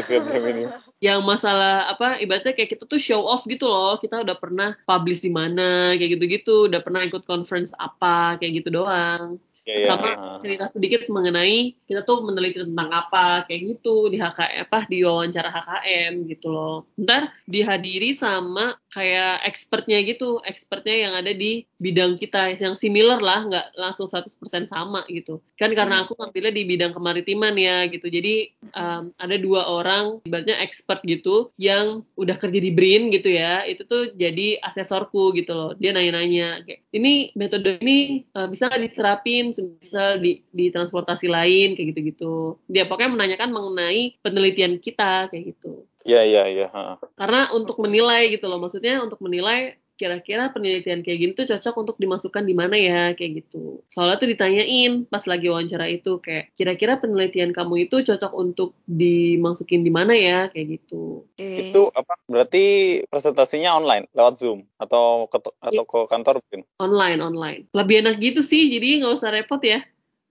Ini. 0.53 0.63
yang 1.03 1.19
masalah 1.27 1.91
apa 1.91 2.15
ibaratnya 2.23 2.55
kayak 2.55 2.71
kita 2.71 2.87
tuh 2.87 2.95
show 2.97 3.19
off 3.27 3.43
gitu 3.43 3.67
loh 3.67 3.99
kita 3.99 4.23
udah 4.23 4.39
pernah 4.39 4.79
publish 4.87 5.19
di 5.19 5.27
mana 5.27 5.91
kayak 5.99 6.17
gitu-gitu 6.17 6.71
udah 6.71 6.79
pernah 6.79 7.03
ikut 7.03 7.27
conference 7.27 7.75
apa 7.75 8.39
kayak 8.39 8.63
gitu 8.63 8.71
doang 8.79 9.43
Iya, 9.63 9.75
iya. 9.79 9.87
sama 9.95 10.09
cerita 10.43 10.65
sedikit 10.67 11.07
mengenai 11.07 11.71
kita 11.87 12.03
tuh 12.03 12.19
meneliti 12.27 12.67
tentang 12.67 12.91
apa 12.91 13.47
kayak 13.47 13.61
gitu 13.79 14.11
di 14.11 14.19
HKM 14.19 14.67
apa 14.67 14.79
di 14.91 14.97
wawancara 15.07 15.47
HKM 15.47 16.13
gitu 16.27 16.51
loh 16.51 16.83
ntar 16.99 17.31
dihadiri 17.47 18.11
sama 18.11 18.75
kayak 18.91 19.39
expertnya 19.47 20.03
gitu 20.03 20.43
expertnya 20.43 21.07
yang 21.07 21.13
ada 21.15 21.31
di 21.31 21.63
bidang 21.83 22.15
kita 22.15 22.55
yang 22.55 22.79
similar 22.79 23.19
lah 23.19 23.43
nggak 23.43 23.67
langsung 23.75 24.07
100% 24.07 24.39
sama 24.71 25.03
gitu. 25.11 25.43
Kan 25.59 25.75
karena 25.75 26.07
aku 26.07 26.15
ngambilnya 26.15 26.55
di 26.55 26.63
bidang 26.63 26.95
kemaritiman 26.95 27.51
ya 27.59 27.83
gitu. 27.91 28.07
Jadi 28.07 28.55
um, 28.71 29.11
ada 29.19 29.35
dua 29.35 29.67
orang 29.67 30.23
ibaratnya 30.23 30.55
expert 30.63 31.03
gitu 31.03 31.51
yang 31.59 32.07
udah 32.15 32.39
kerja 32.39 32.63
di 32.63 32.71
BRIN 32.71 33.11
gitu 33.11 33.27
ya 33.27 33.67
itu 33.67 33.83
tuh 33.83 34.15
jadi 34.15 34.63
asesorku 34.63 35.35
gitu 35.35 35.51
loh. 35.51 35.71
Dia 35.75 35.91
nanya-nanya 35.91 36.63
kayak 36.63 36.79
ini 36.95 37.35
metode 37.35 37.83
ini 37.83 38.23
uh, 38.31 38.47
bisa 38.47 38.71
nggak 38.71 38.95
diterapin? 38.95 39.51
Bisa 39.51 40.15
di, 40.23 40.39
di 40.55 40.71
transportasi 40.71 41.27
lain? 41.27 41.75
Kayak 41.75 41.87
gitu-gitu. 41.91 42.55
Dia 42.71 42.87
pokoknya 42.87 43.11
menanyakan 43.19 43.51
mengenai 43.51 44.15
penelitian 44.23 44.79
kita 44.79 45.27
kayak 45.27 45.51
gitu. 45.51 45.83
Iya, 46.03 46.21
iya, 46.27 46.43
iya. 46.51 46.67
ha. 46.67 46.99
karena 47.15 47.47
untuk 47.55 47.79
menilai 47.79 48.27
gitu 48.35 48.51
loh 48.51 48.59
maksudnya 48.59 48.99
untuk 48.99 49.23
menilai 49.23 49.79
kira-kira 50.03 50.51
penelitian 50.51 50.99
kayak 50.99 51.19
gini 51.23 51.31
tuh 51.31 51.47
cocok 51.47 51.75
untuk 51.79 51.95
dimasukkan 51.95 52.43
di 52.43 52.51
mana 52.51 52.75
ya 52.75 53.15
kayak 53.15 53.47
gitu 53.47 53.79
soalnya 53.87 54.19
tuh 54.19 54.27
ditanyain 54.27 55.07
pas 55.07 55.23
lagi 55.23 55.47
wawancara 55.47 55.87
itu 55.87 56.19
kayak 56.19 56.51
kira-kira 56.59 56.99
penelitian 56.99 57.55
kamu 57.55 57.87
itu 57.87 58.03
cocok 58.03 58.35
untuk 58.35 58.75
dimasukin 58.83 59.87
di 59.87 59.91
mana 59.95 60.11
ya 60.11 60.51
kayak 60.51 60.83
gitu 60.83 61.23
Oke. 61.33 61.69
Itu 61.69 61.89
apa? 61.93 62.17
Berarti 62.25 62.63
presentasinya 63.07 63.77
online 63.77 64.09
lewat 64.13 64.41
Zoom 64.41 64.65
atau 64.81 65.29
ke 65.31 65.37
atau 65.39 65.83
ke 65.85 65.99
kantor 66.09 66.43
mungkin? 66.43 66.61
online 66.81 67.19
online 67.23 67.61
lebih 67.71 68.03
enak 68.03 68.19
gitu 68.19 68.41
sih 68.43 68.67
jadi 68.67 69.03
nggak 69.03 69.13
usah 69.21 69.31
repot 69.31 69.61
ya 69.63 69.79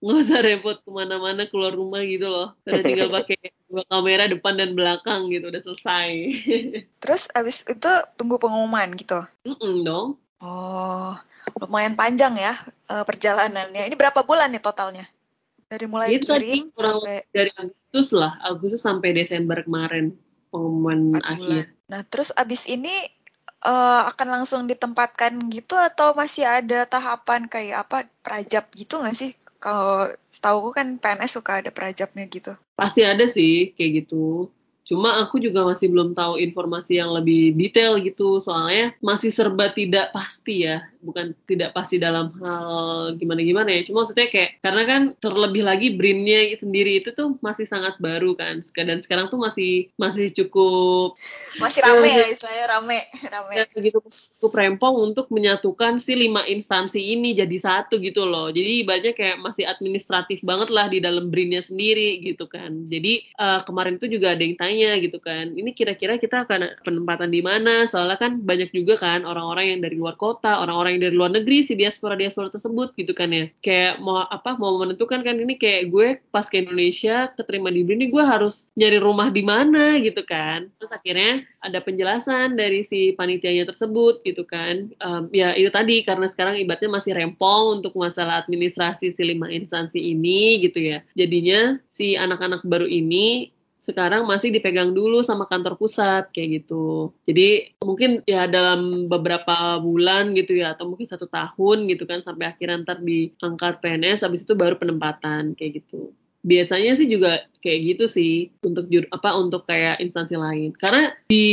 nggak 0.03 0.19
usah 0.27 0.41
repot 0.43 0.77
ke 0.83 0.91
mana-mana 0.91 1.47
keluar 1.47 1.73
rumah 1.79 2.03
gitu 2.03 2.27
loh. 2.27 2.59
Karena 2.67 2.83
tinggal 2.83 3.09
pakai 3.23 3.39
dua 3.71 3.87
kamera 3.87 4.27
depan 4.27 4.59
dan 4.59 4.75
belakang 4.75 5.31
gitu 5.31 5.49
udah 5.49 5.63
selesai. 5.63 6.11
Terus 7.03 7.31
abis 7.33 7.65
itu 7.71 7.93
tunggu 8.19 8.43
pengumuman 8.43 8.91
gitu? 8.99 9.23
Mm-mm 9.47 9.87
dong. 9.87 10.09
Oh 10.43 11.15
lumayan 11.59 11.99
panjang 11.99 12.35
ya 12.39 12.55
eh, 12.91 13.05
perjalanannya. 13.07 13.89
Ini 13.91 13.97
berapa 13.99 14.23
bulan 14.23 14.51
nih 14.55 14.63
totalnya? 14.63 15.07
Dari 15.67 15.87
mulai 15.89 16.13
Itu 16.13 16.37
kirim 16.37 16.69
kurang 16.77 17.01
sampai 17.01 17.17
dari 17.33 17.51
Agustus 17.57 18.09
lah. 18.13 18.33
Agustus 18.45 18.83
sampai 18.85 19.17
Desember 19.17 19.59
kemarin 19.65 20.13
pengumuman 20.53 21.17
akhir 21.25 21.65
bulan. 21.65 21.89
nah 21.89 22.01
terus 22.05 22.29
abis 22.37 22.69
ini 22.69 22.93
eh, 23.65 24.03
akan 24.13 24.29
langsung 24.29 24.69
ditempatkan 24.69 25.41
gitu 25.49 25.81
atau 25.81 26.13
masih 26.13 26.45
ada 26.45 26.85
tahapan 26.85 27.49
kayak 27.49 27.89
apa 27.89 28.05
prajab 28.21 28.69
gitu 28.77 29.01
nggak 29.01 29.17
sih 29.17 29.33
kalau 29.63 30.11
setahu 30.29 30.75
kan 30.75 30.99
PNS 30.99 31.39
suka 31.39 31.63
ada 31.63 31.71
prajabnya 31.71 32.27
gitu. 32.27 32.53
Pasti 32.75 33.07
ada 33.07 33.25
sih 33.31 33.71
kayak 33.79 34.05
gitu. 34.05 34.51
Cuma 34.83 35.23
aku 35.23 35.39
juga 35.39 35.63
masih 35.63 35.95
belum 35.95 36.19
tahu 36.19 36.43
informasi 36.43 36.99
yang 36.99 37.15
lebih 37.15 37.55
detail 37.55 38.03
gitu. 38.03 38.43
Soalnya 38.43 38.93
masih 38.99 39.31
serba 39.31 39.71
tidak 39.71 40.11
pasti 40.11 40.67
ya 40.67 40.83
bukan 41.03 41.35
tidak 41.47 41.75
pasti 41.75 41.99
dalam 41.99 42.35
hal 42.41 43.15
gimana 43.19 43.41
gimana 43.43 43.71
ya. 43.71 43.83
Cuma 43.87 44.03
maksudnya 44.03 44.29
kayak 44.31 44.63
karena 44.63 44.83
kan 44.89 45.03
terlebih 45.19 45.63
lagi 45.63 45.95
brinnya 45.95 46.55
sendiri 46.59 47.03
itu 47.03 47.15
tuh 47.15 47.39
masih 47.45 47.67
sangat 47.67 47.99
baru 48.03 48.35
kan. 48.35 48.59
Dan 48.63 48.99
sekarang 48.99 49.31
tuh 49.31 49.39
masih 49.39 49.93
masih 49.99 50.33
cukup 50.33 51.15
masih 51.61 51.81
rame 51.85 52.11
ya 52.11 52.27
istilahnya 52.27 52.67
rame 52.79 52.99
rame. 53.29 53.53
Ya 53.59 53.65
gitu. 53.69 54.01
Cukup 54.43 54.53
rempong 54.59 54.95
untuk 54.99 55.31
menyatukan 55.31 56.03
si 56.03 56.19
lima 56.19 56.43
instansi 56.47 56.99
ini 56.99 57.39
jadi 57.39 57.57
satu 57.59 58.03
gitu 58.03 58.27
loh. 58.27 58.51
Jadi 58.51 58.83
ibaratnya 58.83 59.15
kayak 59.15 59.39
masih 59.39 59.69
administratif 59.69 60.43
banget 60.43 60.73
lah 60.75 60.91
di 60.91 60.99
dalam 60.99 61.31
brinnya 61.31 61.63
sendiri 61.63 62.23
gitu 62.25 62.51
kan. 62.51 62.91
Jadi 62.91 63.23
eh, 63.27 63.61
kemarin 63.63 63.99
tuh 63.99 64.11
juga 64.11 64.35
ada 64.35 64.43
yang 64.43 64.59
tanya 64.59 64.99
gitu 64.99 65.19
kan 65.23 65.53
ini 65.53 65.71
kira-kira 65.75 66.19
kita 66.19 66.45
akan 66.47 66.83
penempatan 66.83 67.31
di 67.31 67.41
mana? 67.41 67.87
Soalnya 67.87 68.19
kan 68.19 68.43
banyak 68.43 68.71
juga 68.71 68.99
kan 68.99 69.23
orang-orang 69.23 69.77
yang 69.77 69.81
dari 69.81 69.97
luar 69.97 70.17
kota 70.19 70.63
orang-orang 70.63 70.92
yang 70.93 71.01
dari 71.01 71.15
luar 71.17 71.33
negeri 71.33 71.65
si 71.65 71.73
diaspora 71.73 72.15
diaspora 72.15 72.53
tersebut 72.53 72.93
gitu 73.01 73.17
kan 73.17 73.33
ya. 73.33 73.49
Kayak 73.65 74.05
mau 74.05 74.29
apa 74.29 74.61
mau 74.61 74.77
menentukan 74.77 75.25
kan 75.25 75.41
ini 75.41 75.57
kayak 75.57 75.89
gue 75.89 76.09
pas 76.29 76.45
ke 76.45 76.61
Indonesia 76.61 77.33
keterima 77.33 77.73
di 77.73 77.83
BRIN 77.83 78.05
ini 78.05 78.07
gue 78.13 78.25
harus 78.25 78.69
nyari 78.77 79.01
rumah 79.01 79.33
di 79.33 79.41
mana 79.41 79.97
gitu 79.99 80.21
kan. 80.29 80.69
Terus 80.77 80.93
akhirnya 80.93 81.43
ada 81.65 81.79
penjelasan 81.81 82.59
dari 82.59 82.85
si 82.85 83.17
panitianya 83.17 83.65
tersebut 83.65 84.21
gitu 84.29 84.45
kan. 84.45 84.93
Em, 84.93 85.23
ya 85.33 85.57
itu 85.57 85.73
tadi 85.73 86.05
karena 86.05 86.29
sekarang 86.29 86.61
ibaratnya 86.61 86.93
masih 86.93 87.17
rempong 87.17 87.81
untuk 87.81 87.97
masalah 87.97 88.45
administrasi 88.45 89.17
si 89.17 89.23
lima 89.25 89.49
instansi 89.49 89.99
ini 89.99 90.61
gitu 90.61 90.79
ya. 90.83 90.99
Jadinya 91.17 91.81
si 91.89 92.19
anak-anak 92.19 92.67
baru 92.69 92.85
ini 92.85 93.55
sekarang 93.83 94.31
masih 94.31 94.55
dipegang 94.55 94.95
dulu 94.95 95.27
sama 95.27 95.51
kantor 95.51 95.75
pusat 95.75 96.31
kayak 96.31 96.63
gitu. 96.63 97.11
Jadi 97.27 97.75
mungkin 97.83 98.23
ya 98.31 98.47
dalam 98.47 99.11
beberapa 99.11 99.83
bulan 99.83 100.39
gitu 100.39 100.55
ya 100.55 100.79
atau 100.79 100.87
mungkin 100.87 101.11
satu 101.11 101.27
tahun 101.27 101.91
gitu 101.91 102.07
kan 102.07 102.23
sampai 102.23 102.55
akhirnya 102.55 102.87
ntar 102.87 103.03
diangkat 103.03 103.83
PNS 103.83 104.23
habis 104.23 104.47
itu 104.47 104.55
baru 104.55 104.79
penempatan 104.79 105.59
kayak 105.59 105.83
gitu. 105.83 106.15
Biasanya 106.43 106.99
sih 106.99 107.07
juga 107.07 107.47
kayak 107.63 107.81
gitu 107.95 108.05
sih 108.11 108.51
untuk 108.67 108.91
jur, 108.91 109.07
apa 109.15 109.35
untuk 109.39 109.67
kayak 109.67 110.03
instansi 110.03 110.35
lain. 110.35 110.75
Karena 110.75 111.15
di 111.31 111.47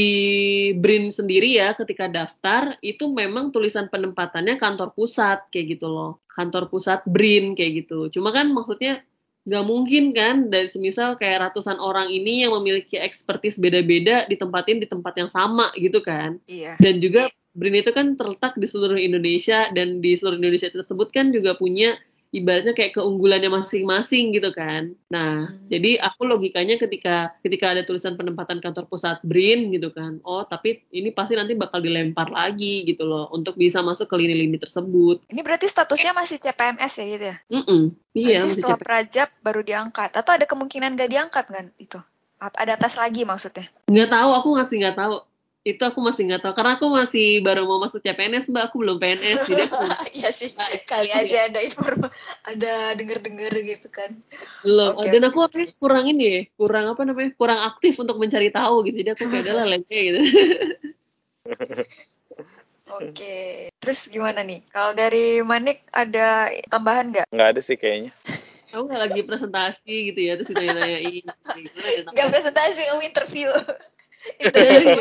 BRIN 0.78 1.14
sendiri 1.14 1.58
ya 1.62 1.78
ketika 1.78 2.10
daftar 2.10 2.78
itu 2.82 3.06
memang 3.10 3.54
tulisan 3.54 3.86
penempatannya 3.90 4.58
kantor 4.58 4.94
pusat 4.98 5.46
kayak 5.54 5.78
gitu 5.78 5.90
loh. 5.90 6.22
Kantor 6.30 6.74
pusat 6.74 7.06
BRIN 7.06 7.54
kayak 7.54 7.86
gitu. 7.86 8.10
Cuma 8.10 8.34
kan 8.34 8.50
maksudnya 8.50 9.06
nggak 9.48 9.64
mungkin 9.66 10.12
kan 10.12 10.52
dan 10.52 10.68
semisal 10.68 11.16
kayak 11.16 11.50
ratusan 11.50 11.80
orang 11.80 12.12
ini 12.12 12.44
yang 12.44 12.52
memiliki 12.60 13.00
ekspertis 13.00 13.56
beda-beda 13.56 14.28
ditempatin 14.28 14.84
di 14.84 14.88
tempat 14.90 15.16
yang 15.16 15.32
sama 15.32 15.72
gitu 15.80 16.04
kan 16.04 16.38
Iya. 16.46 16.76
dan 16.78 17.00
juga 17.00 17.32
BRIN 17.58 17.82
itu 17.82 17.92
kan 17.92 18.14
terletak 18.14 18.54
di 18.62 18.68
seluruh 18.70 19.00
Indonesia 19.00 19.72
dan 19.74 20.04
di 20.04 20.14
seluruh 20.14 20.38
Indonesia 20.38 20.70
tersebut 20.70 21.10
kan 21.10 21.34
juga 21.34 21.58
punya 21.58 21.98
ibaratnya 22.30 22.78
kayak 22.78 22.94
keunggulannya 22.94 23.50
masing-masing 23.50 24.32
gitu 24.32 24.54
kan. 24.54 24.94
Nah, 25.10 25.50
Hmm. 25.50 25.66
jadi 25.68 25.98
aku 26.00 26.26
logikanya 26.26 26.78
ketika 26.78 27.34
ketika 27.42 27.74
ada 27.74 27.82
tulisan 27.82 28.14
penempatan 28.14 28.62
kantor 28.62 28.86
pusat 28.86 29.18
BRIN 29.26 29.74
gitu 29.74 29.90
kan. 29.90 30.22
Oh, 30.22 30.46
tapi 30.46 30.86
ini 30.90 31.10
pasti 31.10 31.34
nanti 31.34 31.58
bakal 31.58 31.82
dilempar 31.82 32.30
lagi 32.30 32.86
gitu 32.86 33.06
loh 33.06 33.30
untuk 33.30 33.58
bisa 33.58 33.82
masuk 33.82 34.06
ke 34.06 34.16
lini-lini 34.16 34.56
tersebut. 34.56 35.26
Ini 35.26 35.42
berarti 35.42 35.66
statusnya 35.66 36.14
masih 36.14 36.38
CPNS 36.38 36.94
ya 36.96 37.06
gitu 37.10 37.26
ya? 37.34 37.38
Mm-mm. 37.50 37.82
Iya, 38.14 38.42
Nanti 38.42 38.46
masih 38.46 38.56
setelah 38.62 38.78
capek. 38.78 38.86
prajab 38.86 39.30
baru 39.42 39.62
diangkat 39.66 40.10
atau 40.14 40.32
ada 40.34 40.46
kemungkinan 40.46 40.98
gak 40.98 41.10
diangkat 41.10 41.46
kan 41.50 41.66
itu? 41.78 41.98
Ada 42.40 42.80
tes 42.80 42.96
lagi 42.96 43.28
maksudnya? 43.28 43.68
Nggak 43.92 44.16
tahu, 44.16 44.30
aku 44.32 44.48
masih 44.56 44.80
nggak 44.80 44.96
tahu. 44.96 45.16
Itu 45.68 45.84
aku 45.84 45.99
masih 45.99 46.24
nggak 46.32 46.39
tahu 46.39 46.53
karena 46.55 46.80
aku 46.80 46.88
masih 46.88 47.43
baru 47.43 47.68
mau 47.68 47.84
masuk 47.84 47.99
CPNS 47.99 48.47
mbak, 48.47 48.72
aku 48.72 48.80
belum 48.80 48.95
PNS 48.95 49.39
jadi 49.43 49.68
aku 49.68 49.76
Iya 50.24 50.30
sih, 50.32 50.49
Nah, 50.55 50.68
kali 50.88 51.12
iya. 51.12 51.20
aja 51.28 51.38
ada 51.51 51.60
inform, 51.60 51.99
ada 52.47 52.74
denger-denger 52.95 53.53
gitu 53.68 53.88
kan. 53.91 54.10
belum. 54.64 54.95
Oke, 54.95 55.12
Dan 55.12 55.22
aku 55.28 55.38
orangnya 55.43 55.76
kurang 55.76 56.05
ini 56.07 56.24
ya, 56.24 56.41
kurang 56.55 56.86
apa 56.88 57.01
namanya, 57.03 57.32
kurang 57.36 57.60
aktif 57.68 57.99
untuk 57.99 58.16
mencari 58.18 58.49
tahu 58.55 58.88
gitu. 58.88 59.03
Jadi 59.03 59.10
aku 59.12 59.24
kayak 59.28 59.43
adalah 59.51 59.66
lenge 59.68 59.91
gitu. 59.91 60.20
Oke, 62.89 63.70
terus 63.78 64.10
gimana 64.10 64.41
nih? 64.41 64.66
Kalau 64.74 64.97
dari 64.97 65.45
Manik 65.45 65.86
ada 65.93 66.49
tambahan 66.74 67.14
nggak? 67.14 67.28
Nggak 67.30 67.49
ada 67.53 67.62
sih 67.62 67.78
kayaknya. 67.78 68.10
Aku 68.74 68.86
nggak 68.86 69.01
lagi 69.01 69.22
presentasi 69.26 70.14
gitu 70.14 70.20
ya, 70.30 70.38
terus 70.38 70.53
ditanya-nanyain. 70.53 71.26
Ya, 71.26 72.05
Nggak 72.05 72.28
presentasi, 72.38 72.82
kamu 72.86 73.01
interview. 73.01 73.49
interview. 74.44 75.00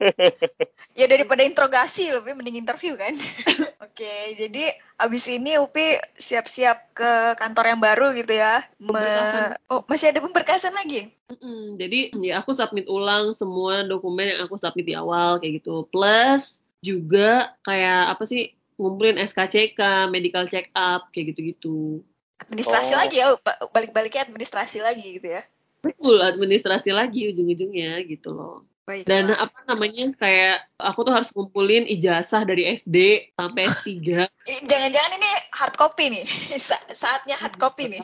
ya 0.98 1.06
daripada 1.06 1.44
interogasi 1.44 2.10
lebih 2.10 2.34
mending 2.34 2.60
interview 2.60 2.96
kan. 2.96 3.12
Oke, 3.86 4.14
jadi 4.36 4.64
abis 5.00 5.24
ini 5.30 5.56
Upi 5.60 5.96
siap-siap 6.16 6.96
ke 6.96 7.10
kantor 7.36 7.76
yang 7.76 7.80
baru 7.80 8.12
gitu 8.16 8.32
ya. 8.34 8.64
Me- 8.80 9.54
oh, 9.70 9.84
masih 9.86 10.12
ada 10.12 10.24
pemberkasan 10.24 10.72
lagi? 10.74 11.12
Mm-mm, 11.30 11.78
jadi 11.78 12.10
ya 12.18 12.42
aku 12.42 12.56
submit 12.56 12.90
ulang 12.90 13.36
semua 13.36 13.86
dokumen 13.86 14.34
yang 14.34 14.40
aku 14.48 14.58
submit 14.58 14.88
di 14.88 14.94
awal 14.96 15.38
kayak 15.38 15.62
gitu. 15.62 15.86
Plus 15.92 16.64
juga 16.80 17.54
kayak 17.62 18.16
apa 18.16 18.24
sih 18.24 18.56
ngumpulin 18.80 19.20
SKCK, 19.20 20.08
medical 20.08 20.48
check 20.48 20.72
up 20.72 21.12
kayak 21.12 21.36
gitu-gitu. 21.36 22.00
Administrasi 22.40 22.96
Oh. 22.96 23.00
lagi 23.04 23.16
ya, 23.20 23.28
ba- 23.36 23.68
balik-baliknya 23.68 24.24
administrasi 24.24 24.80
lagi 24.80 25.20
gitu 25.20 25.28
ya. 25.28 25.44
Betul, 25.80 26.20
administrasi 26.20 26.92
lagi 26.92 27.28
ujung-ujungnya 27.28 28.04
gitu 28.04 28.32
loh. 28.32 28.68
Dan 29.06 29.30
apa 29.30 29.54
namanya 29.70 30.10
kayak 30.18 30.66
aku 30.74 31.06
tuh 31.06 31.14
harus 31.14 31.30
ngumpulin 31.30 31.86
ijazah 31.86 32.42
dari 32.42 32.66
SD 32.74 33.30
sampai 33.32 33.70
S3. 33.70 33.86
Eh, 34.50 34.60
Jangan-jangan 34.66 35.12
ini 35.14 35.30
hard 35.54 35.74
copy 35.78 36.04
nih. 36.10 36.24
Sa- 36.68 36.86
Saatnya 36.90 37.38
hard 37.38 37.54
copy 37.54 37.86
nih. 37.86 38.02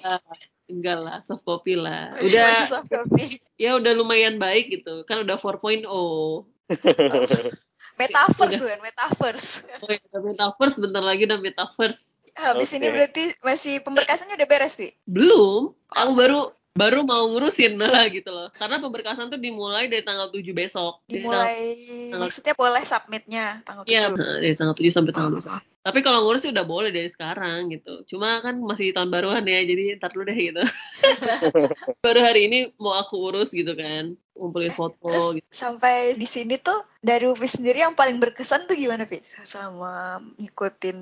Enggak 0.70 0.98
lah, 1.02 1.18
soft 1.22 1.42
copy 1.42 1.74
lah. 1.74 2.14
Masih 2.14 2.26
Udah 2.30 2.46
soft 2.66 2.90
copy. 2.90 3.38
ya 3.58 3.74
udah 3.78 3.92
lumayan 3.94 4.38
baik 4.38 4.70
gitu. 4.70 5.02
Kan 5.06 5.26
udah 5.26 5.34
4.0. 5.38 5.86
Oh, 5.90 6.46
Metaverse 7.96 8.60
kan, 8.60 8.78
metaverse. 8.84 9.64
ya, 9.64 9.76
udah 10.12 10.20
metaverse 10.20 10.76
bentar 10.76 11.00
lagi 11.00 11.24
udah 11.24 11.40
metaverse. 11.40 12.20
Habis 12.36 12.76
ini 12.76 12.92
Oke. 12.92 12.94
berarti 12.94 13.24
masih 13.40 13.80
pemberkasannya 13.80 14.36
udah 14.36 14.48
beres, 14.48 14.76
Pi? 14.76 14.92
Belum, 15.08 15.72
aku 15.88 16.12
baru 16.12 16.52
baru 16.76 17.02
mau 17.02 17.24
ngurusin 17.32 17.74
malah 17.80 18.06
gitu 18.12 18.28
loh. 18.30 18.52
Karena 18.52 18.76
pemberkasan 18.78 19.32
tuh 19.32 19.40
dimulai 19.40 19.88
dari 19.88 20.04
tanggal 20.04 20.28
7 20.28 20.44
besok. 20.52 21.00
Dimulai, 21.08 21.74
tanggal- 22.12 22.28
maksudnya 22.28 22.54
boleh 22.54 22.82
submitnya 22.84 23.64
tanggal 23.64 23.82
7. 23.82 23.90
Iya, 23.90 24.00
dari 24.12 24.54
tanggal 24.54 24.76
7 24.76 24.92
sampai 24.92 25.12
tanggal 25.16 25.32
Oh, 25.32 25.40
21. 25.40 25.64
Tapi 25.86 26.02
kalau 26.02 26.26
ngurus 26.26 26.42
sih 26.42 26.50
udah 26.50 26.66
boleh 26.66 26.90
dari 26.90 27.06
sekarang 27.06 27.70
gitu. 27.70 28.02
Cuma 28.10 28.42
kan 28.42 28.58
masih 28.58 28.90
tahun 28.90 29.06
baruan 29.06 29.46
ya, 29.46 29.62
jadi 29.62 29.94
ntar 30.02 30.10
dulu 30.10 30.26
deh 30.26 30.34
gitu. 30.34 30.58
Baru 32.02 32.20
hari 32.26 32.50
ini 32.50 32.58
mau 32.82 32.98
aku 32.98 33.14
urus 33.30 33.54
gitu 33.54 33.70
kan, 33.78 34.18
ngumpulin 34.34 34.74
foto 34.74 34.98
Terus 35.06 35.38
gitu. 35.38 35.46
sampai 35.54 36.18
di 36.18 36.26
sini 36.26 36.58
tuh 36.58 36.74
dari 36.98 37.30
Upi 37.30 37.46
sendiri 37.46 37.86
yang 37.86 37.94
paling 37.94 38.18
berkesan 38.18 38.66
tuh 38.66 38.74
gimana, 38.74 39.06
Pi? 39.06 39.22
Sama 39.22 40.18
ngikutin 40.42 40.98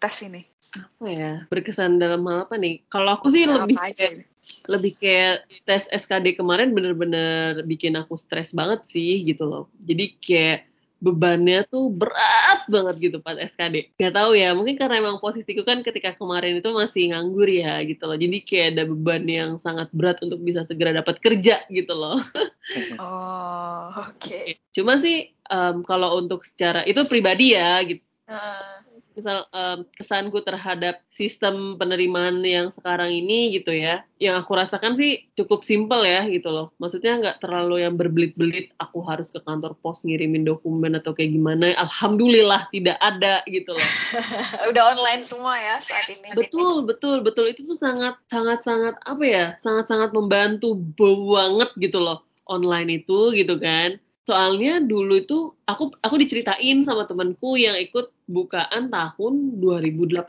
tes 0.00 0.16
ini. 0.24 0.40
Apa 0.74 1.06
ya, 1.06 1.32
berkesan 1.46 2.02
dalam 2.02 2.26
hal 2.26 2.50
apa 2.50 2.58
nih? 2.58 2.82
Kalau 2.90 3.14
aku 3.14 3.30
sih 3.30 3.46
lebih 3.46 3.78
kayak, 3.78 4.26
lebih 4.66 4.92
kayak 4.98 5.46
tes 5.62 5.86
SKD 5.86 6.34
kemarin 6.34 6.74
bener-bener 6.74 7.62
bikin 7.62 7.94
aku 7.94 8.18
stres 8.18 8.50
banget 8.50 8.82
sih 8.90 9.22
gitu 9.22 9.46
loh. 9.46 9.70
Jadi 9.86 10.18
kayak 10.18 10.66
bebannya 11.04 11.68
tuh 11.68 11.92
berat 11.92 12.64
banget 12.72 12.96
gitu 13.12 13.20
pas 13.20 13.36
SKD. 13.36 13.92
Gak 14.00 14.14
tahu 14.16 14.32
ya, 14.34 14.56
mungkin 14.56 14.80
karena 14.80 15.04
emang 15.04 15.20
posisiku 15.20 15.60
kan 15.60 15.84
ketika 15.84 16.16
kemarin 16.16 16.64
itu 16.64 16.70
masih 16.72 17.12
nganggur 17.12 17.44
ya 17.44 17.84
gitu 17.84 18.08
loh. 18.08 18.16
Jadi 18.16 18.40
kayak 18.40 18.66
ada 18.74 18.82
beban 18.88 19.24
yang 19.28 19.50
sangat 19.60 19.92
berat 19.92 20.18
untuk 20.24 20.40
bisa 20.40 20.64
segera 20.64 20.96
dapat 20.96 21.20
kerja 21.20 21.62
gitu 21.68 21.92
loh. 21.92 22.18
Oh, 22.96 23.92
oke. 23.92 24.56
Cuma 24.72 24.96
sih 24.96 25.28
em, 25.52 25.76
kalau 25.84 26.16
untuk 26.16 26.40
secara 26.48 26.80
itu 26.88 27.04
pribadi 27.04 27.52
ya 27.52 27.76
gitu. 27.84 28.00
Nah, 28.24 28.80
Misal 29.14 29.46
em, 29.54 29.86
kesanku 29.94 30.42
terhadap 30.42 31.00
sistem 31.08 31.78
penerimaan 31.78 32.42
yang 32.42 32.74
sekarang 32.74 33.14
ini 33.14 33.54
gitu 33.54 33.70
ya, 33.70 34.02
yang 34.18 34.42
aku 34.42 34.58
rasakan 34.58 34.98
sih 34.98 35.30
cukup 35.38 35.62
simpel 35.62 36.02
ya 36.02 36.26
gitu 36.26 36.50
loh. 36.50 36.74
Maksudnya 36.82 37.22
nggak 37.22 37.36
terlalu 37.38 37.86
yang 37.86 37.94
berbelit-belit. 37.94 38.74
Aku 38.82 39.06
harus 39.06 39.30
ke 39.30 39.38
kantor 39.42 39.78
pos 39.78 40.02
ngirimin 40.02 40.42
dokumen 40.42 40.98
atau 40.98 41.14
kayak 41.14 41.30
gimana. 41.30 41.72
Alhamdulillah 41.78 42.68
tidak 42.74 42.98
ada 42.98 43.46
gitu 43.46 43.70
loh. 43.70 43.90
udah 44.70 44.82
online 44.98 45.22
semua 45.22 45.54
ya 45.56 45.78
saat 45.78 46.10
ini. 46.10 46.34
Betul, 46.34 46.84
betul, 46.84 47.22
betul. 47.22 47.50
Itu 47.50 47.64
tuh 47.70 47.78
sangat, 47.78 48.18
sangat, 48.26 48.66
sangat 48.66 48.94
apa 49.06 49.24
ya? 49.24 49.46
Sangat, 49.62 49.86
sangat 49.86 50.10
membantu 50.10 50.74
banget 50.98 51.70
gitu 51.78 52.02
loh 52.02 52.26
online 52.44 53.04
itu 53.04 53.32
gitu 53.32 53.56
kan. 53.56 53.96
Soalnya 54.24 54.80
dulu 54.80 55.20
itu 55.20 55.52
aku 55.68 55.92
aku 56.00 56.16
diceritain 56.16 56.80
sama 56.80 57.04
temanku 57.04 57.60
yang 57.60 57.76
ikut 57.76 58.08
bukaan 58.24 58.88
tahun 58.88 59.60
2018 59.60 60.24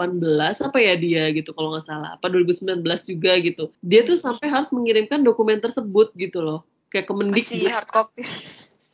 apa 0.67 0.77
ya 0.83 0.99
dia 0.99 1.31
gitu 1.31 1.55
kalau 1.55 1.71
nggak 1.71 1.87
salah 1.87 2.19
apa 2.19 2.27
2019 2.27 2.83
juga 3.07 3.39
gitu. 3.39 3.71
Dia 3.79 4.03
tuh 4.03 4.19
sampai 4.19 4.51
harus 4.51 4.75
mengirimkan 4.75 5.23
dokumen 5.23 5.63
tersebut 5.63 6.11
gitu 6.19 6.43
loh. 6.43 6.67
Kayak 6.91 7.07
Masih 7.07 7.63
Kemendikbud 7.63 7.71
hard 7.71 7.89
copy. 7.91 8.21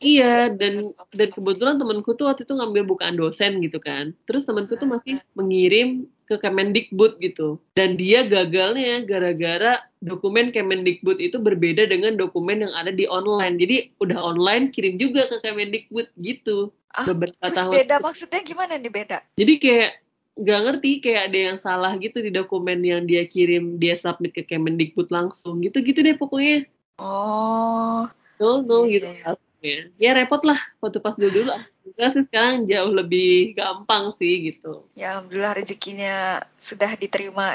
Iya, 0.02 0.50
dan 0.50 0.90
dan 1.14 1.28
kebetulan 1.30 1.78
temanku 1.78 2.18
tuh 2.18 2.26
waktu 2.26 2.42
itu 2.42 2.58
ngambil 2.58 2.82
bukaan 2.90 3.14
dosen 3.14 3.62
gitu 3.62 3.78
kan. 3.78 4.10
Terus 4.26 4.44
temanku 4.50 4.74
tuh 4.74 4.90
masih 4.90 5.22
mengirim 5.38 6.10
ke 6.26 6.42
Kemendikbud 6.42 7.22
gitu. 7.22 7.62
Dan 7.78 7.94
dia 7.94 8.26
gagalnya 8.26 9.06
gara-gara 9.06 9.86
dokumen 10.02 10.50
Kemendikbud 10.50 11.22
itu 11.22 11.38
berbeda 11.38 11.86
dengan 11.86 12.18
dokumen 12.18 12.66
yang 12.66 12.74
ada 12.74 12.90
di 12.90 13.06
online. 13.06 13.56
Jadi 13.62 13.94
udah 14.02 14.18
online 14.18 14.74
kirim 14.74 14.98
juga 14.98 15.30
ke 15.30 15.38
Kemendikbud 15.38 16.10
gitu. 16.18 16.74
Ah, 16.92 17.06
beberapa 17.08 17.38
Terus 17.48 17.56
tahun. 17.56 17.72
beda 17.72 17.96
maksudnya 18.02 18.40
gimana 18.44 18.76
nih 18.76 18.92
beda? 18.92 19.18
Jadi 19.38 19.54
kayak 19.62 19.90
nggak 20.32 20.60
ngerti 20.64 20.90
kayak 21.04 21.22
ada 21.28 21.38
yang 21.52 21.58
salah 21.60 21.92
gitu 22.00 22.24
di 22.24 22.32
dokumen 22.32 22.80
yang 22.80 23.04
dia 23.04 23.28
kirim 23.28 23.76
dia 23.76 23.94
submit 23.94 24.34
ke 24.34 24.42
Kemendikbud 24.48 25.12
langsung 25.12 25.62
gitu-gitu 25.62 26.02
deh 26.02 26.16
pokoknya. 26.18 26.66
Oh, 27.00 28.08
no 28.40 28.64
no 28.64 28.84
Iya, 28.84 29.00
gitu 29.00 29.08
iya. 29.08 29.32
Ya. 29.62 29.80
ya 29.96 30.10
repot 30.18 30.42
lah 30.42 30.58
waktu 30.82 30.98
pas 30.98 31.14
dulu 31.14 31.30
dulu 31.30 31.50
enggak 31.94 32.10
sih 32.12 32.24
sekarang 32.26 32.66
jauh 32.66 32.90
lebih 32.90 33.54
gampang 33.54 34.10
sih 34.12 34.52
gitu 34.52 34.84
ya 34.98 35.14
alhamdulillah 35.16 35.54
rezekinya 35.56 36.42
sudah 36.58 36.90
diterima. 36.98 37.54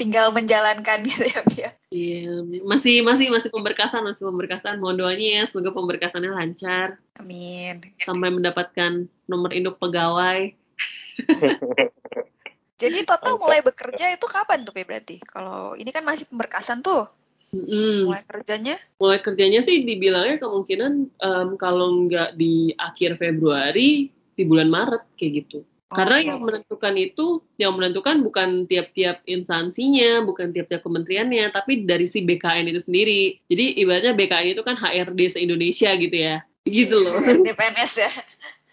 Tinggal 0.00 0.32
menjalankan 0.36 1.02
gitu 1.08 1.24
ya, 1.24 1.40
ya. 1.56 1.70
iya 1.90 2.44
masih 2.62 3.00
masih 3.00 3.32
masih 3.32 3.48
pemberkasan 3.48 4.04
masih 4.04 4.28
pemberkasan 4.28 4.78
mohon 4.78 5.00
doanya 5.00 5.42
ya 5.42 5.42
semoga 5.48 5.72
pemberkasannya 5.72 6.30
lancar 6.30 7.00
Amin. 7.16 7.80
sampai 7.96 8.28
mendapatkan 8.28 9.08
nomor 9.26 9.50
induk 9.56 9.80
pegawai 9.80 10.52
Jadi 12.76 13.08
total 13.08 13.40
Mantap. 13.40 13.42
mulai 13.48 13.60
bekerja 13.64 14.12
itu 14.12 14.26
kapan 14.28 14.60
tuh 14.60 14.76
Pi 14.76 14.84
berarti? 14.84 15.16
Kalau 15.24 15.72
ini 15.80 15.88
kan 15.88 16.04
masih 16.04 16.28
pemberkasan 16.28 16.84
tuh. 16.84 17.08
Mm-mm. 17.54 18.10
Mulai 18.10 18.24
kerjanya? 18.26 18.74
Mulai 18.98 19.18
kerjanya 19.22 19.60
sih 19.62 19.86
dibilangnya 19.86 20.42
kemungkinan 20.42 20.92
em, 21.14 21.48
kalau 21.60 22.06
nggak 22.06 22.34
di 22.34 22.74
akhir 22.74 23.20
Februari, 23.22 24.10
di 24.10 24.42
bulan 24.44 24.68
Maret 24.68 25.02
kayak 25.14 25.32
gitu. 25.44 25.62
Karena 25.86 26.18
Oke. 26.18 26.26
yang 26.26 26.40
menentukan 26.42 26.94
itu, 26.98 27.26
yang 27.62 27.72
menentukan 27.78 28.18
bukan 28.26 28.66
tiap-tiap 28.66 29.22
instansinya, 29.30 30.26
bukan 30.26 30.50
tiap-tiap 30.50 30.82
kementeriannya, 30.82 31.54
tapi 31.54 31.86
dari 31.86 32.10
si 32.10 32.26
BKN 32.26 32.74
itu 32.74 32.82
sendiri. 32.82 33.38
Jadi 33.46 33.78
ibaratnya 33.78 34.18
BKN 34.18 34.58
itu 34.58 34.62
kan 34.66 34.74
HRD 34.74 35.38
se-Indonesia 35.38 35.94
gitu 35.94 36.16
ya. 36.18 36.42
Gitu 36.66 36.96
loh. 36.98 37.14
Di 37.46 37.54
PNS 37.54 37.92
ya. 38.02 38.10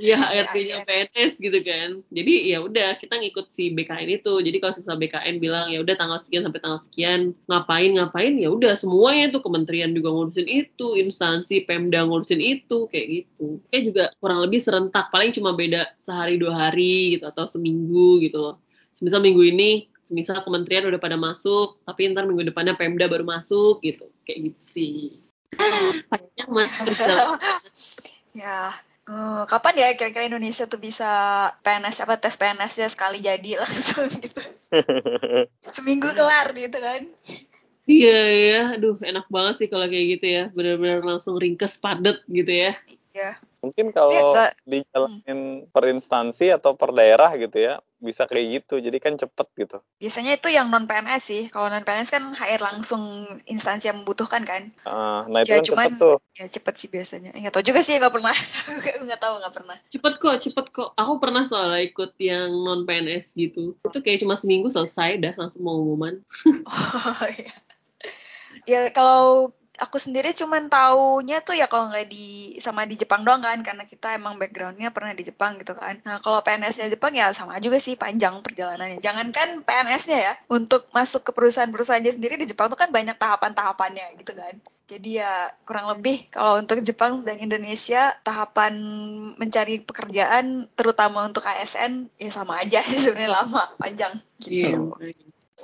Iya 0.01 0.17
HRD-nya 0.17 0.77
PNS 0.89 1.37
gitu 1.37 1.59
kan. 1.61 2.01
Jadi 2.09 2.49
ya 2.49 2.65
udah 2.65 2.97
kita 2.97 3.13
ngikut 3.13 3.53
si 3.53 3.69
BKN 3.77 4.09
itu. 4.09 4.33
Jadi 4.41 4.57
kalau 4.57 4.73
misalnya 4.73 4.99
BKN 5.05 5.35
bilang 5.37 5.69
ya 5.69 5.85
udah 5.85 5.93
tanggal 5.93 6.17
sekian 6.25 6.41
sampai 6.49 6.61
tanggal 6.65 6.81
sekian 6.81 7.37
ngapain 7.45 7.93
ngapain 7.93 8.33
ya 8.41 8.49
udah 8.49 8.73
semuanya 8.73 9.29
tuh 9.29 9.45
kementerian 9.45 9.93
juga 9.93 10.09
ngurusin 10.09 10.49
itu, 10.49 10.97
instansi 10.97 11.69
Pemda 11.69 12.09
ngurusin 12.09 12.41
itu 12.41 12.89
kayak 12.89 13.07
gitu. 13.21 13.61
Kayak 13.69 13.83
juga 13.93 14.03
kurang 14.17 14.39
lebih 14.41 14.59
serentak. 14.65 15.13
Paling 15.13 15.29
cuma 15.29 15.53
beda 15.53 15.93
sehari 15.93 16.41
dua 16.41 16.57
hari 16.57 17.13
gitu 17.13 17.29
atau 17.29 17.45
seminggu 17.45 18.17
gitu 18.25 18.41
loh. 18.41 18.55
Misal 18.97 19.21
minggu 19.21 19.45
ini 19.45 19.85
misal 20.09 20.41
kementerian 20.41 20.89
udah 20.89 20.97
pada 20.97 21.21
masuk, 21.21 21.81
tapi 21.85 22.09
ntar 22.09 22.25
minggu 22.25 22.49
depannya 22.49 22.73
Pemda 22.73 23.05
baru 23.05 23.29
masuk 23.29 23.85
gitu. 23.85 24.09
Kayak 24.25 24.57
gitu 24.57 24.63
sih. 24.65 25.21
Panjang 26.09 26.49
mas. 26.49 26.73
Ya. 28.33 28.73
Eh, 29.09 29.43
kapan 29.49 29.75
ya 29.79 29.87
kira-kira 29.97 30.29
Indonesia 30.29 30.67
tuh 30.67 30.79
bisa 30.79 31.09
PNS 31.63 32.03
apa 32.07 32.15
tes 32.19 32.35
PNS 32.35 32.73
ya 32.79 32.87
sekali 32.91 33.19
jadi 33.19 33.55
langsung 33.61 34.07
gitu. 34.07 34.43
Seminggu 35.75 36.09
kelar 36.15 36.51
gitu 36.55 36.77
kan. 36.77 37.01
Iya 37.83 38.19
ya, 38.31 38.61
aduh 38.79 38.95
enak 38.95 39.27
banget 39.27 39.53
sih 39.59 39.67
kalau 39.67 39.91
kayak 39.91 40.07
gitu 40.15 40.25
ya, 40.31 40.43
benar-benar 40.55 41.03
langsung 41.03 41.35
ringkes 41.35 41.75
padet 41.83 42.15
gitu 42.31 42.47
ya. 42.47 42.79
Iya. 43.11 43.31
Mungkin 43.59 43.91
kalau 43.91 44.31
enggak 44.31 44.55
dijalanin 44.63 45.67
per 45.67 45.83
instansi 45.91 46.47
atau 46.51 46.79
per 46.79 46.95
daerah 46.95 47.31
gitu 47.35 47.59
ya, 47.59 47.83
bisa 48.03 48.27
kayak 48.27 48.61
gitu. 48.61 48.77
Jadi 48.77 48.97
kan 48.99 49.15
cepet 49.15 49.47
gitu. 49.57 49.79
biasanya 49.95 50.35
itu 50.35 50.51
yang 50.51 50.67
non 50.67 50.83
PNS 50.83 51.23
sih. 51.23 51.43
Kalau 51.47 51.71
non 51.71 51.81
PNS 51.81 52.11
kan 52.11 52.23
HR 52.29 52.59
langsung 52.61 52.99
instansi 53.47 53.87
yang 53.87 54.03
membutuhkan 54.03 54.43
kan. 54.43 54.67
Ah, 54.83 55.23
nah 55.25 55.41
itu 55.41 55.49
Ya, 55.49 55.57
kan 55.57 55.65
cuman- 55.65 55.87
cepet 55.87 55.91
tuh. 55.97 56.17
Ya 56.33 56.45
cepet 56.45 56.73
sih 56.75 56.89
biasanya. 56.91 57.31
Nggak 57.31 57.53
tahu 57.53 57.63
juga 57.63 57.79
sih 57.79 57.95
nggak 57.95 58.11
pernah. 58.11 58.35
nggak 59.07 59.17
tahu 59.17 59.33
nggak 59.39 59.53
pernah. 59.55 59.77
Cepet 59.87 60.13
kok, 60.17 60.35
cepet 60.37 60.65
kok. 60.69 60.89
Aku 60.93 61.17
pernah 61.17 61.47
soalnya 61.47 61.79
ikut 61.79 62.11
yang 62.19 62.51
non 62.51 62.83
PNS 62.83 63.33
gitu. 63.33 63.79
Itu 63.79 63.99
kayak 63.99 64.19
cuma 64.19 64.35
seminggu 64.35 64.67
selesai 64.67 65.17
dah 65.17 65.33
langsung 65.33 65.63
pengumuman. 65.63 66.19
Oh 66.67 67.27
iya. 67.29 67.55
Ya 68.65 68.81
kalau 68.89 69.51
aku 69.81 69.97
sendiri 69.97 70.37
cuman 70.37 70.69
taunya 70.69 71.41
tuh 71.41 71.57
ya 71.57 71.65
kalau 71.65 71.89
nggak 71.89 72.05
di 72.05 72.57
sama 72.61 72.85
di 72.85 72.93
Jepang 72.93 73.25
doang 73.25 73.41
kan 73.41 73.57
karena 73.65 73.83
kita 73.89 74.13
emang 74.13 74.37
backgroundnya 74.37 74.93
pernah 74.93 75.17
di 75.17 75.25
Jepang 75.25 75.57
gitu 75.57 75.73
kan. 75.73 75.97
Nah 76.05 76.21
kalau 76.21 76.45
PNS-nya 76.45 76.93
Jepang 76.93 77.13
ya 77.17 77.33
sama 77.33 77.57
juga 77.57 77.81
sih 77.81 77.97
panjang 77.97 78.37
perjalanannya. 78.45 79.01
Jangankan 79.01 79.65
PNS-nya 79.65 80.19
ya 80.21 80.33
untuk 80.53 80.85
masuk 80.93 81.25
ke 81.25 81.31
perusahaan-perusahaannya 81.33 82.13
sendiri 82.13 82.37
di 82.37 82.45
Jepang 82.45 82.69
tuh 82.69 82.77
kan 82.77 82.93
banyak 82.93 83.17
tahapan-tahapannya 83.17 84.21
gitu 84.21 84.37
kan. 84.37 84.53
Jadi 84.83 85.17
ya 85.17 85.49
kurang 85.65 85.89
lebih 85.89 86.29
kalau 86.29 86.61
untuk 86.61 86.77
Jepang 86.85 87.25
dan 87.25 87.41
Indonesia 87.41 88.13
tahapan 88.21 88.77
mencari 89.41 89.81
pekerjaan 89.81 90.69
terutama 90.77 91.25
untuk 91.25 91.41
ASN 91.49 92.13
ya 92.21 92.29
sama 92.29 92.61
aja 92.61 92.83
sih 92.83 93.09
sebenarnya 93.09 93.31
lama 93.41 93.73
panjang 93.81 94.13
gitu. 94.37 94.69
Iya. 94.69 94.77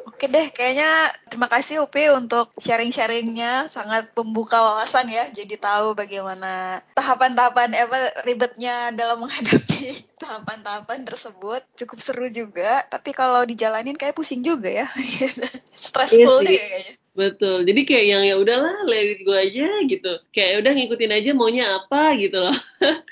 Oke 0.08 0.32
deh, 0.32 0.48
kayaknya 0.52 1.12
terima 1.28 1.48
kasih 1.52 1.84
Upi 1.84 2.12
untuk 2.12 2.52
sharing-sharingnya, 2.60 3.68
sangat 3.68 4.12
membuka 4.16 4.60
wawasan 4.60 5.08
ya, 5.12 5.24
jadi 5.32 5.56
tahu 5.60 5.96
bagaimana 5.96 6.84
tahapan-tahapan 6.96 7.76
apa 7.76 8.00
ribetnya 8.24 8.92
dalam 8.96 9.24
menghadapi 9.24 10.06
tahapan-tahapan 10.22 11.04
tersebut. 11.08 11.62
Cukup 11.76 12.00
seru 12.00 12.28
juga, 12.32 12.84
tapi 12.88 13.12
kalau 13.12 13.44
dijalanin 13.44 13.96
kayak 13.96 14.16
pusing 14.16 14.44
juga 14.44 14.72
ya, 14.84 14.88
stressful 15.88 16.44
Iya 16.44 16.48
deh 16.48 16.54
sih. 16.56 16.60
kayaknya. 16.60 16.94
Betul. 17.20 17.58
Jadi 17.68 17.82
kayak 17.84 18.06
yang 18.06 18.24
ya 18.24 18.36
udahlah, 18.40 18.88
let 18.88 19.04
it 19.04 19.22
go 19.28 19.36
aja 19.36 19.68
gitu. 19.84 20.12
Kayak 20.32 20.64
udah 20.64 20.72
ngikutin 20.72 21.12
aja 21.12 21.30
maunya 21.36 21.66
apa 21.68 22.16
gitu 22.16 22.40
loh. 22.40 22.56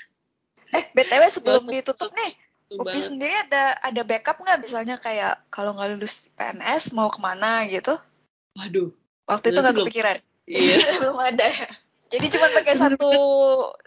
Eh, 0.68 0.84
btw 0.92 1.32
sebelum 1.32 1.64
ditutup 1.64 2.12
nih, 2.12 2.36
Upi 2.68 2.84
banget. 2.84 3.08
sendiri 3.08 3.34
ada 3.48 3.80
ada 3.80 4.02
backup 4.04 4.36
nggak 4.44 4.60
misalnya 4.60 5.00
kayak 5.00 5.40
kalau 5.48 5.72
nggak 5.72 5.96
lulus 5.96 6.28
PNS 6.36 6.92
mau 6.92 7.08
ke 7.08 7.16
mana 7.16 7.64
gitu? 7.64 7.96
Waduh. 8.60 8.92
Waktu 9.24 9.56
itu 9.56 9.58
nggak 9.64 9.76
kepikiran. 9.80 10.16
Iya. 10.44 10.76
belum 11.00 11.16
ada 11.16 11.46
ya. 11.48 11.68
Jadi 12.08 12.26
cuma 12.32 12.48
pakai 12.52 12.74
satu 12.76 13.12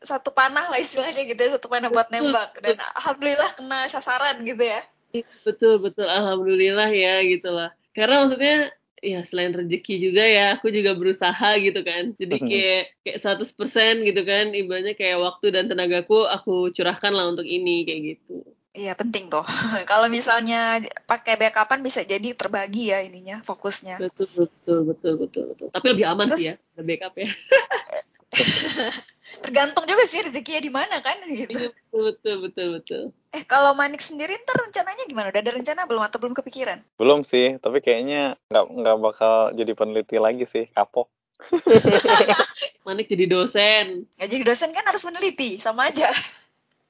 satu 0.02 0.30
panah 0.30 0.70
lah 0.70 0.78
istilahnya 0.78 1.26
gitu 1.26 1.42
ya, 1.42 1.50
satu 1.58 1.70
panah 1.70 1.90
buat 1.90 2.10
nembak 2.14 2.62
dan 2.62 2.78
alhamdulillah 2.98 3.50
kena 3.58 3.90
sasaran 3.90 4.46
gitu 4.46 4.62
ya. 4.62 4.82
Betul, 5.42 5.82
betul. 5.82 6.06
Alhamdulillah 6.06 6.90
ya 6.94 7.26
gitu 7.26 7.50
lah. 7.50 7.74
Karena 7.98 8.22
maksudnya 8.22 8.70
ya 9.02 9.26
selain 9.26 9.58
rezeki 9.58 9.98
juga 9.98 10.22
ya, 10.22 10.54
aku 10.54 10.70
juga 10.70 10.94
berusaha 10.94 11.50
gitu 11.58 11.82
kan. 11.82 12.14
Jadi 12.16 12.36
kayak 12.38 12.84
kayak 13.02 13.18
100% 13.42 14.06
gitu 14.06 14.22
kan, 14.22 14.46
ibaratnya 14.54 14.94
kayak 14.94 15.18
waktu 15.18 15.46
dan 15.50 15.66
tenagaku 15.66 16.30
aku 16.30 16.70
curahkan 16.70 17.12
lah 17.12 17.34
untuk 17.34 17.50
ini 17.50 17.84
kayak 17.90 18.02
gitu. 18.16 18.46
Iya 18.72 18.96
penting 18.96 19.28
tuh. 19.28 19.44
Kalau 19.92 20.08
misalnya 20.08 20.80
pakai 21.04 21.36
backupan 21.36 21.84
bisa 21.84 22.08
jadi 22.08 22.32
terbagi 22.32 22.96
ya 22.96 23.04
ininya 23.04 23.44
fokusnya. 23.44 24.00
Betul, 24.00 24.28
betul, 24.48 24.80
betul, 24.88 25.14
betul, 25.20 25.44
betul. 25.52 25.68
Tapi 25.76 25.86
lebih 25.92 26.06
aman 26.08 26.32
sih 26.40 26.48
ya, 26.52 26.56
Terus- 26.56 26.80
ada 26.80 26.84
backup 26.88 27.14
ya. 27.20 27.28
Tergantung 29.44 29.84
juga 29.88 30.04
sih 30.08 30.24
rezekinya 30.24 30.62
di 30.64 30.72
mana 30.72 31.04
kan 31.04 31.20
gitu. 31.28 31.52
Iya, 31.52 31.68
betul, 31.72 32.02
betul, 32.16 32.36
betul, 32.48 32.68
betul. 32.80 33.02
Eh 33.36 33.44
kalau 33.44 33.76
Manik 33.76 34.00
sendiri 34.00 34.40
ntar 34.44 34.56
rencananya 34.56 35.04
gimana? 35.08 35.36
Udah 35.36 35.44
ada 35.44 35.52
rencana 35.52 35.84
belum 35.84 36.04
atau 36.04 36.20
belum 36.20 36.36
kepikiran? 36.40 36.80
Belum 36.96 37.28
sih, 37.28 37.60
tapi 37.60 37.84
kayaknya 37.84 38.40
nggak 38.52 38.66
nggak 38.72 38.98
bakal 39.04 39.52
jadi 39.52 39.72
peneliti 39.76 40.16
lagi 40.16 40.48
sih, 40.48 40.68
kapok. 40.72 41.12
Manik 42.88 43.12
jadi 43.12 43.28
dosen. 43.28 44.08
Ya 44.16 44.26
jadi 44.32 44.48
dosen 44.48 44.72
kan 44.72 44.88
harus 44.88 45.04
meneliti 45.04 45.60
sama 45.60 45.92
aja. 45.92 46.08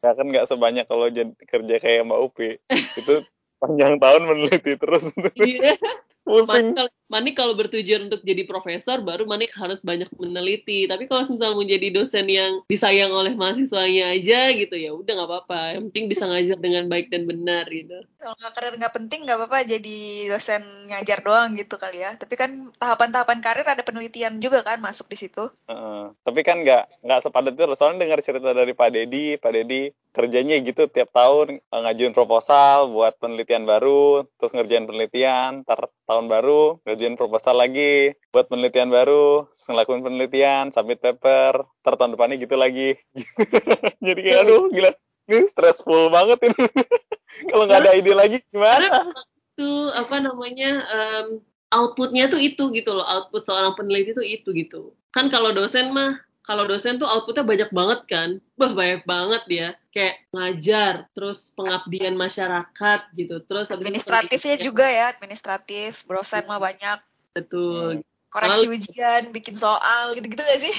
Ya 0.01 0.17
kan 0.17 0.25
nggak 0.33 0.49
sebanyak 0.49 0.85
kalau 0.89 1.05
kerja 1.45 1.75
kayak 1.77 2.09
Mbak 2.09 2.21
Upi. 2.25 2.49
Itu 2.97 3.21
panjang 3.61 4.01
tahun 4.01 4.25
meneliti 4.25 4.73
terus. 4.81 5.13
Iya. 5.37 5.77
Pusing. 6.21 6.45
Manik 6.47 6.73
kalau, 6.77 6.91
Manik 7.11 7.35
kalau 7.35 7.53
bertujuan 7.57 8.05
untuk 8.05 8.21
jadi 8.21 8.45
profesor, 8.45 9.01
baru 9.01 9.25
Manik 9.25 9.51
harus 9.57 9.81
banyak 9.81 10.05
meneliti. 10.15 10.85
Tapi 10.85 11.09
kalau 11.09 11.25
misalnya 11.25 11.57
mau 11.57 11.65
jadi 11.65 11.87
dosen 11.89 12.29
yang 12.29 12.61
disayang 12.69 13.09
oleh 13.09 13.33
mahasiswanya 13.33 14.13
aja 14.13 14.53
gitu, 14.53 14.75
ya 14.77 14.93
udah 14.93 15.11
nggak 15.17 15.29
apa-apa. 15.29 15.61
Yang 15.75 15.83
penting 15.89 16.05
bisa 16.13 16.23
ngajar 16.29 16.57
dengan 16.61 16.85
baik 16.87 17.09
dan 17.09 17.25
benar 17.25 17.65
gitu. 17.73 18.05
Kalau 18.21 18.35
nggak 18.37 18.53
karir 18.53 18.73
nggak 18.77 18.95
penting 18.95 19.19
nggak 19.25 19.37
apa-apa 19.41 19.59
jadi 19.65 19.99
dosen 20.29 20.61
ngajar 20.93 21.19
doang 21.25 21.49
gitu 21.57 21.75
kali 21.81 22.05
ya. 22.05 22.13
Tapi 22.15 22.33
kan 22.37 22.51
tahapan-tahapan 22.77 23.39
karir 23.41 23.65
ada 23.65 23.81
penelitian 23.81 24.37
juga 24.37 24.61
kan 24.61 24.77
masuk 24.77 25.09
di 25.09 25.17
situ. 25.17 25.49
Heeh. 25.67 26.13
tapi 26.21 26.41
kan 26.45 26.61
nggak 26.61 27.01
nggak 27.01 27.21
sepadat 27.25 27.57
itu. 27.57 27.65
Soalnya 27.73 28.05
dengar 28.05 28.19
cerita 28.21 28.53
dari 28.53 28.77
Pak 28.77 28.89
Dedi, 28.93 29.41
Pak 29.41 29.51
Dedi 29.51 29.89
kerjanya 30.11 30.59
gitu 30.59 30.91
tiap 30.91 31.15
tahun 31.15 31.63
eh, 31.63 31.79
ngajuin 31.81 32.11
proposal 32.11 32.91
buat 32.91 33.15
penelitian 33.17 33.63
baru, 33.63 34.27
terus 34.35 34.51
ngerjain 34.51 34.83
penelitian, 34.83 35.63
ntar 35.63 35.87
tahun 36.11 36.27
baru 36.27 36.83
ngerjain 36.83 37.15
proposal 37.15 37.55
lagi 37.55 38.11
buat 38.35 38.51
penelitian 38.51 38.91
baru, 38.91 39.47
ngelakuin 39.55 40.03
penelitian, 40.03 40.75
submit 40.75 40.99
paper, 40.99 41.63
ntar 41.79 41.95
tahun 41.95 42.19
depannya 42.19 42.35
gitu 42.35 42.59
lagi. 42.59 42.99
Jadi 44.05 44.19
kayak 44.19 44.43
aduh 44.43 44.67
gila, 44.67 44.91
ini 45.31 45.47
stressful 45.47 46.11
banget 46.11 46.51
ini. 46.51 46.67
Kalau 47.49 47.63
nggak 47.63 47.87
ada 47.87 47.95
ide 47.95 48.11
lagi 48.11 48.43
gimana? 48.51 49.07
itu 49.51 49.71
apa 49.93 50.19
namanya 50.19 50.71
em, 50.89 51.27
outputnya 51.71 52.27
tuh 52.27 52.43
itu 52.43 52.75
gitu 52.75 52.91
loh. 52.91 53.07
Output 53.07 53.47
seorang 53.47 53.79
peneliti 53.79 54.11
tuh 54.11 54.25
itu 54.27 54.51
gitu. 54.51 54.91
Kan 55.15 55.31
kalau 55.31 55.55
dosen 55.55 55.95
mah 55.95 56.11
kalau 56.43 56.67
dosen 56.67 56.99
tuh 56.99 57.07
outputnya 57.07 57.47
banyak 57.47 57.69
banget 57.71 57.99
kan. 58.11 58.29
Wah 58.59 58.71
banyak 58.75 59.07
banget 59.07 59.41
dia. 59.47 59.67
Kayak 59.91 60.15
ngajar, 60.31 60.93
terus 61.11 61.51
pengabdian 61.51 62.15
masyarakat 62.15 62.99
gitu. 63.11 63.43
Terus 63.43 63.67
itu 63.67 63.75
Administratifnya 63.75 64.55
penelitian. 64.55 64.67
juga 64.71 64.85
ya, 64.87 65.05
administratif, 65.11 66.07
dosen 66.07 66.47
mah 66.47 66.63
banyak. 66.63 66.99
Betul. 67.35 67.99
Koreksi 68.31 68.71
Lalu- 68.71 68.79
ujian, 68.79 69.23
bikin 69.35 69.59
soal, 69.59 70.15
gitu-gitu 70.15 70.39
gak 70.39 70.59
sih? 70.63 70.75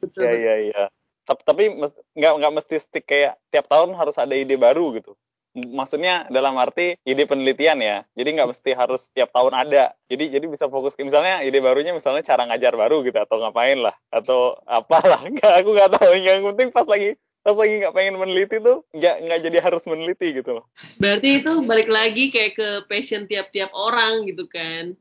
Betul. 0.00 0.28
Iya 0.28 0.32
iya 0.36 0.54
iya. 0.68 0.84
Tapi 1.24 1.72
nggak 2.16 2.32
nggak 2.42 2.52
mesti 2.58 2.76
stick 2.82 3.06
kayak 3.06 3.38
tiap 3.48 3.70
tahun 3.70 3.94
harus 3.94 4.18
ada 4.18 4.34
ide 4.34 4.60
baru 4.60 4.92
gitu. 4.98 5.14
Maksudnya 5.54 6.26
dalam 6.30 6.58
arti 6.58 6.98
ide 7.06 7.24
penelitian 7.24 7.78
ya. 7.78 8.02
Jadi 8.18 8.28
nggak 8.34 8.50
mesti 8.50 8.70
harus 8.74 9.08
tiap 9.14 9.30
tahun 9.30 9.54
ada. 9.54 9.94
Jadi 10.10 10.30
jadi 10.36 10.46
bisa 10.50 10.66
fokus 10.66 10.98
ke 10.98 11.06
misalnya 11.06 11.40
ide 11.46 11.62
barunya 11.62 11.94
misalnya 11.94 12.26
cara 12.26 12.44
ngajar 12.50 12.74
baru 12.74 13.06
gitu 13.06 13.14
atau 13.14 13.40
ngapain 13.40 13.78
lah 13.78 13.94
atau 14.10 14.58
apalah. 14.66 15.22
Nggak 15.32 15.52
aku 15.62 15.68
nggak 15.70 15.90
tahu. 15.96 16.12
Yang 16.18 16.40
penting 16.50 16.68
pas 16.74 16.86
lagi 16.86 17.14
pas 17.40 17.56
lagi 17.56 17.80
nggak 17.80 17.94
pengen 17.96 18.20
meneliti 18.20 18.60
tuh 18.60 18.84
nggak 18.92 19.16
nggak 19.24 19.40
jadi 19.48 19.58
harus 19.64 19.82
meneliti 19.88 20.36
gitu 20.36 20.60
loh. 20.60 20.64
Berarti 21.00 21.40
itu 21.40 21.52
balik 21.64 21.88
lagi 21.88 22.28
kayak 22.28 22.52
ke 22.56 22.68
passion 22.86 23.24
tiap-tiap 23.24 23.72
orang 23.72 24.28
gitu 24.28 24.44
kan. 24.44 24.92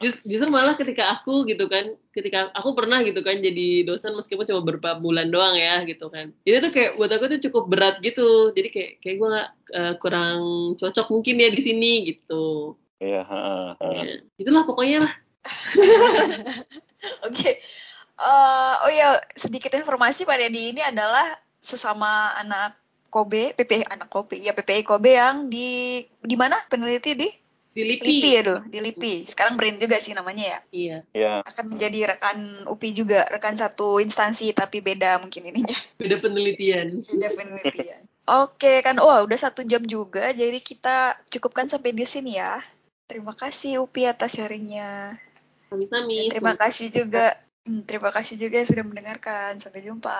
Jus- 0.00 0.22
Justru 0.24 0.48
malah 0.48 0.80
ketika 0.80 1.12
aku 1.12 1.44
gitu 1.44 1.68
kan, 1.68 1.92
ketika 2.16 2.48
aku 2.56 2.72
pernah 2.72 3.04
gitu 3.04 3.20
kan 3.20 3.36
jadi 3.38 3.84
dosen 3.84 4.16
meskipun 4.16 4.48
cuma 4.48 4.64
beberapa 4.64 4.96
bulan 4.96 5.28
doang 5.28 5.54
ya 5.54 5.84
gitu 5.84 6.08
kan. 6.08 6.32
Jadi 6.42 6.56
tuh 6.64 6.72
kayak 6.72 6.90
buat 6.96 7.10
aku 7.12 7.24
tuh 7.36 7.40
cukup 7.50 7.64
berat 7.68 7.96
gitu. 8.00 8.50
Jadi 8.56 8.68
kayak 8.72 8.90
kayak 9.04 9.16
gue 9.20 9.30
kurang 10.00 10.40
cocok 10.80 11.06
mungkin 11.12 11.36
ya 11.36 11.48
di 11.52 11.60
sini 11.60 11.92
gitu. 12.08 12.74
Iya, 13.00 13.22
heeh, 13.28 13.68
heeh. 13.80 13.92
Ya. 13.92 14.14
Itulah 14.40 14.64
pokoknya 14.64 15.04
lah. 15.04 15.12
Oke. 17.28 17.50
Eh, 18.20 18.74
oh 18.84 18.92
ya, 18.92 19.16
sedikit 19.32 19.72
informasi 19.72 20.28
Pak 20.28 20.36
Dedi 20.36 20.76
ini 20.76 20.82
adalah 20.84 21.24
sesama 21.60 22.34
anak 22.40 22.76
Kobe, 23.10 23.52
PPI 23.58 23.90
anak 23.90 24.08
Kobe, 24.08 24.38
ya 24.38 24.54
PPI 24.54 24.86
Kobe 24.86 25.18
yang 25.18 25.50
di 25.50 26.00
di 26.22 26.36
mana 26.38 26.56
peneliti 26.70 27.14
di 27.18 27.28
Di 27.70 27.86
LIPI. 27.86 28.02
LIPI 28.02 28.30
ya 28.34 28.42
dulu, 28.42 28.60
di 28.66 28.78
LIPI. 28.82 29.14
Sekarang 29.30 29.54
Brin 29.54 29.78
juga 29.78 29.94
sih 30.02 30.10
namanya 30.10 30.42
ya. 30.42 30.58
Iya. 30.74 30.98
Iya. 31.14 31.32
Akan 31.46 31.70
menjadi 31.70 32.10
rekan 32.10 32.66
UPI 32.66 32.90
juga, 32.98 33.22
rekan 33.30 33.54
satu 33.54 34.02
instansi 34.02 34.50
tapi 34.50 34.82
beda 34.82 35.22
mungkin 35.22 35.54
ininya. 35.54 35.78
Beda 35.94 36.18
penelitian. 36.18 36.98
Beda 36.98 37.30
penelitian. 37.30 38.10
Oke 38.26 38.82
kan, 38.82 38.98
wah 38.98 39.22
udah 39.22 39.38
satu 39.38 39.62
jam 39.62 39.86
juga, 39.86 40.34
jadi 40.34 40.58
kita 40.58 41.14
cukupkan 41.30 41.70
sampai 41.70 41.94
di 41.94 42.02
sini 42.02 42.42
ya. 42.42 42.58
Terima 43.06 43.38
kasih 43.38 43.82
UPI 43.86 44.18
atas 44.18 44.34
sharingnya. 44.38 45.14
Dan 45.70 45.86
Sami-sami. 45.86 46.26
terima 46.26 46.58
kasih 46.58 46.90
juga, 46.90 47.38
hmm, 47.66 47.86
terima 47.86 48.10
kasih 48.10 48.34
juga 48.34 48.58
yang 48.62 48.68
sudah 48.70 48.84
mendengarkan. 48.86 49.62
Sampai 49.62 49.86
jumpa. 49.86 50.18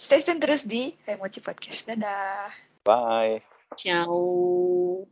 Stay 0.00 0.24
tune 0.24 0.40
terus 0.40 0.64
di 0.64 0.96
Emoji 1.04 1.44
Podcast. 1.44 1.84
Dadah. 1.84 2.48
Bye. 2.88 3.44
Ciao. 3.76 5.04